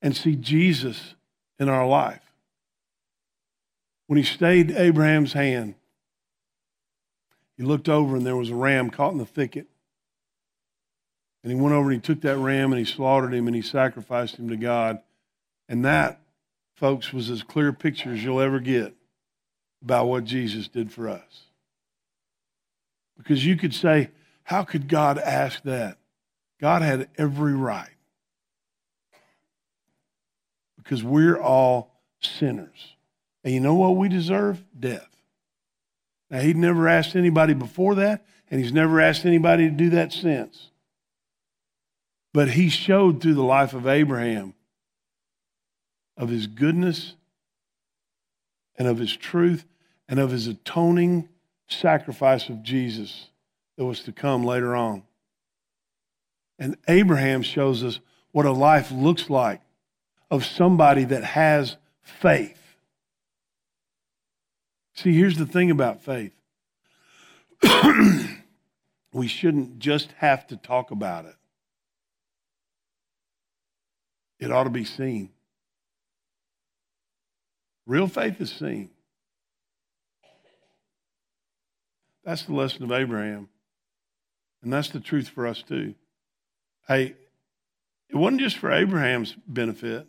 and 0.00 0.16
see 0.16 0.36
Jesus 0.36 1.14
in 1.58 1.68
our 1.68 1.86
life. 1.86 2.22
When 4.06 4.16
he 4.16 4.22
stayed 4.24 4.70
Abraham's 4.70 5.32
hand, 5.34 5.74
he 7.56 7.62
looked 7.62 7.88
over 7.88 8.16
and 8.16 8.24
there 8.24 8.36
was 8.36 8.50
a 8.50 8.54
ram 8.54 8.90
caught 8.90 9.12
in 9.12 9.18
the 9.18 9.26
thicket. 9.26 9.66
And 11.42 11.52
he 11.52 11.58
went 11.58 11.74
over 11.74 11.90
and 11.90 12.02
he 12.02 12.06
took 12.06 12.22
that 12.22 12.38
ram 12.38 12.72
and 12.72 12.78
he 12.78 12.84
slaughtered 12.84 13.34
him 13.34 13.46
and 13.46 13.56
he 13.56 13.62
sacrificed 13.62 14.36
him 14.36 14.48
to 14.48 14.56
God. 14.56 15.00
And 15.68 15.84
that, 15.84 16.20
folks, 16.74 17.12
was 17.12 17.30
as 17.30 17.42
clear 17.42 17.68
a 17.68 17.74
picture 17.74 18.12
as 18.12 18.24
you'll 18.24 18.40
ever 18.40 18.60
get 18.60 18.94
about 19.82 20.06
what 20.06 20.24
Jesus 20.24 20.68
did 20.68 20.92
for 20.92 21.08
us. 21.08 21.44
Because 23.16 23.44
you 23.44 23.56
could 23.56 23.74
say, 23.74 24.10
how 24.50 24.64
could 24.64 24.88
God 24.88 25.16
ask 25.16 25.62
that? 25.62 25.96
God 26.60 26.82
had 26.82 27.08
every 27.16 27.54
right. 27.54 27.94
Because 30.76 31.04
we're 31.04 31.40
all 31.40 31.92
sinners. 32.20 32.96
And 33.44 33.54
you 33.54 33.60
know 33.60 33.76
what 33.76 33.94
we 33.94 34.08
deserve? 34.08 34.60
Death. 34.76 35.06
Now, 36.30 36.40
he'd 36.40 36.56
never 36.56 36.88
asked 36.88 37.14
anybody 37.14 37.54
before 37.54 37.94
that, 37.94 38.26
and 38.50 38.60
he's 38.60 38.72
never 38.72 39.00
asked 39.00 39.24
anybody 39.24 39.68
to 39.68 39.70
do 39.70 39.90
that 39.90 40.12
since. 40.12 40.70
But 42.34 42.50
he 42.50 42.70
showed 42.70 43.22
through 43.22 43.34
the 43.34 43.44
life 43.44 43.72
of 43.72 43.86
Abraham 43.86 44.54
of 46.16 46.28
his 46.28 46.48
goodness 46.48 47.14
and 48.76 48.88
of 48.88 48.98
his 48.98 49.16
truth 49.16 49.64
and 50.08 50.18
of 50.18 50.32
his 50.32 50.48
atoning 50.48 51.28
sacrifice 51.68 52.48
of 52.48 52.64
Jesus 52.64 53.28
that 53.80 53.86
was 53.86 54.00
to 54.00 54.12
come 54.12 54.44
later 54.44 54.76
on. 54.76 55.04
And 56.58 56.76
Abraham 56.86 57.40
shows 57.40 57.82
us 57.82 57.98
what 58.30 58.44
a 58.44 58.52
life 58.52 58.90
looks 58.92 59.30
like 59.30 59.62
of 60.30 60.44
somebody 60.44 61.04
that 61.04 61.24
has 61.24 61.78
faith. 62.02 62.60
See, 64.96 65.14
here's 65.14 65.38
the 65.38 65.46
thing 65.46 65.70
about 65.70 66.02
faith 66.02 66.34
we 69.14 69.26
shouldn't 69.26 69.78
just 69.78 70.12
have 70.18 70.46
to 70.48 70.58
talk 70.58 70.90
about 70.90 71.24
it, 71.24 71.36
it 74.38 74.52
ought 74.52 74.64
to 74.64 74.70
be 74.70 74.84
seen. 74.84 75.30
Real 77.86 78.08
faith 78.08 78.42
is 78.42 78.52
seen. 78.52 78.90
That's 82.22 82.42
the 82.42 82.52
lesson 82.52 82.82
of 82.82 82.92
Abraham. 82.92 83.48
And 84.62 84.72
that's 84.72 84.90
the 84.90 85.00
truth 85.00 85.28
for 85.28 85.46
us 85.46 85.62
too. 85.62 85.94
Hey, 86.86 87.14
it 88.08 88.16
wasn't 88.16 88.40
just 88.40 88.58
for 88.58 88.72
Abraham's 88.72 89.36
benefit, 89.46 90.06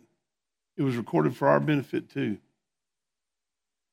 it 0.76 0.82
was 0.82 0.96
recorded 0.96 1.36
for 1.36 1.48
our 1.48 1.60
benefit 1.60 2.10
too. 2.10 2.38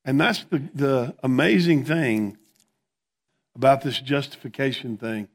And 0.06 0.20
that's 0.20 0.44
the, 0.46 0.64
the 0.74 1.16
amazing 1.24 1.86
thing 1.86 2.38
about 3.56 3.82
this 3.82 4.00
justification 4.00 4.98
thing. 4.98 5.28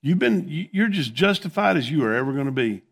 You've 0.00 0.18
been, 0.18 0.46
you're 0.72 0.88
just 0.88 1.14
justified 1.14 1.76
as 1.76 1.90
you 1.90 2.04
are 2.04 2.14
ever 2.14 2.32
going 2.32 2.46
to 2.46 2.52
be. 2.52 2.82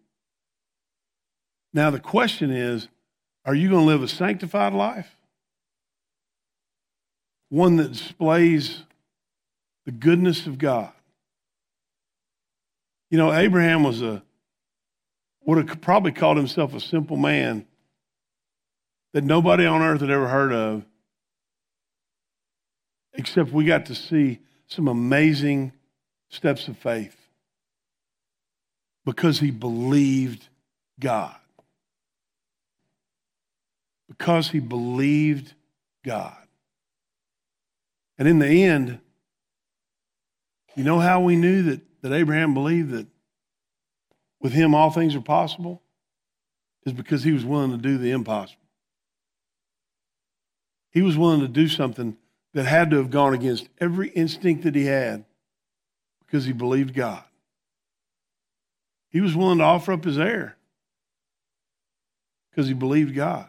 Now, 1.72 1.90
the 1.90 2.00
question 2.00 2.50
is 2.50 2.88
are 3.44 3.54
you 3.54 3.68
going 3.70 3.82
to 3.82 3.86
live 3.86 4.02
a 4.02 4.08
sanctified 4.08 4.74
life? 4.74 5.16
One 7.48 7.76
that 7.76 7.92
displays 7.92 8.84
the 9.90 9.96
goodness 9.96 10.46
of 10.46 10.56
God. 10.56 10.92
You 13.10 13.18
know, 13.18 13.32
Abraham 13.32 13.82
was 13.82 14.02
a 14.02 14.22
would 15.44 15.68
have 15.68 15.80
probably 15.80 16.12
called 16.12 16.36
himself 16.36 16.74
a 16.74 16.80
simple 16.80 17.16
man 17.16 17.66
that 19.14 19.24
nobody 19.24 19.66
on 19.66 19.82
earth 19.82 20.00
had 20.00 20.10
ever 20.10 20.28
heard 20.28 20.52
of, 20.52 20.84
except 23.14 23.50
we 23.50 23.64
got 23.64 23.86
to 23.86 23.96
see 23.96 24.38
some 24.68 24.86
amazing 24.86 25.72
steps 26.28 26.68
of 26.68 26.78
faith 26.78 27.16
because 29.04 29.40
he 29.40 29.50
believed 29.50 30.48
God. 31.00 31.34
Because 34.06 34.50
he 34.50 34.60
believed 34.60 35.54
God. 36.04 36.36
And 38.18 38.28
in 38.28 38.38
the 38.38 38.62
end, 38.62 39.00
you 40.76 40.84
know 40.84 40.98
how 40.98 41.20
we 41.20 41.36
knew 41.36 41.62
that, 41.62 41.80
that 42.02 42.12
Abraham 42.12 42.54
believed 42.54 42.90
that 42.90 43.06
with 44.40 44.52
him 44.52 44.74
all 44.74 44.90
things 44.90 45.14
are 45.14 45.20
possible? 45.20 45.82
Is 46.86 46.92
because 46.94 47.22
he 47.22 47.32
was 47.32 47.44
willing 47.44 47.72
to 47.72 47.76
do 47.76 47.98
the 47.98 48.10
impossible. 48.10 48.62
He 50.90 51.02
was 51.02 51.16
willing 51.16 51.40
to 51.40 51.48
do 51.48 51.68
something 51.68 52.16
that 52.54 52.64
had 52.64 52.90
to 52.90 52.96
have 52.96 53.10
gone 53.10 53.34
against 53.34 53.68
every 53.78 54.08
instinct 54.08 54.64
that 54.64 54.74
he 54.74 54.86
had 54.86 55.24
because 56.24 56.46
he 56.46 56.52
believed 56.52 56.94
God. 56.94 57.22
He 59.10 59.20
was 59.20 59.36
willing 59.36 59.58
to 59.58 59.64
offer 59.64 59.92
up 59.92 60.04
his 60.04 60.18
heir 60.18 60.56
because 62.50 62.66
he 62.68 62.74
believed 62.74 63.14
God. 63.14 63.48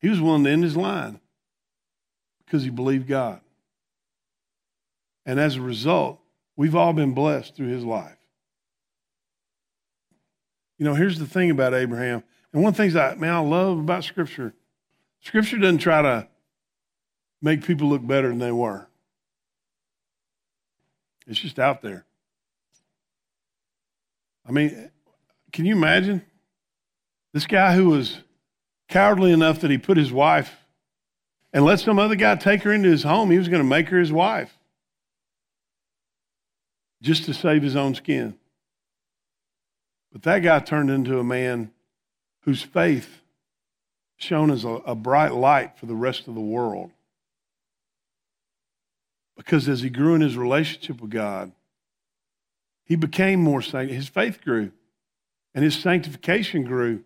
He 0.00 0.08
was 0.08 0.20
willing 0.20 0.44
to 0.44 0.50
end 0.50 0.64
his 0.64 0.76
line 0.76 1.20
because 2.44 2.62
he 2.62 2.70
believed 2.70 3.08
God. 3.08 3.40
And 5.28 5.38
as 5.38 5.56
a 5.56 5.60
result, 5.60 6.18
we've 6.56 6.74
all 6.74 6.94
been 6.94 7.12
blessed 7.12 7.54
through 7.54 7.68
his 7.68 7.84
life. 7.84 8.16
You 10.78 10.86
know, 10.86 10.94
here's 10.94 11.18
the 11.18 11.26
thing 11.26 11.50
about 11.50 11.74
Abraham. 11.74 12.24
And 12.50 12.62
one 12.62 12.70
of 12.70 12.76
the 12.78 12.82
things 12.82 12.96
I, 12.96 13.14
man, 13.14 13.34
I 13.34 13.40
love 13.40 13.78
about 13.78 14.04
Scripture 14.04 14.54
Scripture 15.20 15.58
doesn't 15.58 15.78
try 15.78 16.00
to 16.00 16.28
make 17.42 17.62
people 17.62 17.88
look 17.88 18.06
better 18.06 18.28
than 18.28 18.38
they 18.38 18.52
were, 18.52 18.88
it's 21.26 21.38
just 21.38 21.58
out 21.58 21.82
there. 21.82 22.06
I 24.46 24.52
mean, 24.52 24.90
can 25.52 25.66
you 25.66 25.76
imagine 25.76 26.24
this 27.34 27.46
guy 27.46 27.74
who 27.74 27.90
was 27.90 28.16
cowardly 28.88 29.32
enough 29.32 29.60
that 29.60 29.70
he 29.70 29.76
put 29.76 29.98
his 29.98 30.10
wife 30.10 30.56
and 31.52 31.66
let 31.66 31.80
some 31.80 31.98
other 31.98 32.14
guy 32.14 32.36
take 32.36 32.62
her 32.62 32.72
into 32.72 32.88
his 32.88 33.02
home? 33.02 33.30
He 33.30 33.36
was 33.36 33.48
going 33.48 33.62
to 33.62 33.68
make 33.68 33.88
her 33.88 33.98
his 33.98 34.10
wife 34.10 34.57
just 37.02 37.24
to 37.24 37.34
save 37.34 37.62
his 37.62 37.76
own 37.76 37.94
skin. 37.94 38.36
But 40.12 40.22
that 40.22 40.40
guy 40.40 40.58
turned 40.60 40.90
into 40.90 41.18
a 41.18 41.24
man 41.24 41.70
whose 42.42 42.62
faith 42.62 43.20
shone 44.16 44.50
as 44.50 44.64
a, 44.64 44.68
a 44.68 44.94
bright 44.94 45.32
light 45.32 45.78
for 45.78 45.86
the 45.86 45.94
rest 45.94 46.28
of 46.28 46.34
the 46.34 46.40
world. 46.40 46.90
Because 49.36 49.68
as 49.68 49.82
he 49.82 49.90
grew 49.90 50.14
in 50.14 50.20
his 50.20 50.36
relationship 50.36 51.00
with 51.00 51.10
God, 51.10 51.52
he 52.84 52.96
became 52.96 53.40
more 53.40 53.62
sanctified. 53.62 53.94
His 53.96 54.08
faith 54.08 54.40
grew 54.42 54.72
and 55.54 55.64
his 55.64 55.76
sanctification 55.76 56.64
grew. 56.64 57.04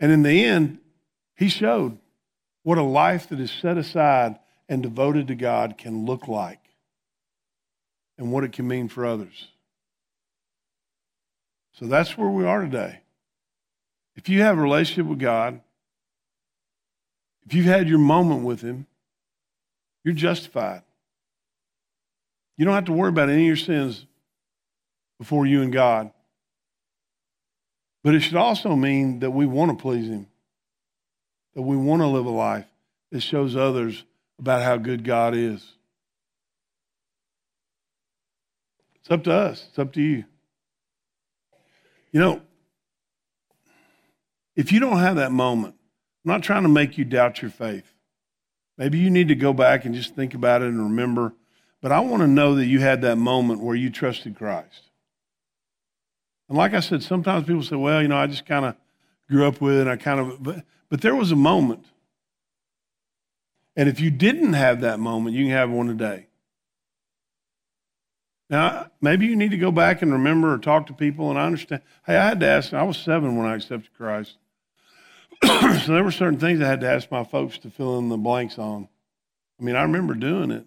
And 0.00 0.10
in 0.10 0.22
the 0.22 0.44
end, 0.44 0.78
he 1.36 1.48
showed 1.48 1.98
what 2.62 2.78
a 2.78 2.82
life 2.82 3.28
that 3.28 3.40
is 3.40 3.50
set 3.50 3.78
aside 3.78 4.38
and 4.68 4.82
devoted 4.82 5.28
to 5.28 5.34
God 5.34 5.78
can 5.78 6.04
look 6.04 6.28
like 6.28 6.61
and 8.18 8.32
what 8.32 8.44
it 8.44 8.52
can 8.52 8.68
mean 8.68 8.88
for 8.88 9.04
others. 9.04 9.48
So 11.72 11.86
that's 11.86 12.16
where 12.16 12.28
we 12.28 12.44
are 12.44 12.62
today. 12.62 13.00
If 14.14 14.28
you 14.28 14.42
have 14.42 14.58
a 14.58 14.60
relationship 14.60 15.06
with 15.06 15.18
God, 15.18 15.60
if 17.46 17.54
you've 17.54 17.66
had 17.66 17.88
your 17.88 17.98
moment 17.98 18.44
with 18.44 18.60
Him, 18.60 18.86
you're 20.04 20.14
justified. 20.14 20.82
You 22.56 22.64
don't 22.64 22.74
have 22.74 22.84
to 22.86 22.92
worry 22.92 23.08
about 23.08 23.30
any 23.30 23.42
of 23.42 23.46
your 23.46 23.56
sins 23.56 24.06
before 25.18 25.46
you 25.46 25.62
and 25.62 25.72
God. 25.72 26.10
But 28.04 28.14
it 28.14 28.20
should 28.20 28.36
also 28.36 28.74
mean 28.76 29.20
that 29.20 29.30
we 29.30 29.46
want 29.46 29.70
to 29.70 29.80
please 29.80 30.08
Him, 30.08 30.26
that 31.54 31.62
we 31.62 31.76
want 31.76 32.02
to 32.02 32.06
live 32.06 32.26
a 32.26 32.30
life 32.30 32.66
that 33.10 33.20
shows 33.20 33.56
others 33.56 34.04
about 34.38 34.62
how 34.62 34.76
good 34.76 35.04
God 35.04 35.34
is. 35.34 35.64
It's 39.02 39.10
up 39.10 39.24
to 39.24 39.32
us, 39.32 39.66
it's 39.68 39.78
up 39.78 39.92
to 39.94 40.00
you. 40.00 40.24
You 42.12 42.20
know, 42.20 42.42
if 44.54 44.70
you 44.70 44.80
don't 44.80 44.98
have 44.98 45.16
that 45.16 45.32
moment, 45.32 45.74
I'm 46.24 46.30
not 46.30 46.42
trying 46.42 46.62
to 46.62 46.68
make 46.68 46.96
you 46.96 47.04
doubt 47.04 47.42
your 47.42 47.50
faith. 47.50 47.94
Maybe 48.78 48.98
you 48.98 49.10
need 49.10 49.28
to 49.28 49.34
go 49.34 49.52
back 49.52 49.84
and 49.84 49.94
just 49.94 50.14
think 50.14 50.34
about 50.34 50.62
it 50.62 50.68
and 50.68 50.82
remember. 50.82 51.34
But 51.80 51.90
I 51.90 52.00
want 52.00 52.22
to 52.22 52.28
know 52.28 52.54
that 52.54 52.66
you 52.66 52.80
had 52.80 53.02
that 53.02 53.16
moment 53.16 53.60
where 53.60 53.74
you 53.74 53.90
trusted 53.90 54.36
Christ. 54.36 54.90
And 56.48 56.56
like 56.56 56.74
I 56.74 56.80
said, 56.80 57.02
sometimes 57.02 57.46
people 57.46 57.62
say, 57.62 57.76
well, 57.76 58.00
you 58.00 58.08
know, 58.08 58.16
I 58.16 58.26
just 58.28 58.46
kind 58.46 58.64
of 58.64 58.76
grew 59.28 59.46
up 59.46 59.60
with 59.60 59.78
it. 59.78 59.80
And 59.82 59.90
I 59.90 59.96
kind 59.96 60.20
of, 60.20 60.42
but, 60.42 60.64
but 60.88 61.00
there 61.00 61.16
was 61.16 61.32
a 61.32 61.36
moment. 61.36 61.86
And 63.74 63.88
if 63.88 64.00
you 64.00 64.10
didn't 64.10 64.52
have 64.52 64.82
that 64.82 65.00
moment, 65.00 65.34
you 65.34 65.44
can 65.46 65.52
have 65.52 65.70
one 65.70 65.86
today. 65.86 66.26
Now, 68.52 68.90
maybe 69.00 69.24
you 69.24 69.34
need 69.34 69.52
to 69.52 69.56
go 69.56 69.72
back 69.72 70.02
and 70.02 70.12
remember 70.12 70.52
or 70.52 70.58
talk 70.58 70.86
to 70.88 70.92
people. 70.92 71.30
And 71.30 71.38
I 71.38 71.46
understand. 71.46 71.80
Hey, 72.04 72.18
I 72.18 72.28
had 72.28 72.40
to 72.40 72.46
ask, 72.46 72.74
I 72.74 72.82
was 72.82 72.98
seven 72.98 73.38
when 73.38 73.46
I 73.46 73.54
accepted 73.54 73.94
Christ. 73.96 74.36
so 75.42 75.86
there 75.86 76.04
were 76.04 76.10
certain 76.10 76.38
things 76.38 76.60
I 76.60 76.66
had 76.66 76.82
to 76.82 76.90
ask 76.90 77.10
my 77.10 77.24
folks 77.24 77.56
to 77.60 77.70
fill 77.70 77.98
in 77.98 78.10
the 78.10 78.18
blanks 78.18 78.58
on. 78.58 78.90
I 79.58 79.64
mean, 79.64 79.74
I 79.74 79.80
remember 79.80 80.12
doing 80.12 80.50
it, 80.50 80.66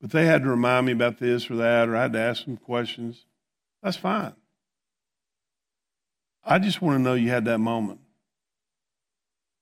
but 0.00 0.10
they 0.10 0.26
had 0.26 0.42
to 0.42 0.48
remind 0.48 0.86
me 0.86 0.92
about 0.92 1.18
this 1.18 1.48
or 1.48 1.54
that, 1.56 1.88
or 1.88 1.94
I 1.96 2.02
had 2.02 2.14
to 2.14 2.20
ask 2.20 2.46
them 2.46 2.56
questions. 2.56 3.26
That's 3.80 3.96
fine. 3.96 4.34
I 6.44 6.58
just 6.58 6.82
want 6.82 6.98
to 6.98 7.02
know 7.02 7.14
you 7.14 7.30
had 7.30 7.44
that 7.44 7.58
moment 7.58 8.00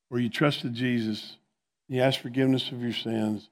where 0.08 0.22
you 0.22 0.30
trusted 0.30 0.72
Jesus, 0.72 1.36
you 1.86 2.00
asked 2.00 2.20
forgiveness 2.20 2.72
of 2.72 2.80
your 2.80 2.94
sins, 2.94 3.50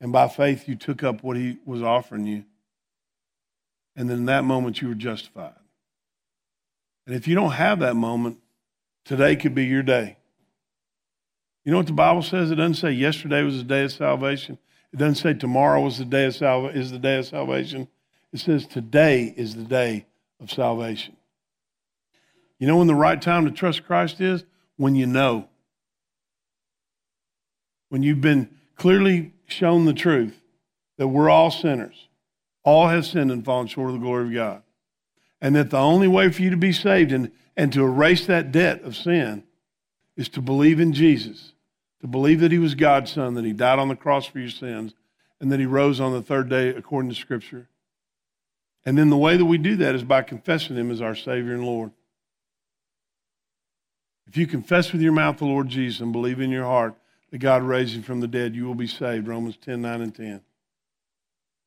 and 0.00 0.12
by 0.12 0.28
faith 0.28 0.68
you 0.68 0.76
took 0.76 1.02
up 1.02 1.24
what 1.24 1.36
he 1.36 1.58
was 1.66 1.82
offering 1.82 2.26
you. 2.26 2.44
And 3.96 4.08
then 4.08 4.18
in 4.18 4.24
that 4.26 4.44
moment 4.44 4.80
you 4.80 4.88
were 4.88 4.94
justified. 4.94 5.54
And 7.06 7.14
if 7.14 7.26
you 7.26 7.34
don't 7.34 7.52
have 7.52 7.80
that 7.80 7.96
moment, 7.96 8.38
today 9.04 9.36
could 9.36 9.54
be 9.54 9.64
your 9.64 9.82
day. 9.82 10.16
You 11.64 11.72
know 11.72 11.78
what 11.78 11.86
the 11.86 11.92
Bible 11.92 12.22
says? 12.22 12.50
It 12.50 12.56
doesn't 12.56 12.74
say 12.74 12.90
yesterday 12.90 13.42
was 13.42 13.58
the 13.58 13.64
day 13.64 13.84
of 13.84 13.92
salvation. 13.92 14.58
It 14.92 14.98
doesn't 14.98 15.16
say 15.16 15.34
tomorrow 15.34 15.80
was 15.80 15.98
the 15.98 16.04
day 16.04 16.26
of 16.26 16.34
salva- 16.34 16.76
is 16.76 16.90
the 16.90 16.98
day 16.98 17.18
of 17.18 17.26
salvation. 17.26 17.88
It 18.32 18.40
says 18.40 18.66
today 18.66 19.32
is 19.36 19.54
the 19.56 19.64
day 19.64 20.06
of 20.40 20.50
salvation. 20.50 21.16
You 22.58 22.66
know 22.66 22.76
when 22.78 22.86
the 22.86 22.94
right 22.94 23.20
time 23.20 23.44
to 23.44 23.50
trust 23.50 23.84
Christ 23.84 24.20
is? 24.20 24.44
When 24.76 24.94
you 24.94 25.06
know. 25.06 25.48
When 27.88 28.02
you've 28.02 28.20
been 28.20 28.50
clearly 28.76 29.32
shown 29.46 29.84
the 29.84 29.92
truth 29.92 30.40
that 30.98 31.08
we're 31.08 31.30
all 31.30 31.50
sinners. 31.50 32.08
All 32.64 32.88
have 32.88 33.06
sinned 33.06 33.30
and 33.30 33.44
fallen 33.44 33.66
short 33.66 33.88
of 33.88 33.94
the 33.94 34.00
glory 34.00 34.26
of 34.26 34.34
God. 34.34 34.62
And 35.40 35.56
that 35.56 35.70
the 35.70 35.78
only 35.78 36.08
way 36.08 36.30
for 36.30 36.42
you 36.42 36.50
to 36.50 36.56
be 36.56 36.72
saved 36.72 37.12
and, 37.12 37.32
and 37.56 37.72
to 37.72 37.82
erase 37.82 38.26
that 38.26 38.52
debt 38.52 38.82
of 38.82 38.96
sin 38.96 39.44
is 40.16 40.28
to 40.30 40.40
believe 40.40 40.78
in 40.78 40.92
Jesus, 40.92 41.52
to 42.00 42.06
believe 42.06 42.40
that 42.40 42.52
he 42.52 42.58
was 42.58 42.74
God's 42.74 43.10
son, 43.10 43.34
that 43.34 43.44
he 43.44 43.52
died 43.52 43.78
on 43.78 43.88
the 43.88 43.96
cross 43.96 44.26
for 44.26 44.38
your 44.38 44.50
sins, 44.50 44.94
and 45.40 45.50
that 45.50 45.58
he 45.58 45.66
rose 45.66 45.98
on 46.00 46.12
the 46.12 46.22
third 46.22 46.48
day 46.48 46.68
according 46.68 47.10
to 47.10 47.16
Scripture. 47.16 47.68
And 48.84 48.96
then 48.96 49.10
the 49.10 49.16
way 49.16 49.36
that 49.36 49.44
we 49.44 49.58
do 49.58 49.76
that 49.76 49.94
is 49.94 50.04
by 50.04 50.22
confessing 50.22 50.76
him 50.76 50.90
as 50.90 51.00
our 51.00 51.14
Savior 51.14 51.54
and 51.54 51.64
Lord. 51.64 51.90
If 54.26 54.36
you 54.36 54.46
confess 54.46 54.92
with 54.92 55.02
your 55.02 55.12
mouth 55.12 55.38
the 55.38 55.44
Lord 55.44 55.68
Jesus 55.68 56.00
and 56.00 56.12
believe 56.12 56.40
in 56.40 56.50
your 56.50 56.64
heart 56.64 56.94
that 57.30 57.38
God 57.38 57.62
raised 57.62 57.94
him 57.94 58.02
from 58.02 58.20
the 58.20 58.28
dead, 58.28 58.54
you 58.54 58.64
will 58.64 58.74
be 58.74 58.86
saved. 58.86 59.28
Romans 59.28 59.56
10 59.56 59.82
9 59.82 60.00
and 60.00 60.14
10. 60.14 60.40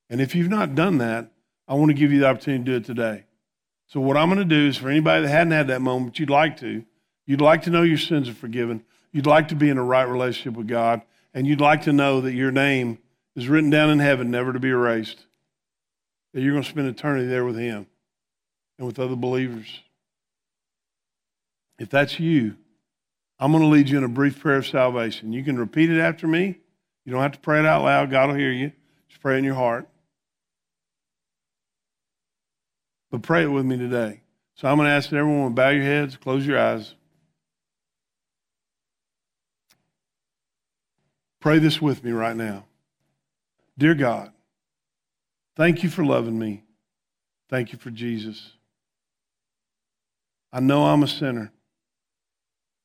And 0.09 0.21
if 0.21 0.35
you've 0.35 0.49
not 0.49 0.75
done 0.75 0.99
that, 0.99 1.31
I 1.67 1.73
want 1.73 1.89
to 1.89 1.95
give 1.95 2.11
you 2.11 2.19
the 2.19 2.27
opportunity 2.27 2.63
to 2.63 2.71
do 2.71 2.77
it 2.77 2.85
today. 2.85 3.25
So, 3.87 3.99
what 3.99 4.17
I'm 4.17 4.29
going 4.29 4.39
to 4.39 4.45
do 4.45 4.67
is 4.67 4.77
for 4.77 4.89
anybody 4.89 5.23
that 5.23 5.29
hadn't 5.29 5.51
had 5.51 5.67
that 5.67 5.81
moment, 5.81 6.19
you'd 6.19 6.29
like 6.29 6.57
to, 6.57 6.83
you'd 7.25 7.41
like 7.41 7.63
to 7.63 7.69
know 7.69 7.83
your 7.83 7.97
sins 7.97 8.29
are 8.29 8.33
forgiven, 8.33 8.83
you'd 9.11 9.25
like 9.25 9.49
to 9.49 9.55
be 9.55 9.69
in 9.69 9.77
a 9.77 9.83
right 9.83 10.07
relationship 10.07 10.57
with 10.57 10.67
God, 10.67 11.01
and 11.33 11.45
you'd 11.45 11.61
like 11.61 11.83
to 11.83 11.93
know 11.93 12.21
that 12.21 12.33
your 12.33 12.51
name 12.51 12.99
is 13.35 13.47
written 13.47 13.69
down 13.69 13.89
in 13.89 13.99
heaven, 13.99 14.31
never 14.31 14.53
to 14.53 14.59
be 14.59 14.69
erased, 14.69 15.25
that 16.33 16.41
you're 16.41 16.53
going 16.53 16.63
to 16.63 16.69
spend 16.69 16.87
eternity 16.87 17.27
there 17.27 17.45
with 17.45 17.57
Him 17.57 17.87
and 18.77 18.87
with 18.87 18.99
other 18.99 19.15
believers. 19.15 19.81
If 21.77 21.89
that's 21.89 22.19
you, 22.19 22.55
I'm 23.37 23.51
going 23.51 23.63
to 23.63 23.69
lead 23.69 23.89
you 23.89 23.97
in 23.97 24.03
a 24.03 24.09
brief 24.09 24.39
prayer 24.39 24.57
of 24.57 24.67
salvation. 24.67 25.33
You 25.33 25.43
can 25.43 25.59
repeat 25.59 25.91
it 25.91 25.99
after 25.99 26.27
me. 26.27 26.57
You 27.03 27.11
don't 27.11 27.21
have 27.21 27.33
to 27.33 27.39
pray 27.39 27.59
it 27.59 27.65
out 27.65 27.83
loud. 27.83 28.09
God 28.09 28.29
will 28.29 28.35
hear 28.35 28.51
you. 28.51 28.71
Just 29.09 29.21
pray 29.21 29.37
in 29.37 29.43
your 29.43 29.55
heart. 29.55 29.87
But 33.11 33.21
pray 33.21 33.43
it 33.43 33.47
with 33.47 33.65
me 33.65 33.77
today. 33.77 34.21
So 34.55 34.67
I'm 34.67 34.77
going 34.77 34.87
to 34.87 34.93
ask 34.93 35.09
that 35.09 35.17
everyone 35.17 35.53
bow 35.53 35.69
your 35.69 35.83
heads, 35.83 36.17
close 36.17 36.45
your 36.45 36.59
eyes. 36.59 36.93
Pray 41.39 41.59
this 41.59 41.81
with 41.81 42.03
me 42.03 42.11
right 42.11 42.35
now. 42.35 42.65
Dear 43.77 43.93
God, 43.93 44.31
thank 45.55 45.83
you 45.83 45.89
for 45.89 46.03
loving 46.03 46.39
me. 46.39 46.63
Thank 47.49 47.71
you 47.71 47.77
for 47.77 47.91
Jesus. 47.91 48.53
I 50.51 50.61
know 50.61 50.85
I'm 50.85 51.03
a 51.03 51.07
sinner. 51.07 51.51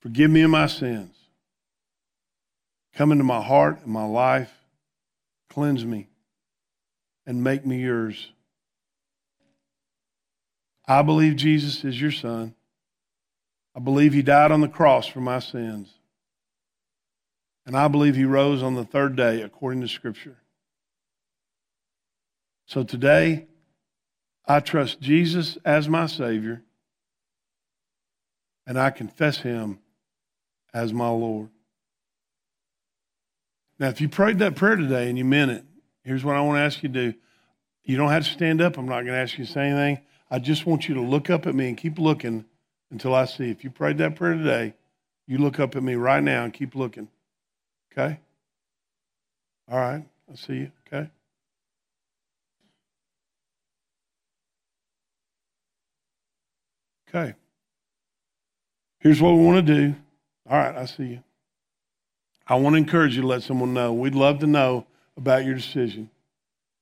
Forgive 0.00 0.30
me 0.30 0.42
of 0.42 0.50
my 0.50 0.66
sins. 0.66 1.14
Come 2.94 3.12
into 3.12 3.24
my 3.24 3.40
heart 3.40 3.78
and 3.84 3.92
my 3.92 4.04
life. 4.04 4.52
Cleanse 5.48 5.84
me 5.84 6.08
and 7.26 7.42
make 7.42 7.64
me 7.64 7.80
yours. 7.80 8.32
I 10.90 11.02
believe 11.02 11.36
Jesus 11.36 11.84
is 11.84 12.00
your 12.00 12.10
son. 12.10 12.56
I 13.76 13.78
believe 13.78 14.12
he 14.12 14.22
died 14.22 14.50
on 14.50 14.60
the 14.60 14.66
cross 14.66 15.06
for 15.06 15.20
my 15.20 15.38
sins. 15.38 15.88
And 17.64 17.76
I 17.76 17.86
believe 17.86 18.16
he 18.16 18.24
rose 18.24 18.60
on 18.60 18.74
the 18.74 18.84
third 18.84 19.14
day 19.14 19.42
according 19.42 19.82
to 19.82 19.88
Scripture. 19.88 20.38
So 22.66 22.82
today, 22.82 23.46
I 24.48 24.58
trust 24.58 25.00
Jesus 25.00 25.56
as 25.64 25.88
my 25.88 26.06
Savior, 26.06 26.64
and 28.66 28.76
I 28.76 28.90
confess 28.90 29.38
him 29.38 29.78
as 30.74 30.92
my 30.92 31.08
Lord. 31.08 31.50
Now, 33.78 33.90
if 33.90 34.00
you 34.00 34.08
prayed 34.08 34.40
that 34.40 34.56
prayer 34.56 34.74
today 34.74 35.08
and 35.08 35.16
you 35.16 35.24
meant 35.24 35.52
it, 35.52 35.64
here's 36.02 36.24
what 36.24 36.34
I 36.34 36.40
want 36.40 36.56
to 36.56 36.62
ask 36.62 36.82
you 36.82 36.88
to 36.88 37.12
do. 37.12 37.18
You 37.84 37.96
don't 37.96 38.10
have 38.10 38.24
to 38.24 38.32
stand 38.32 38.60
up. 38.60 38.76
I'm 38.76 38.86
not 38.86 39.02
going 39.02 39.14
to 39.14 39.20
ask 39.20 39.38
you 39.38 39.44
to 39.44 39.52
say 39.52 39.68
anything. 39.68 40.04
I 40.30 40.38
just 40.38 40.66
want 40.66 40.88
you 40.88 40.94
to 40.94 41.00
look 41.00 41.28
up 41.28 41.46
at 41.46 41.54
me 41.54 41.68
and 41.68 41.76
keep 41.76 41.98
looking 41.98 42.44
until 42.90 43.14
I 43.14 43.24
see. 43.24 43.50
If 43.50 43.64
you 43.64 43.70
prayed 43.70 43.98
that 43.98 44.16
prayer 44.16 44.34
today, 44.34 44.74
you 45.26 45.38
look 45.38 45.58
up 45.58 45.76
at 45.76 45.82
me 45.82 45.94
right 45.94 46.22
now 46.22 46.44
and 46.44 46.52
keep 46.52 46.74
looking. 46.74 47.08
Okay? 47.92 48.18
All 49.70 49.78
right. 49.78 50.04
I 50.30 50.36
see 50.36 50.54
you. 50.54 50.72
Okay? 50.86 51.10
Okay. 57.08 57.34
Here's 59.00 59.20
what 59.20 59.34
we 59.34 59.44
want 59.44 59.66
to 59.66 59.74
do. 59.74 59.94
All 60.48 60.58
right, 60.58 60.76
I 60.76 60.84
see 60.84 61.04
you. 61.04 61.22
I 62.46 62.54
want 62.56 62.74
to 62.74 62.78
encourage 62.78 63.16
you 63.16 63.22
to 63.22 63.26
let 63.26 63.42
someone 63.42 63.74
know. 63.74 63.92
We'd 63.92 64.14
love 64.14 64.40
to 64.40 64.46
know 64.46 64.86
about 65.16 65.44
your 65.44 65.54
decision. 65.54 66.10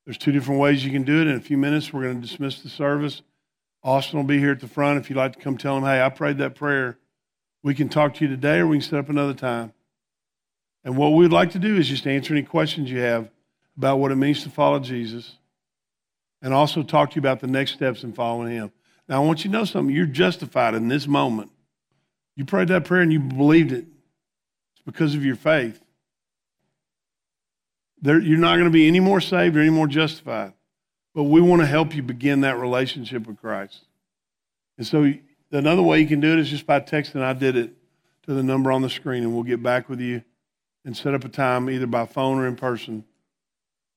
There's 0.05 0.19
two 0.19 0.33
different 0.33 0.61
ways 0.61 0.85
you 0.85 0.91
can 0.91 1.03
do 1.03 1.21
it. 1.21 1.27
In 1.27 1.37
a 1.37 1.41
few 1.41 1.57
minutes, 1.59 1.93
we're 1.93 2.05
going 2.05 2.21
to 2.21 2.27
dismiss 2.27 2.61
the 2.61 2.69
service. 2.69 3.23
Austin 3.83 4.19
will 4.19 4.27
be 4.27 4.39
here 4.39 4.53
at 4.53 4.61
the 4.61 4.69
front. 4.69 4.99
If 4.99 5.09
you'd 5.09 5.17
like 5.17 5.35
to 5.35 5.39
come 5.39 5.57
tell 5.57 5.77
him, 5.77 5.85
hey, 5.85 6.03
I 6.03 6.09
prayed 6.09 6.39
that 6.39 6.55
prayer, 6.55 6.99
we 7.63 7.75
can 7.75 7.89
talk 7.89 8.15
to 8.15 8.25
you 8.25 8.31
today 8.31 8.59
or 8.59 8.67
we 8.67 8.79
can 8.79 8.89
set 8.89 8.99
up 8.99 9.09
another 9.09 9.35
time. 9.35 9.73
And 10.85 10.97
what 10.97 11.11
we'd 11.11 11.33
like 11.33 11.53
to 11.53 11.59
do 11.59 11.77
is 11.77 11.89
just 11.89 12.07
answer 12.07 12.35
any 12.35 12.43
questions 12.43 12.91
you 12.91 13.01
have 13.01 13.31
about 13.77 13.99
what 13.99 14.11
it 14.11 14.17
means 14.17 14.43
to 14.43 14.51
follow 14.51 14.79
Jesus 14.79 15.37
and 16.41 16.55
also 16.55 16.83
talk 16.83 17.11
to 17.11 17.17
you 17.17 17.21
about 17.21 17.41
the 17.41 17.47
next 17.47 17.73
steps 17.73 18.05
in 18.05 18.13
following 18.13 18.53
him. 18.53 18.73
Now, 19.09 19.23
I 19.23 19.27
want 19.27 19.45
you 19.45 19.51
to 19.51 19.57
know 19.57 19.65
something. 19.65 19.95
You're 19.95 20.07
justified 20.07 20.75
in 20.75 20.89
this 20.89 21.07
moment. 21.07 21.51
You 22.37 22.45
prayed 22.45 22.69
that 22.69 22.85
prayer 22.85 23.03
and 23.03 23.13
you 23.13 23.21
believed 23.21 23.73
it. 23.73 23.85
It's 23.85 24.83
because 24.85 25.15
of 25.15 25.25
your 25.25 25.37
faith. 25.37 25.83
There, 28.01 28.21
you're 28.21 28.39
not 28.39 28.55
going 28.55 28.67
to 28.67 28.71
be 28.71 28.87
any 28.87 29.01
more 29.01 29.21
saved 29.21 29.57
or 29.57 29.61
any 29.61 29.71
more 29.71 29.89
justified. 29.89 30.53
But 31.15 31.25
we 31.25 31.41
want 31.41 31.63
to 31.63 31.67
help 31.67 31.95
you 31.95 32.03
begin 32.03 32.43
that 32.43 32.59
relationship 32.59 33.27
with 33.27 33.41
Christ. 33.41 33.85
And 34.77 34.87
so 34.87 35.13
another 35.51 35.83
way 35.83 36.01
you 36.01 36.07
can 36.07 36.21
do 36.21 36.33
it 36.33 36.39
is 36.39 36.51
just 36.51 36.67
by 36.67 36.81
texting, 36.81 37.23
I 37.23 37.33
did 37.33 37.57
it 37.57 37.73
to 38.23 38.35
the 38.35 38.43
number 38.43 38.71
on 38.71 38.83
the 38.83 38.91
screen, 38.91 39.25
and 39.25 39.35
we'll 39.35 39.43
get 39.43 39.63
back 39.63 39.89
with 39.89 40.01
you 40.01 40.23
and 40.85 40.97
set 40.97 41.15
up 41.15 41.25
a 41.25 41.29
time 41.29 41.69
either 41.69 41.87
by 41.87 42.07
phone 42.07 42.39
or 42.39 42.47
in 42.47 42.57
person 42.57 43.05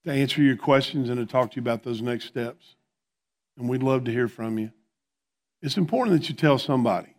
to 0.06 0.12
answer 0.12 0.42
your 0.42 0.56
questions 0.58 1.10
and 1.10 1.18
to 1.20 1.32
talk 1.32 1.52
to 1.52 1.56
you 1.58 1.62
about 1.62 1.84
those 1.84 2.02
next 2.02 2.26
steps. 2.26 2.76
And 3.58 3.70
we'd 3.70 3.84
love 3.84 4.06
to 4.06 4.12
hear 4.12 4.28
from 4.28 4.58
you. 4.58 4.72
It's 5.62 5.78
important 5.78 6.20
that 6.20 6.30
you 6.30 6.36
tell 6.36 6.58
somebody. 6.58 7.14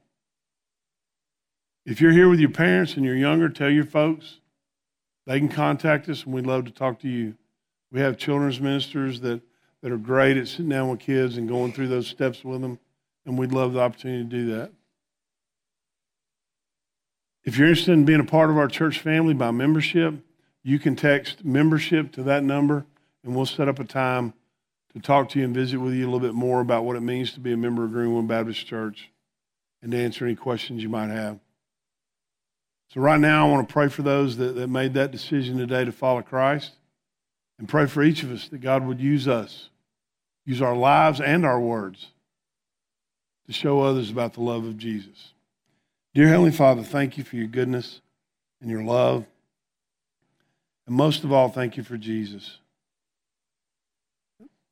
If 1.87 2.01
you're 2.01 2.13
here 2.13 2.29
with 2.29 2.41
your 2.41 2.51
parents 2.51 2.97
and 2.97 3.05
you're 3.05 3.15
younger, 3.15 3.49
tell 3.49 3.71
your 3.71 3.85
folks. 3.85 4.41
They 5.27 5.39
can 5.39 5.49
contact 5.49 6.09
us, 6.09 6.25
and 6.25 6.35
we'd 6.35 6.47
love 6.47 6.65
to 6.65 6.73
talk 6.73 6.99
to 7.01 7.09
you. 7.09 7.37
We 7.93 8.01
have 8.01 8.17
children's 8.17 8.61
ministers 8.61 9.21
that 9.21 9.43
that 9.83 9.93
are 9.93 9.99
great 9.99 10.37
at 10.37 10.49
sitting 10.49 10.69
down 10.69 10.89
with 10.89 11.01
kids 11.01 11.37
and 11.37 11.49
going 11.49 11.73
through 11.73 11.89
those 11.89 12.07
steps 12.07 12.45
with 12.45 12.61
them, 12.61 12.79
and 13.27 13.39
we'd 13.39 13.53
love 13.53 13.73
the 13.73 13.81
opportunity 13.81 14.23
to 14.23 14.29
do 14.29 14.57
that. 14.57 14.71
If 17.45 17.59
you're 17.59 17.69
interested 17.69 17.93
in 17.93 18.05
being 18.05 18.21
a 18.21 18.25
part 18.25 18.51
of 18.51 18.57
our 18.57 18.69
church 18.69 19.01
family 19.01 19.35
by 19.35 19.51
membership, 19.51 20.15
you 20.63 20.79
can 20.79 20.95
text 20.95 21.45
membership 21.45 22.13
to 22.13 22.23
that 22.23 22.45
number, 22.45 22.87
and 23.25 23.35
we'll 23.35 23.47
set 23.47 23.69
up 23.69 23.81
a 23.81 23.85
time 23.85 24.33
to 24.95 25.01
talk 25.01 25.29
to 25.31 25.41
you 25.41 25.45
and 25.45 25.55
visit 25.55 25.79
with 25.79 25.95
you 25.95 26.05
a 26.05 26.09
little 26.11 26.21
bit 26.21 26.35
more 26.35 26.61
about 26.61 26.85
what 26.85 26.97
it 26.97 27.01
means 27.01 27.33
to 27.33 27.41
be 27.41 27.53
a 27.53 27.57
member 27.57 27.85
of 27.85 27.91
Greenwood 27.91 28.29
Baptist 28.29 28.65
Church 28.67 29.11
and 29.83 29.91
to 29.91 29.99
answer 29.99 30.25
any 30.25 30.37
questions 30.37 30.83
you 30.83 30.89
might 30.89 31.09
have. 31.09 31.41
So, 32.95 33.01
right 33.01 33.19
now, 33.19 33.47
I 33.47 33.51
want 33.51 33.67
to 33.67 33.73
pray 33.73 33.89
for 33.89 34.03
those 34.03 34.37
that, 34.37 34.55
that 34.55 34.69
made 34.69 34.95
that 34.95 35.11
decision 35.11 35.57
today 35.57 35.85
to 35.85 35.93
follow 35.93 36.23
Christ 36.23 36.73
and 37.59 37.69
pray 37.69 37.87
for 37.87 38.03
each 38.03 38.23
of 38.23 38.31
us 38.31 38.49
that 38.49 38.61
God 38.61 38.87
would 38.87 39.01
use 39.01 39.27
us 39.27 39.71
use 40.45 40.63
our 40.63 40.77
lives 40.77 41.21
and 41.21 41.45
our 41.45 41.61
words 41.61 42.09
to 43.47 43.53
show 43.53 43.81
others 43.81 44.11
about 44.11 44.35
the 44.35 44.41
love 44.41 44.65
of 44.65 44.79
Jesus. 44.79 45.33
Dear 46.15 46.29
Heavenly 46.29 46.51
Father, 46.51 46.83
thank 46.83 47.17
you 47.17 47.25
for 47.25 47.37
your 47.37 47.47
goodness 47.47 48.01
and 48.61 48.71
your 48.71 48.83
love. 48.83 49.25
And 50.87 50.97
most 50.97 51.25
of 51.25 51.33
all, 51.33 51.49
thank 51.49 51.77
you 51.77 51.83
for 51.83 51.97
Jesus 51.97 52.59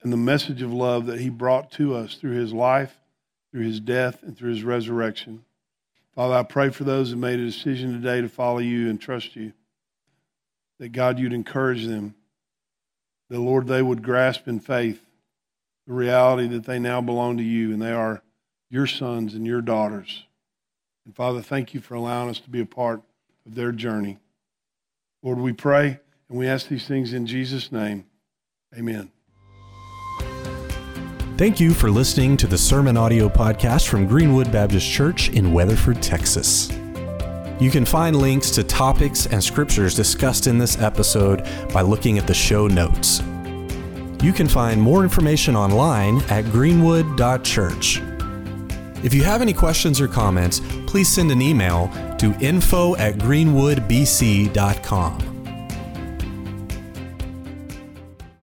and 0.03 0.13
the 0.13 0.17
message 0.17 0.63
of 0.63 0.73
love 0.73 1.07
that 1.07 1.21
he 1.21 1.29
brought 1.29 1.71
to 1.73 1.95
us 1.95 2.15
through 2.15 2.33
his 2.33 2.53
life, 2.53 2.97
through 3.51 3.65
his 3.65 3.81
death, 3.81 4.23
and 4.23 4.37
through 4.37 4.51
his 4.51 4.63
resurrection. 4.63 5.45
Father, 6.15 6.35
I 6.35 6.43
pray 6.43 6.71
for 6.71 6.85
those 6.85 7.11
who 7.11 7.17
made 7.17 7.39
a 7.39 7.45
decision 7.45 7.93
today 7.93 8.21
to 8.21 8.29
follow 8.29 8.59
you 8.59 8.89
and 8.89 9.01
trust 9.01 9.37
you, 9.37 9.53
that 10.79 10.93
God, 10.93 11.19
you'd 11.19 11.33
encourage 11.33 11.87
them, 11.87 12.15
that, 13.29 13.41
Lord, 13.41 13.67
they 13.67 13.83
would 13.83 14.03
grasp 14.03 14.49
in 14.49 14.61
faith 14.61 15.05
the 15.91 15.97
reality 15.97 16.47
that 16.47 16.67
they 16.67 16.79
now 16.79 17.01
belong 17.01 17.37
to 17.37 17.43
you 17.43 17.73
and 17.73 17.83
they 17.83 17.91
are 17.91 18.23
your 18.71 18.87
sons 18.87 19.35
and 19.35 19.45
your 19.45 19.61
daughters. 19.61 20.25
And 21.05 21.17
Father, 21.17 21.43
thank 21.43 21.75
you 21.75 21.81
for 21.81 21.95
allowing 21.95 22.31
us 22.31 22.39
to 22.39 22.49
be 22.49 22.61
a 22.61 22.65
part 22.65 23.03
of 23.45 23.57
their 23.57 23.73
journey. 23.73 24.21
Lord, 25.21 25.39
we 25.39 25.53
pray 25.53 25.99
and 26.29 26.39
we 26.39 26.47
ask 26.47 26.69
these 26.69 26.87
things 26.87 27.13
in 27.13 27.27
Jesus' 27.27 27.73
name. 27.73 28.07
Amen. 28.79 29.11
Thank 31.37 31.59
you 31.59 31.75
for 31.75 31.91
listening 31.91 32.37
to 32.37 32.47
the 32.47 32.59
Sermon 32.59 32.97
Audio 32.97 33.29
Podcast 33.29 33.89
from 33.89 34.07
Greenwood 34.07 34.53
Baptist 34.53 34.89
Church 34.89 35.31
in 35.31 35.53
Weatherford, 35.53 36.01
Texas. 36.01 36.71
You 37.59 37.73
can 37.73 37.85
find 37.85 38.15
links 38.15 38.53
to 38.53 38.63
topics 38.63 39.27
and 39.27 39.43
scriptures 39.43 39.97
discussed 39.97 40.47
in 40.47 40.57
this 40.57 40.81
episode 40.81 41.49
by 41.73 41.81
looking 41.81 42.17
at 42.17 42.29
the 42.29 42.35
show 42.35 42.69
notes. 42.69 43.21
You 44.23 44.33
can 44.33 44.49
find 44.49 44.81
more 44.81 45.03
information 45.03 45.57
online 45.57 46.23
at 46.25 46.45
greenwood.church. 46.47 48.03
If 49.03 49.15
you 49.15 49.25
have 49.25 49.41
any 49.41 49.55
questions 49.55 49.99
or 50.01 50.09
comments, 50.09 50.61
please 50.87 51.11
send 51.11 51.31
an 51.31 51.41
email 51.41 51.91
to 52.19 52.35
info 52.41 52.97
at 52.97 53.15
greenwoodbc.com. 53.15 55.30